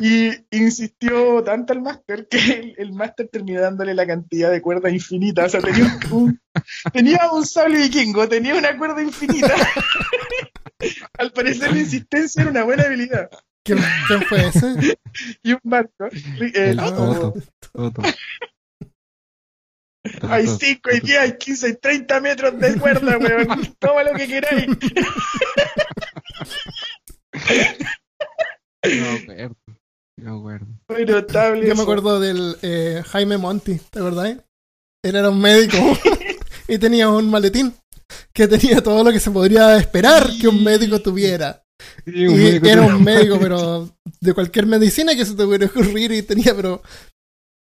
Y 0.00 0.32
insistió 0.50 1.40
tanto 1.44 1.72
al 1.72 1.82
máster 1.82 2.26
que 2.28 2.38
el, 2.38 2.74
el 2.78 2.92
máster 2.92 3.28
terminó 3.30 3.60
dándole 3.60 3.94
la 3.94 4.08
cantidad 4.08 4.50
de 4.50 4.60
cuerda 4.60 4.90
infinita. 4.90 5.44
O 5.44 5.48
sea, 5.48 5.60
tenía 5.60 5.96
un, 6.10 6.40
tenía 6.92 7.30
un 7.30 7.46
sable 7.46 7.78
vikingo, 7.78 8.28
tenía 8.28 8.56
una 8.56 8.76
cuerda 8.76 9.00
infinita. 9.00 9.54
Al 11.18 11.30
parecer 11.30 11.74
la 11.74 11.78
insistencia 11.78 12.42
era 12.42 12.50
una 12.50 12.64
buena 12.64 12.82
habilidad. 12.82 13.30
¿Quién, 13.64 13.78
fue 14.28 14.48
ese? 14.48 14.98
Y 15.44 15.52
un 15.52 15.60
barco. 15.62 16.06
eh, 16.06 16.52
El. 16.54 16.76
Toto. 16.78 17.34
Hay 20.22 20.46
5, 20.46 20.90
hay 20.90 21.00
10, 21.00 21.18
hay 21.18 21.38
15, 21.38 21.66
hay 21.66 21.74
30 21.74 22.20
metros 22.20 22.58
de 22.58 22.78
cuerda, 22.78 23.18
weón. 23.18 23.74
Toma 23.78 24.02
lo 24.02 24.14
que 24.14 24.26
queráis. 24.26 24.66
No 28.82 29.12
me 29.12 29.42
acuerdo. 29.42 29.56
No. 30.16 31.56
Yo 31.62 31.74
me 31.74 31.82
acuerdo 31.82 32.20
del 32.20 32.56
eh, 32.62 33.02
Jaime 33.06 33.36
Monti, 33.36 33.78
¿te 33.90 33.98
acordás? 33.98 34.36
Él 35.02 35.16
era 35.16 35.28
un 35.28 35.40
médico 35.40 35.76
y 36.68 36.78
tenía 36.78 37.08
un 37.10 37.30
maletín 37.30 37.74
que 38.32 38.48
tenía 38.48 38.82
todo 38.82 39.04
lo 39.04 39.12
que 39.12 39.20
se 39.20 39.30
podría 39.30 39.76
esperar 39.76 40.30
que 40.40 40.48
un 40.48 40.64
médico 40.64 41.00
tuviera. 41.00 41.62
Sí, 42.04 42.26
un 42.26 42.34
Y 42.34 42.44
médico 42.44 42.66
era 42.66 42.82
un 42.82 43.04
médico, 43.04 43.38
pero 43.40 43.90
de 44.20 44.32
cualquier 44.32 44.66
medicina 44.66 45.14
que 45.14 45.26
se 45.26 45.34
te 45.34 45.44
pudiera 45.44 45.66
ocurrir 45.66 46.12
y 46.12 46.22
tenía, 46.22 46.54
pero 46.54 46.82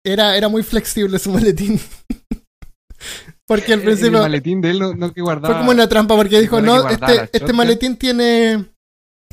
era, 0.05 0.35
era 0.37 0.47
muy 0.49 0.63
flexible 0.63 1.19
su 1.19 1.31
maletín. 1.31 1.79
Porque 3.47 3.73
al 3.73 3.79
El- 3.79 3.87
El 3.87 3.93
principio 3.95 4.19
maletín 4.19 4.61
de 4.61 4.69
él 4.71 4.79
no, 4.79 4.93
no 4.93 5.13
que 5.13 5.21
guardaba. 5.21 5.53
fue 5.55 5.59
como 5.61 5.71
una 5.71 5.87
trampa 5.89 6.15
porque 6.15 6.39
dijo, 6.39 6.61
no, 6.61 6.81
guardara 6.81 7.13
este, 7.13 7.23
este 7.25 7.39
shotgun". 7.39 7.55
maletín 7.55 7.95
tiene 7.97 8.65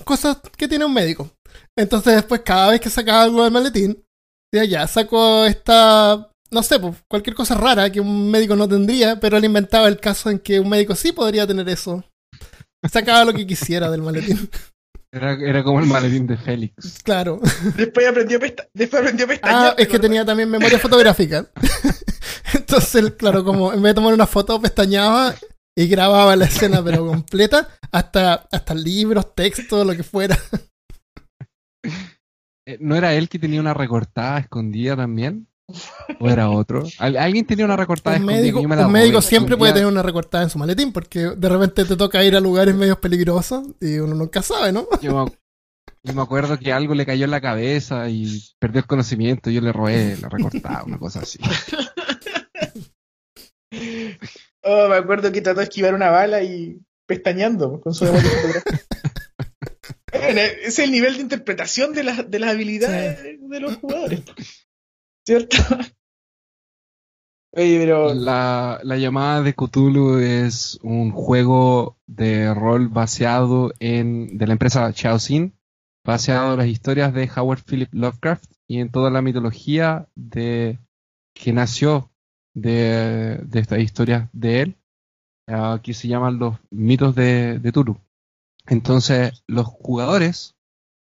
cosas 0.05 0.39
que 0.57 0.69
tiene 0.69 0.85
un 0.87 0.95
médico. 0.95 1.31
Entonces 1.77 2.14
después 2.14 2.41
cada 2.43 2.71
vez 2.71 2.81
que 2.81 2.89
sacaba 2.89 3.23
algo 3.25 3.43
del 3.45 3.53
maletín, 3.53 4.03
decía, 4.51 4.64
ya, 4.71 4.87
saco 4.89 5.45
esta, 5.45 6.31
no 6.51 6.62
sé, 6.62 6.79
pues, 6.79 6.95
cualquier 7.09 7.37
cosa 7.37 7.55
rara 7.57 7.91
que 7.93 8.01
un 8.01 8.31
médico 8.31 8.57
no 8.57 8.67
tendría, 8.67 9.21
pero 9.21 9.37
él 9.37 9.45
inventaba 9.45 9.89
el 9.89 9.99
caso 10.01 10.31
en 10.31 10.39
que 10.39 10.61
un 10.61 10.69
médico 10.71 10.95
sí 10.95 11.12
podría 11.12 11.47
tener 11.47 11.69
eso. 11.69 12.03
Sacaba 12.91 13.25
lo 13.27 13.35
que 13.35 13.47
quisiera 13.47 13.91
del 13.91 14.01
maletín. 14.03 14.49
Era, 15.17 15.33
era 15.33 15.64
como 15.64 15.81
el 15.81 15.87
maletín 15.87 16.27
de 16.27 16.37
Félix. 16.37 17.03
Claro. 17.03 17.41
Después 17.77 18.07
aprendió 18.07 18.37
a, 18.37 18.41
pesta- 18.41 18.69
después 18.75 19.01
aprendió 19.01 19.27
pestañear. 19.27 19.73
Ah, 19.73 19.75
es 19.79 19.87
que 19.89 19.95
¿te 19.95 20.01
tenía 20.01 20.25
también 20.25 20.51
memoria 20.51 20.79
fotográfica. 20.79 21.47
Entonces, 22.55 23.12
claro, 23.12 23.43
como 23.45 23.73
en 23.73 23.81
vez 23.83 23.91
de 23.91 23.95
tomar 23.95 24.12
una 24.12 24.27
foto, 24.27 24.61
pestañaba 24.61 25.35
y 25.75 25.89
grababa 25.89 26.37
la 26.37 26.45
escena, 26.45 26.83
pero 26.85 27.07
completa, 27.07 27.69
hasta, 27.91 28.47
hasta 28.53 28.75
libros, 28.75 29.35
textos, 29.35 29.87
lo 29.87 29.95
que 29.97 30.03
fuera. 30.03 30.39
Eh, 32.67 32.79
¿No 32.81 32.97
era 32.97 33.14
él 33.14 33.29
que 33.29 33.39
tenía 33.39 33.61
una 33.61 33.75
recortada 33.75 34.39
escondida 34.39 34.97
también? 34.97 35.49
¿O 36.21 36.29
era 36.31 36.49
otro? 36.51 36.85
Al- 36.99 37.17
¿Alguien 37.17 37.45
tenía 37.47 37.64
una 37.64 37.77
recortada 37.77 38.17
Un 38.17 38.25
médico, 38.27 38.59
que 38.59 38.62
yo 38.62 38.69
me 38.69 38.77
la 38.77 38.87
un 38.87 38.93
médico 38.93 39.21
siempre 39.21 39.57
puede 39.57 39.73
tener 39.73 39.89
una 39.89 40.03
recortada 40.03 40.45
en 40.45 40.51
su 40.51 40.59
maletín, 40.59 40.93
porque 40.93 41.21
de 41.37 41.49
repente 41.49 41.85
te 41.85 41.97
toca 41.97 42.23
ir 42.25 42.37
a 42.37 42.41
lugares 42.41 42.75
medios 42.75 42.99
peligrosos 42.99 43.67
y 43.81 43.99
uno 43.99 44.14
nunca 44.14 44.43
sabe, 44.43 44.73
¿no? 44.73 44.87
Yo 45.03 45.25
me, 45.25 45.33
yo 46.05 46.14
me 46.14 46.23
acuerdo 46.23 46.59
que 46.59 46.73
algo 46.73 46.95
le 46.95 47.05
cayó 47.07 47.25
en 47.25 47.31
la 47.33 47.41
cabeza 47.41 48.09
y 48.09 48.41
perdió 48.61 48.81
el 48.81 48.87
conocimiento. 48.87 49.51
Yo 49.51 49.61
le 49.61 49.73
robé 49.73 50.17
la 50.21 50.29
recortada, 50.29 50.85
una 50.85 50.99
cosa 50.99 51.21
así. 51.21 51.39
Oh, 54.69 54.89
me 54.89 54.97
acuerdo 54.97 55.31
que 55.31 55.41
trató 55.43 55.61
de 55.61 55.64
esquivar 55.64 55.95
una 55.95 56.11
bala 56.11 56.43
y 56.43 56.81
pestañeando 57.07 57.81
con 57.81 57.95
su 57.95 58.05
memoria. 58.05 58.33
Bueno, 60.12 60.41
es 60.41 60.79
el 60.79 60.91
nivel 60.93 61.14
de 61.17 61.21
interpretación 61.21 61.93
de 61.93 62.03
las 62.03 62.19
habilidades 62.19 63.39
de 63.39 63.61
los 63.61 63.77
jugadores. 63.77 64.23
¿Cierto? 65.27 65.57
La, 68.14 68.79
la 68.85 68.97
llamada 68.97 69.43
de 69.43 69.55
Cthulhu 69.55 70.18
es 70.18 70.79
un 70.83 71.11
juego 71.11 71.99
de 72.07 72.55
rol 72.55 72.89
baseado 72.89 73.72
en 73.81 74.39
de 74.39 74.47
la 74.47 74.53
empresa 74.53 74.93
Chaosiin, 74.93 75.59
baseado 76.05 76.53
en 76.53 76.59
las 76.59 76.68
historias 76.68 77.12
de 77.12 77.29
Howard 77.35 77.64
Philip 77.64 77.93
Lovecraft 77.93 78.53
y 78.68 78.79
en 78.79 78.91
toda 78.91 79.11
la 79.11 79.22
mitología 79.22 80.09
de 80.14 80.79
que 81.35 81.53
nació 81.53 82.12
de, 82.55 83.41
de 83.45 83.59
estas 83.59 83.81
historias 83.81 84.29
de 84.33 84.61
él, 84.61 84.77
que 85.83 85.95
se 85.95 86.09
llaman 86.09 86.39
los 86.39 86.57
mitos 86.70 87.14
de, 87.16 87.59
de 87.59 87.72
Tulu. 87.72 87.99
Entonces, 88.66 89.43
los 89.49 89.66
jugadores 89.66 90.57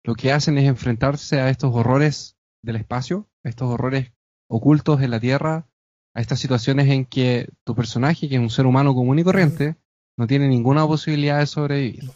lo 0.04 0.14
que 0.14 0.32
hacen 0.32 0.56
es 0.56 0.64
enfrentarse 0.64 1.40
a 1.40 1.50
estos 1.50 1.74
horrores 1.74 2.35
del 2.62 2.76
espacio, 2.76 3.28
a 3.44 3.48
estos 3.48 3.68
horrores 3.70 4.12
ocultos 4.48 5.00
en 5.02 5.10
la 5.10 5.20
Tierra, 5.20 5.68
a 6.14 6.20
estas 6.20 6.40
situaciones 6.40 6.88
en 6.88 7.04
que 7.04 7.48
tu 7.64 7.74
personaje, 7.74 8.28
que 8.28 8.36
es 8.36 8.40
un 8.40 8.50
ser 8.50 8.66
humano 8.66 8.94
común 8.94 9.18
y 9.18 9.24
corriente, 9.24 9.76
no 10.16 10.26
tiene 10.26 10.48
ninguna 10.48 10.86
posibilidad 10.86 11.38
de 11.38 11.46
sobrevivir. 11.46 12.10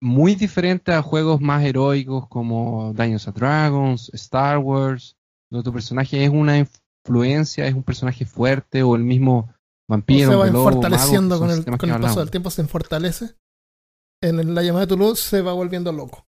Muy 0.00 0.34
diferente 0.34 0.92
a 0.92 1.02
juegos 1.02 1.40
más 1.40 1.64
heroicos 1.64 2.28
como 2.28 2.92
Dungeons 2.94 3.28
and 3.28 3.36
Dragons, 3.36 4.10
Star 4.12 4.58
Wars, 4.58 5.16
donde 5.50 5.64
tu 5.64 5.72
personaje 5.72 6.24
es 6.24 6.30
una 6.30 6.58
influencia, 6.58 7.66
es 7.66 7.74
un 7.74 7.84
personaje 7.84 8.26
fuerte, 8.26 8.82
o 8.82 8.96
el 8.96 9.04
mismo 9.04 9.54
vampiro, 9.88 10.30
se 10.30 10.36
va 10.36 10.46
lobo, 10.46 10.72
fortaleciendo 10.72 11.36
mago, 11.36 11.46
con 11.46 11.50
el, 11.50 11.78
con 11.78 11.90
el 11.90 12.00
paso 12.00 12.20
del 12.20 12.30
tiempo, 12.30 12.50
se 12.50 12.64
fortalece. 12.64 13.36
En 14.20 14.54
la 14.54 14.62
llamada 14.62 14.86
de 14.86 14.88
Toulouse 14.88 15.22
se 15.22 15.42
va 15.42 15.52
volviendo 15.52 15.92
loco. 15.92 16.26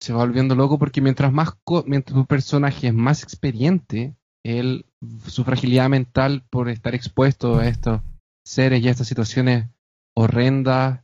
Se 0.00 0.12
va 0.12 0.20
volviendo 0.20 0.54
loco 0.54 0.78
porque 0.78 1.00
mientras 1.00 1.32
más 1.32 1.50
co- 1.64 1.84
mientras 1.86 2.14
tu 2.14 2.26
personaje 2.26 2.88
es 2.88 2.94
más 2.94 3.22
experiente, 3.22 4.14
él 4.44 4.86
su 5.26 5.44
fragilidad 5.44 5.88
mental 5.88 6.44
por 6.50 6.68
estar 6.68 6.94
expuesto 6.94 7.58
a 7.58 7.66
estos 7.68 8.00
seres 8.44 8.82
y 8.82 8.88
a 8.88 8.90
estas 8.92 9.08
situaciones 9.08 9.66
horrendas, 10.14 11.00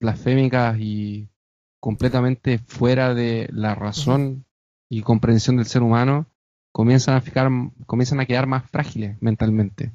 blasfémicas 0.00 0.78
y 0.78 1.28
completamente 1.80 2.58
fuera 2.58 3.14
de 3.14 3.48
la 3.52 3.74
razón 3.74 4.44
y 4.88 5.02
comprensión 5.02 5.56
del 5.56 5.66
ser 5.66 5.82
humano, 5.82 6.26
comienzan 6.72 7.14
a 7.16 7.20
fijar, 7.20 7.48
comienzan 7.86 8.20
a 8.20 8.26
quedar 8.26 8.46
más 8.46 8.68
frágiles 8.70 9.20
mentalmente. 9.20 9.92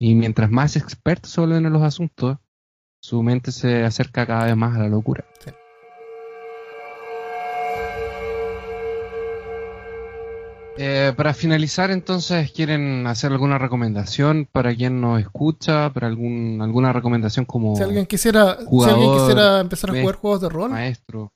Y 0.00 0.14
mientras 0.14 0.50
más 0.50 0.76
expertos 0.76 1.30
se 1.30 1.40
vuelven 1.40 1.66
en 1.66 1.72
los 1.72 1.82
asuntos, 1.82 2.38
su 3.00 3.22
mente 3.22 3.52
se 3.52 3.84
acerca 3.84 4.26
cada 4.26 4.46
vez 4.46 4.56
más 4.56 4.76
a 4.76 4.80
la 4.80 4.88
locura. 4.88 5.24
Eh, 10.76 11.12
para 11.16 11.34
finalizar, 11.34 11.90
entonces, 11.90 12.50
¿quieren 12.50 13.06
hacer 13.06 13.30
alguna 13.30 13.58
recomendación 13.58 14.48
para 14.50 14.74
quien 14.74 15.00
nos 15.00 15.20
escucha? 15.20 15.92
¿Para 15.92 16.08
algún, 16.08 16.60
alguna 16.60 16.92
recomendación 16.92 17.44
como 17.44 17.76
Si 17.76 17.82
alguien 17.82 18.06
quisiera, 18.06 18.58
si 18.58 18.90
alguien 18.90 19.12
quisiera 19.12 19.60
empezar 19.60 19.90
a 19.90 20.00
jugar 20.00 20.16
juegos 20.16 20.40
de 20.40 20.48
rol, 20.48 20.70
maestro? 20.70 21.32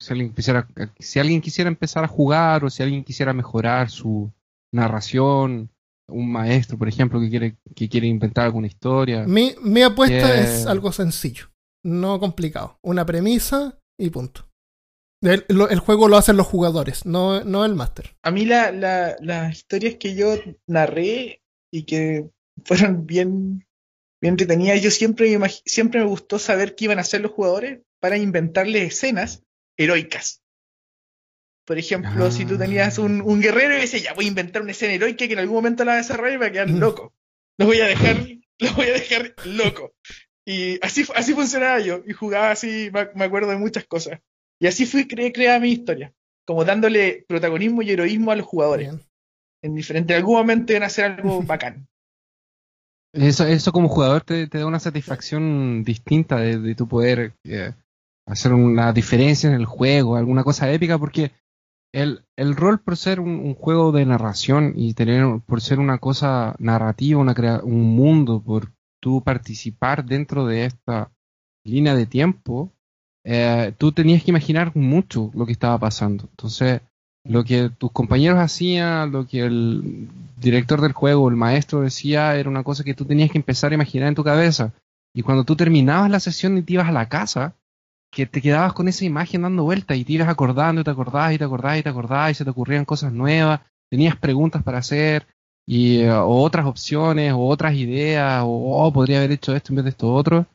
Si 0.00 0.12
alguien, 0.12 0.32
quisiera, 0.32 0.66
si 0.98 1.20
alguien 1.20 1.40
quisiera 1.40 1.68
empezar 1.68 2.02
a 2.02 2.08
jugar 2.08 2.64
o 2.64 2.70
si 2.70 2.82
alguien 2.82 3.04
quisiera 3.04 3.32
mejorar 3.32 3.90
su 3.90 4.32
narración, 4.72 5.70
un 6.08 6.32
maestro, 6.32 6.78
por 6.78 6.88
ejemplo, 6.88 7.20
que 7.20 7.28
quiere, 7.28 7.56
que 7.74 7.88
quiere 7.88 8.06
inventar 8.06 8.46
alguna 8.46 8.66
historia. 8.66 9.24
mi, 9.26 9.54
mi 9.62 9.82
apuesta 9.82 10.40
es 10.40 10.66
algo 10.66 10.92
sencillo, 10.92 11.50
no 11.84 12.18
complicado. 12.18 12.78
Una 12.82 13.04
premisa 13.04 13.78
y 13.98 14.10
punto. 14.10 14.51
El, 15.22 15.78
juego 15.78 16.08
lo 16.08 16.16
hacen 16.16 16.36
los 16.36 16.46
jugadores, 16.46 17.06
no, 17.06 17.44
no 17.44 17.64
el 17.64 17.74
máster. 17.74 18.16
a 18.22 18.30
mí 18.30 18.44
la, 18.44 18.72
la- 18.72 19.16
las 19.20 19.52
historias 19.56 19.94
que 19.96 20.14
yo 20.14 20.34
narré 20.66 21.42
y 21.72 21.84
que 21.84 22.28
fueron 22.64 23.06
bien, 23.06 23.66
bien 24.20 24.32
entretenidas, 24.32 24.82
yo 24.82 24.90
siempre 24.90 25.38
me, 25.38 25.48
siempre 25.48 26.00
me 26.00 26.06
gustó 26.06 26.38
saber 26.38 26.74
qué 26.74 26.86
iban 26.86 26.98
a 26.98 27.02
hacer 27.02 27.20
los 27.20 27.30
jugadores 27.32 27.80
para 28.00 28.18
inventarles 28.18 28.92
escenas 28.94 29.42
heroicas. 29.78 30.42
Por 31.64 31.78
ejemplo, 31.78 32.30
si 32.32 32.44
tú 32.44 32.58
tenías 32.58 32.98
un, 32.98 33.22
un 33.22 33.40
guerrero 33.40 33.76
y 33.76 33.82
decías, 33.82 34.02
ya 34.02 34.14
voy 34.14 34.24
a 34.24 34.28
inventar 34.28 34.62
una 34.62 34.72
escena 34.72 34.94
heroica 34.94 35.26
que 35.28 35.32
en 35.34 35.38
algún 35.38 35.56
momento 35.56 35.84
la 35.84 35.92
va 35.92 35.98
a 35.98 36.02
desarrollar 36.02 36.34
y 36.34 36.36
va 36.38 36.46
a 36.46 36.52
quedar 36.52 36.70
loco. 36.70 37.14
Los 37.56 37.68
voy 37.68 37.80
a 37.80 37.86
dejar, 37.86 38.16
los 38.58 38.74
voy 38.74 38.86
a 38.86 38.92
dejar 38.92 39.34
loco. 39.44 39.94
Y 40.44 40.84
así, 40.84 41.04
así 41.14 41.34
funcionaba 41.34 41.78
yo. 41.78 42.02
Y 42.04 42.12
jugaba 42.12 42.50
así, 42.50 42.90
me 43.14 43.24
acuerdo 43.24 43.50
de 43.50 43.58
muchas 43.58 43.84
cosas. 43.86 44.18
Y 44.62 44.68
así 44.68 44.86
fui 44.86 45.08
cre 45.08 45.32
creada 45.32 45.58
mi 45.58 45.72
historia. 45.72 46.14
Como 46.46 46.64
dándole 46.64 47.24
protagonismo 47.28 47.82
y 47.82 47.90
heroísmo 47.90 48.30
a 48.30 48.36
los 48.36 48.46
jugadores. 48.46 48.90
Bien. 48.90 49.00
En 49.64 49.74
diferente, 49.74 50.12
en 50.12 50.18
algún 50.18 50.36
momento 50.36 50.72
iban 50.72 50.84
a 50.84 50.86
hacer 50.86 51.04
algo 51.06 51.42
bacán. 51.46 51.88
Eso, 53.12 53.44
eso 53.44 53.72
como 53.72 53.88
jugador 53.88 54.22
te, 54.22 54.46
te 54.46 54.58
da 54.58 54.66
una 54.66 54.78
satisfacción 54.78 55.82
distinta 55.84 56.36
de, 56.36 56.58
de 56.58 56.74
tu 56.76 56.86
poder 56.86 57.34
eh, 57.44 57.72
hacer 58.26 58.52
una 58.54 58.92
diferencia 58.92 59.48
en 59.50 59.56
el 59.56 59.66
juego, 59.66 60.16
alguna 60.16 60.44
cosa 60.44 60.72
épica, 60.72 60.96
porque 60.96 61.32
el, 61.92 62.24
el 62.38 62.56
rol 62.56 62.80
por 62.80 62.96
ser 62.96 63.20
un, 63.20 63.30
un 63.30 63.54
juego 63.54 63.92
de 63.92 64.06
narración 64.06 64.74
y 64.76 64.94
tener 64.94 65.40
por 65.44 65.60
ser 65.60 65.80
una 65.80 65.98
cosa 65.98 66.54
narrativa, 66.58 67.20
una 67.20 67.34
crea- 67.34 67.62
un 67.64 67.82
mundo, 67.96 68.40
por 68.42 68.72
tú 69.02 69.22
participar 69.22 70.04
dentro 70.04 70.46
de 70.46 70.64
esta 70.66 71.10
línea 71.64 71.94
de 71.94 72.06
tiempo, 72.06 72.72
eh, 73.24 73.72
tú 73.78 73.92
tenías 73.92 74.22
que 74.22 74.30
imaginar 74.30 74.74
mucho 74.76 75.30
lo 75.34 75.46
que 75.46 75.52
estaba 75.52 75.78
pasando. 75.78 76.24
Entonces, 76.30 76.80
lo 77.24 77.44
que 77.44 77.70
tus 77.70 77.92
compañeros 77.92 78.38
hacían, 78.38 79.12
lo 79.12 79.26
que 79.26 79.40
el 79.40 80.08
director 80.40 80.80
del 80.80 80.92
juego, 80.92 81.28
el 81.28 81.36
maestro 81.36 81.80
decía, 81.80 82.36
era 82.36 82.50
una 82.50 82.64
cosa 82.64 82.84
que 82.84 82.94
tú 82.94 83.04
tenías 83.04 83.30
que 83.30 83.38
empezar 83.38 83.72
a 83.72 83.76
imaginar 83.76 84.08
en 84.08 84.14
tu 84.14 84.24
cabeza. 84.24 84.72
Y 85.14 85.22
cuando 85.22 85.44
tú 85.44 85.56
terminabas 85.56 86.10
la 86.10 86.20
sesión 86.20 86.58
y 86.58 86.62
te 86.62 86.72
ibas 86.74 86.88
a 86.88 86.92
la 86.92 87.08
casa, 87.08 87.54
que 88.12 88.26
te 88.26 88.42
quedabas 88.42 88.74
con 88.74 88.88
esa 88.88 89.04
imagen 89.04 89.42
dando 89.42 89.64
vueltas 89.64 89.96
y 89.96 90.04
te 90.04 90.12
ibas 90.12 90.28
acordando 90.28 90.82
y 90.82 90.84
te 90.84 90.90
acordabas 90.90 91.32
y 91.32 91.38
te 91.38 91.44
acordabas 91.44 91.78
y 91.78 91.82
te 91.82 91.88
acordabas 91.88 92.30
y 92.32 92.34
se 92.34 92.44
te 92.44 92.50
ocurrían 92.50 92.84
cosas 92.84 93.12
nuevas, 93.12 93.60
tenías 93.90 94.16
preguntas 94.16 94.62
para 94.62 94.78
hacer 94.78 95.26
y 95.66 96.00
eh, 96.00 96.12
otras 96.12 96.66
opciones 96.66 97.32
o 97.32 97.46
otras 97.46 97.74
ideas 97.74 98.42
o 98.44 98.84
oh, 98.84 98.92
podría 98.92 99.18
haber 99.18 99.32
hecho 99.32 99.54
esto 99.54 99.72
en 99.72 99.76
vez 99.76 99.84
de 99.84 99.90
esto 99.90 100.12
otro. 100.12 100.46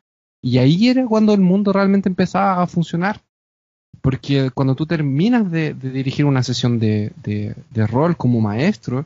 Y 0.47 0.59
ahí 0.59 0.87
era 0.87 1.05
cuando 1.05 1.33
el 1.33 1.41
mundo 1.41 1.73
realmente 1.73 2.07
empezaba 2.07 2.63
a 2.63 2.67
funcionar. 2.67 3.21
Porque 4.01 4.49
cuando 4.51 4.75
tú 4.75 4.85
terminas 4.85 5.51
de, 5.51 5.73
dirigir 5.73 6.23
una 6.23 6.41
sesión 6.41 6.79
de, 6.79 7.53
rol 7.91 8.15
como 8.15 8.39
maestro, 8.39 9.05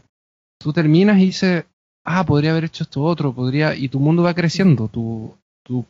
tú 0.59 0.71
terminas 0.71 1.17
y 1.17 1.25
dices, 1.25 1.65
ah, 2.05 2.23
podría 2.27 2.51
haber 2.51 2.65
hecho 2.65 2.83
esto 2.83 3.01
otro, 3.01 3.33
podría, 3.33 3.73
y 3.73 3.89
tu 3.89 3.99
mundo 3.99 4.21
va 4.21 4.35
creciendo, 4.35 4.87
tu, 4.87 5.35
tu 5.65 5.83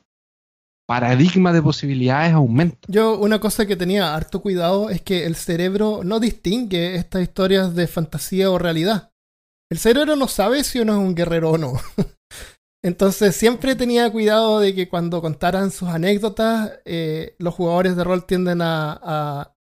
paradigma 0.87 1.51
de 1.51 1.61
posibilidades 1.61 2.31
aumenta. 2.31 2.87
Yo 2.87 3.17
una 3.17 3.41
cosa 3.41 3.65
que 3.65 3.75
tenía 3.75 4.15
harto 4.15 4.41
cuidado 4.41 4.89
es 4.89 5.01
que 5.01 5.25
el 5.25 5.35
cerebro 5.35 5.99
no 6.05 6.21
distingue 6.21 6.95
estas 6.95 7.23
historias 7.23 7.75
de 7.75 7.87
fantasía 7.87 8.49
o 8.49 8.57
realidad. 8.57 9.11
El 9.69 9.79
cerebro 9.79 10.15
no 10.15 10.29
sabe 10.29 10.63
si 10.63 10.79
uno 10.79 10.93
es 10.93 10.99
un 10.99 11.13
guerrero 11.13 11.51
o 11.51 11.57
no. 11.57 11.73
Entonces 12.83 13.35
siempre 13.35 13.75
tenía 13.75 14.11
cuidado 14.11 14.59
de 14.59 14.73
que 14.73 14.89
cuando 14.89 15.21
contaran 15.21 15.69
sus 15.71 15.89
anécdotas, 15.89 16.79
eh, 16.85 17.35
los 17.37 17.53
jugadores 17.53 17.95
de 17.95 18.03
rol 18.03 18.25
tienden 18.25 18.59
a, 18.61 19.55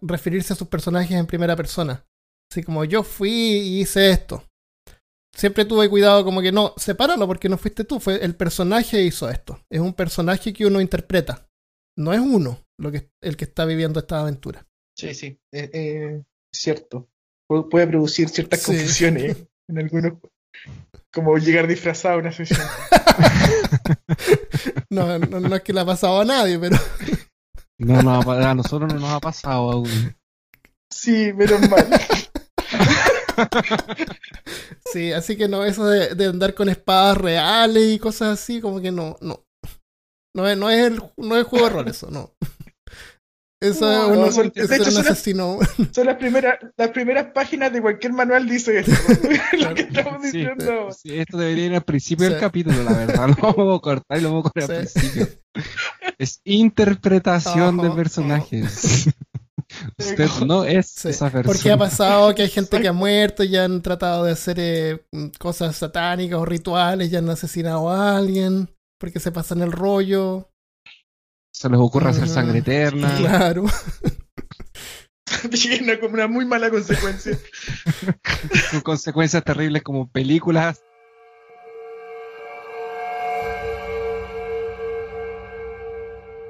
referirse 0.00 0.54
a 0.54 0.56
sus 0.56 0.68
personajes 0.68 1.12
en 1.12 1.26
primera 1.26 1.54
persona. 1.56 2.06
Así 2.50 2.62
como 2.62 2.84
yo 2.84 3.02
fui 3.02 3.30
y 3.30 3.80
hice 3.80 4.10
esto. 4.10 4.44
Siempre 5.34 5.64
tuve 5.64 5.88
cuidado 5.90 6.24
como 6.24 6.40
que 6.40 6.52
no, 6.52 6.74
sepáralo 6.76 7.26
porque 7.26 7.48
no 7.48 7.58
fuiste 7.58 7.84
tú, 7.84 8.00
fue 8.00 8.22
el 8.24 8.34
personaje 8.34 9.02
hizo 9.02 9.28
esto. 9.30 9.62
Es 9.70 9.80
un 9.80 9.94
personaje 9.94 10.52
que 10.52 10.66
uno 10.66 10.80
interpreta. 10.80 11.48
No 11.98 12.12
es 12.12 12.20
uno 12.20 12.64
lo 12.78 12.92
que, 12.92 13.10
el 13.22 13.36
que 13.36 13.44
está 13.44 13.64
viviendo 13.64 14.00
esta 14.00 14.20
aventura. 14.20 14.66
Sí, 14.96 15.14
sí, 15.14 15.38
eh, 15.52 15.70
eh, 15.72 16.22
cierto. 16.54 17.08
puede 17.46 17.86
producir 17.86 18.28
ciertas 18.28 18.64
confusiones 18.64 19.36
en 19.68 19.78
algunos 19.78 20.14
como 21.12 21.36
llegar 21.38 21.66
disfrazado 21.66 22.16
a 22.16 22.18
una 22.18 22.32
sesión. 22.32 22.60
no, 24.90 25.18
no, 25.18 25.56
es 25.56 25.62
que 25.62 25.72
le 25.72 25.80
ha 25.80 25.86
pasado 25.86 26.20
a 26.20 26.24
nadie, 26.24 26.58
pero. 26.58 26.76
no, 27.78 28.02
no, 28.02 28.32
a 28.32 28.54
nosotros 28.54 28.92
no 28.92 29.00
nos 29.00 29.10
ha 29.10 29.20
pasado 29.20 29.72
aún. 29.72 30.16
Sí, 30.90 31.32
menos 31.32 31.68
mal. 31.68 31.88
sí, 34.92 35.12
así 35.12 35.36
que 35.36 35.48
no, 35.48 35.64
eso 35.64 35.86
de, 35.86 36.14
de, 36.14 36.26
andar 36.26 36.54
con 36.54 36.68
espadas 36.68 37.16
reales 37.16 37.94
y 37.94 37.98
cosas 37.98 38.40
así, 38.40 38.60
como 38.60 38.80
que 38.80 38.92
no, 38.92 39.16
no. 39.20 39.44
No 40.34 40.48
es, 40.48 40.56
no 40.56 40.70
es 40.70 40.86
el 40.86 41.02
no 41.18 41.36
es 41.36 41.46
juego 41.46 41.66
de 41.66 41.72
rol 41.72 41.88
eso, 41.88 42.10
no. 42.10 42.34
Eso 43.62 43.92
es 44.26 44.34
son, 44.34 44.50
un 44.50 44.98
asesino. 44.98 45.58
Son 45.92 46.06
las 46.06 46.16
primeras, 46.18 46.58
las 46.76 46.88
primeras 46.90 47.26
páginas 47.32 47.72
de 47.72 47.80
cualquier 47.80 48.12
manual 48.12 48.48
dice 48.48 48.78
esto. 48.80 48.92
lo 49.58 49.74
que 49.74 49.82
estamos 49.82 50.22
diciendo. 50.22 50.88
Sí, 50.90 51.16
esto 51.16 51.38
debería 51.38 51.66
ir 51.66 51.74
al 51.74 51.84
principio 51.84 52.28
del 52.28 52.40
capítulo, 52.40 52.82
la 52.82 52.92
verdad. 52.92 53.28
Lo 53.28 53.36
vamos 53.36 53.78
a 53.78 53.80
cortar 53.80 54.18
y 54.18 54.20
lo 54.20 54.30
vamos 54.30 54.46
a 54.46 54.50
cortar 54.50 54.76
al 54.76 54.86
principio. 54.86 55.28
Es 56.18 56.40
interpretación 56.44 57.76
de 57.78 57.90
personajes. 57.90 59.08
Usted 59.96 60.28
no 60.44 60.64
es 60.64 61.04
esa 61.06 61.30
persona. 61.30 61.54
Porque 61.54 61.70
ha 61.70 61.78
pasado 61.78 62.34
que 62.34 62.42
hay 62.42 62.50
gente 62.50 62.80
que 62.80 62.88
ha 62.88 62.92
muerto 62.92 63.44
y 63.44 63.56
han 63.56 63.80
tratado 63.80 64.24
de 64.24 64.32
hacer 64.32 64.56
eh, 64.58 65.04
cosas 65.38 65.76
satánicas 65.76 66.38
o 66.38 66.44
rituales, 66.44 67.10
ya 67.10 67.20
han 67.20 67.30
asesinado 67.30 67.88
a 67.88 68.16
alguien 68.16 68.68
porque 68.98 69.18
se 69.18 69.32
pasan 69.32 69.62
el 69.62 69.72
rollo 69.72 70.51
se 71.62 71.68
les 71.68 71.78
ocurre 71.78 72.10
hacer 72.10 72.28
sangre 72.28 72.58
eterna. 72.58 73.14
Claro. 73.18 73.64
Tiene 75.50 75.98
como 75.98 76.14
una 76.14 76.26
muy 76.26 76.44
mala 76.44 76.70
consecuencia. 76.70 77.38
Con 78.70 78.80
consecuencias 78.80 79.44
terribles 79.44 79.82
como 79.82 80.08
películas. 80.10 80.82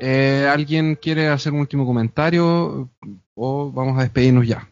Eh, 0.00 0.48
¿Alguien 0.50 0.96
quiere 0.96 1.28
hacer 1.28 1.52
un 1.52 1.60
último 1.60 1.86
comentario 1.86 2.90
o 3.34 3.70
vamos 3.70 3.98
a 3.98 4.02
despedirnos 4.02 4.48
ya? 4.48 4.68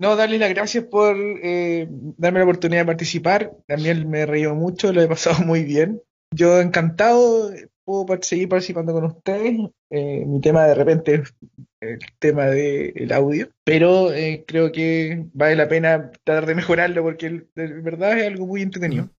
No, 0.00 0.16
darles 0.16 0.40
las 0.40 0.50
gracias 0.50 0.84
por 0.84 1.16
eh, 1.16 1.86
darme 2.16 2.40
la 2.40 2.44
oportunidad 2.44 2.80
de 2.80 2.86
participar. 2.86 3.52
También 3.68 4.08
me 4.10 4.20
he 4.20 4.26
reído 4.26 4.54
mucho, 4.54 4.92
lo 4.92 5.00
he 5.00 5.06
pasado 5.06 5.44
muy 5.44 5.62
bien. 5.62 6.02
Yo 6.34 6.60
encantado, 6.60 7.52
puedo 7.84 8.06
seguir 8.22 8.48
participando 8.48 8.92
con 8.92 9.04
ustedes. 9.04 9.70
Eh, 9.90 10.24
mi 10.26 10.40
tema 10.40 10.64
de 10.64 10.74
repente 10.74 11.14
es 11.14 11.34
el 11.80 11.98
tema 12.18 12.46
del 12.46 13.12
audio, 13.12 13.48
pero 13.64 14.12
eh, 14.12 14.44
creo 14.46 14.72
que 14.72 15.26
vale 15.32 15.56
la 15.56 15.68
pena 15.68 16.10
tratar 16.24 16.46
de 16.46 16.54
mejorarlo 16.54 17.02
porque 17.02 17.46
de 17.54 17.66
verdad 17.82 18.18
es 18.18 18.26
algo 18.26 18.46
muy 18.46 18.62
entretenido. 18.62 19.10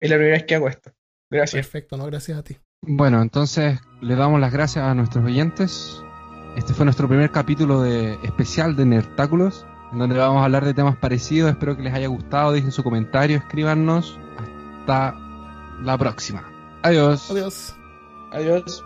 Es 0.00 0.10
la 0.10 0.16
primera 0.16 0.36
vez 0.36 0.44
que 0.44 0.54
hago 0.54 0.68
esto. 0.68 0.92
Gracias. 1.30 1.66
Perfecto, 1.66 1.96
no, 1.96 2.06
gracias 2.06 2.38
a 2.38 2.42
ti. 2.42 2.56
Bueno, 2.82 3.20
entonces 3.20 3.78
le 4.00 4.16
damos 4.16 4.40
las 4.40 4.52
gracias 4.52 4.84
a 4.84 4.94
nuestros 4.94 5.24
oyentes. 5.24 6.02
Este 6.56 6.74
fue 6.74 6.84
nuestro 6.84 7.06
primer 7.06 7.30
capítulo 7.30 7.82
de 7.82 8.14
especial 8.24 8.74
de 8.74 8.86
Nertáculos, 8.86 9.66
en 9.92 9.98
donde 9.98 10.16
vamos 10.16 10.40
a 10.40 10.46
hablar 10.46 10.64
de 10.64 10.74
temas 10.74 10.96
parecidos. 10.96 11.50
Espero 11.50 11.76
que 11.76 11.82
les 11.82 11.94
haya 11.94 12.08
gustado. 12.08 12.52
Dejen 12.52 12.72
su 12.72 12.82
comentario, 12.82 13.36
escríbanos. 13.38 14.18
Hasta 14.80 15.14
la 15.82 15.96
próxima. 15.96 16.50
Adiós. 16.82 17.30
Adiós. 17.30 17.79
Adiós. 18.30 18.84